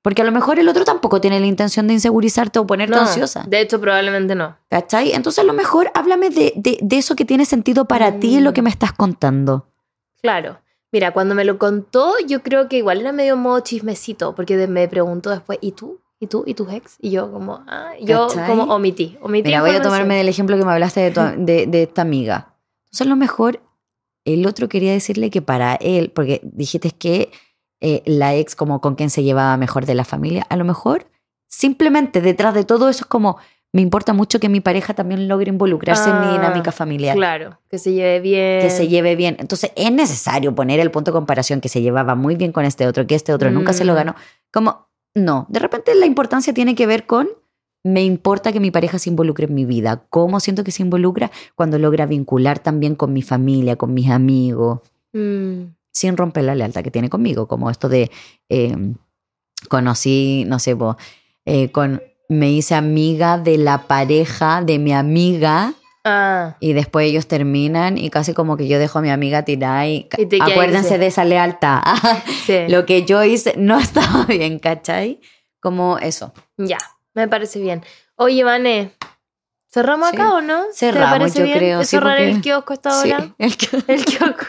[0.02, 3.02] Porque a lo mejor el otro tampoco tiene la intención de insegurizarte o ponerte No,
[3.02, 3.44] ansiosa.
[3.46, 4.56] de hecho, probablemente no.
[4.70, 5.12] ¿Cachai?
[5.12, 8.44] Entonces a lo mejor háblame de, de- de eso que tiene sentido para ti Mm.
[8.44, 9.66] lo que me estás contando.
[10.22, 10.58] Claro.
[10.92, 14.66] Mira, cuando me lo contó, yo creo que igual era medio modo chismecito, porque de-
[14.66, 16.00] me preguntó después, ¿y tú?
[16.18, 16.42] ¿Y tú?
[16.46, 16.96] ¿Y tus ex?
[17.00, 18.46] Y yo como, ah, yo ¿Cachai?
[18.48, 19.16] como omití.
[19.22, 22.02] omití Mira, voy a tomarme del ejemplo que me hablaste de, tu- de, de esta
[22.02, 22.56] amiga.
[22.86, 23.60] Entonces, a lo mejor
[24.26, 27.30] el otro quería decirle que para él, porque dijiste que
[27.80, 31.06] eh, la ex como con quien se llevaba mejor de la familia, a lo mejor
[31.48, 33.38] simplemente detrás de todo eso es como,
[33.72, 37.14] me importa mucho que mi pareja también logre involucrarse en mi Ah, dinámica familiar.
[37.16, 38.60] Claro, que se lleve bien.
[38.60, 39.36] Que se lleve bien.
[39.38, 42.86] Entonces es necesario poner el punto de comparación que se llevaba muy bien con este
[42.86, 43.96] otro, que este otro nunca se lo Mm.
[43.96, 44.14] ganó.
[44.52, 47.28] Como, no, de repente la importancia tiene que ver con,
[47.84, 50.04] me importa que mi pareja se involucre en mi vida.
[50.10, 51.30] ¿Cómo siento que se involucra?
[51.54, 54.80] Cuando logra vincular también con mi familia, con mis amigos,
[55.12, 57.48] Mm, sin romper la lealtad que tiene conmigo.
[57.48, 58.10] Como esto de,
[58.48, 58.76] eh,
[59.68, 60.96] conocí, no sé, po,
[61.44, 62.00] eh, con,
[62.30, 65.74] me hice amiga de la pareja de mi amiga.
[66.04, 69.86] Ah, Y después ellos terminan y casi como que yo dejo a mi amiga tirada
[69.86, 70.08] y,
[70.40, 71.82] acuérdense de esa lealtad.
[72.46, 72.68] sí.
[72.68, 75.20] Lo que yo hice no estaba bien, ¿cachai?
[75.60, 76.32] Como eso.
[76.56, 76.78] Ya,
[77.14, 77.82] me parece bien.
[78.16, 78.92] Oye, Vane,
[79.68, 80.16] ¿cerramos Sí.
[80.16, 80.64] acá o no?
[80.66, 81.58] ¿Te Cerramos, parece yo bien?
[81.58, 83.18] creo, ¿De sí, cerrar porque- el kiosco hasta ahora?
[83.20, 84.46] Sí, el que- El kiosco.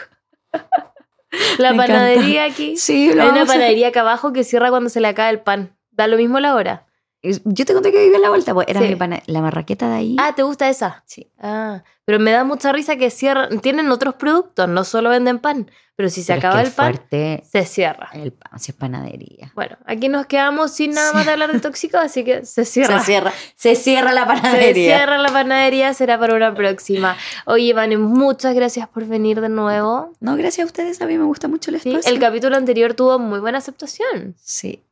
[1.58, 1.86] La Me encanta.
[1.94, 2.76] panadería aquí.
[2.76, 5.76] Sí, lo Hay una panadería acá abajo que cierra cuando se le acaba el pan.
[5.90, 6.86] Da lo mismo la hora.
[7.22, 8.88] Yo te conté que vivía en la vuelta, pues era Sí.
[8.88, 10.16] mi pana- la marraqueta de ahí.
[10.18, 11.04] Ah, ¿te gusta esa?
[11.06, 11.30] Sí.
[11.38, 13.60] Ah, pero me da mucha risa que cierran.
[13.60, 15.70] Tienen otros productos, no solo venden pan.
[15.94, 18.08] Pero si se Pero es acaba que el pan, fuerte, se cierra.
[18.14, 19.52] el pan, si es panadería.
[19.54, 22.98] Bueno, aquí nos quedamos sin nada más de hablar de tóxicos, así que se cierra.
[23.00, 24.96] Se cierra, se cierra la Se panadería.
[24.96, 27.16] cierra la panadería, será para una próxima.
[27.44, 30.12] Oye, Vane, muchas gracias por venir de nuevo.
[30.18, 32.10] No, gracias a ustedes, a mí me gusta mucho el Sí, espacio.
[32.12, 34.34] el capítulo anterior tuvo muy buena aceptación.
[34.42, 34.82] Sí.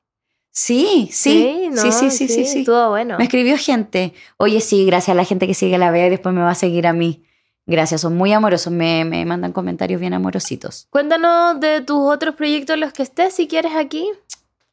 [0.62, 1.80] Sí, sí, ¿no?
[1.80, 2.58] sí, sí, sí, sí, sí.
[2.58, 3.16] Estuvo bueno.
[3.16, 4.12] Me escribió gente.
[4.36, 6.54] Oye, sí, gracias a la gente que sigue la Bea y después me va a
[6.54, 7.24] seguir a mí.
[7.64, 8.70] Gracias, son muy amorosos.
[8.70, 10.86] Me, me mandan comentarios bien amorositos.
[10.90, 14.06] Cuéntanos de tus otros proyectos en los que estés, si quieres aquí.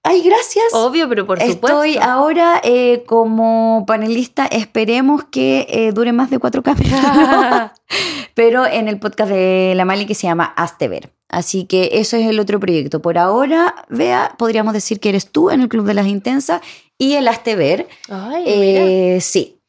[0.04, 0.66] Ay, gracias.
[0.74, 1.84] Obvio, pero por supuesto.
[1.84, 4.46] Estoy ahora eh, como panelista.
[4.46, 7.00] Esperemos que eh, dure más de cuatro capítulos.
[8.34, 11.17] pero en el podcast de la Mali que se llama Hazte Ver.
[11.30, 13.02] Así que eso es el otro proyecto.
[13.02, 16.62] Por ahora, Bea, podríamos decir que eres tú en el Club de las Intensas
[16.98, 17.88] y el Hazte Ver.
[18.10, 18.82] Ay, mira.
[18.86, 19.60] Eh, sí.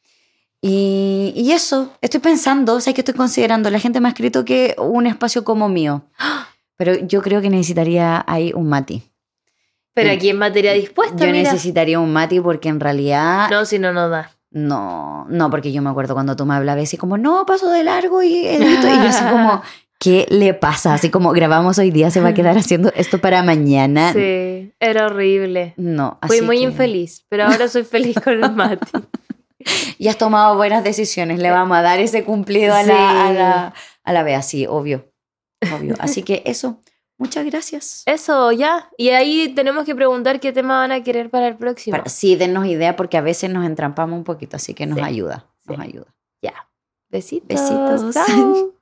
[0.61, 4.43] Y, y eso, estoy pensando, o sea, que estoy considerando, la gente me ha escrito
[4.43, 6.03] que un espacio como mío,
[6.75, 9.03] pero yo creo que necesitaría ahí un Mati.
[9.93, 11.51] Pero aquí en materia dispuesta, Yo mira.
[11.51, 14.31] necesitaría un Mati porque en realidad No, si no, no da.
[14.51, 17.83] no, no, porque yo me acuerdo cuando tú me hablabas así como, no, paso de
[17.83, 19.61] largo y edito", y yo así como,
[19.99, 20.93] ¿qué le pasa?
[20.93, 24.13] Así como grabamos hoy día, se va a quedar haciendo esto para mañana.
[24.13, 25.73] Sí, era horrible.
[25.77, 28.91] No, Fui así muy que- infeliz, pero ahora soy feliz con el Mati.
[29.97, 31.37] Y has tomado buenas decisiones.
[31.39, 33.73] Le vamos a dar ese cumplido a la, a la,
[34.05, 35.11] a la Bea, sí, obvio.
[35.75, 35.95] Obvio.
[35.99, 36.79] Así que eso.
[37.17, 38.03] Muchas gracias.
[38.05, 38.89] Eso, ya.
[38.97, 41.97] Y ahí tenemos que preguntar qué tema van a querer para el próximo.
[41.97, 45.03] Para- sí, dennos idea porque a veces nos entrampamos un poquito, así que nos Sí.
[45.03, 45.49] ayuda.
[45.65, 45.83] Nos Sí.
[45.83, 46.15] ayuda.
[46.41, 46.53] Ya.
[47.09, 47.47] Besitos.
[47.49, 48.13] Besitos.
[48.15, 48.73] Chao.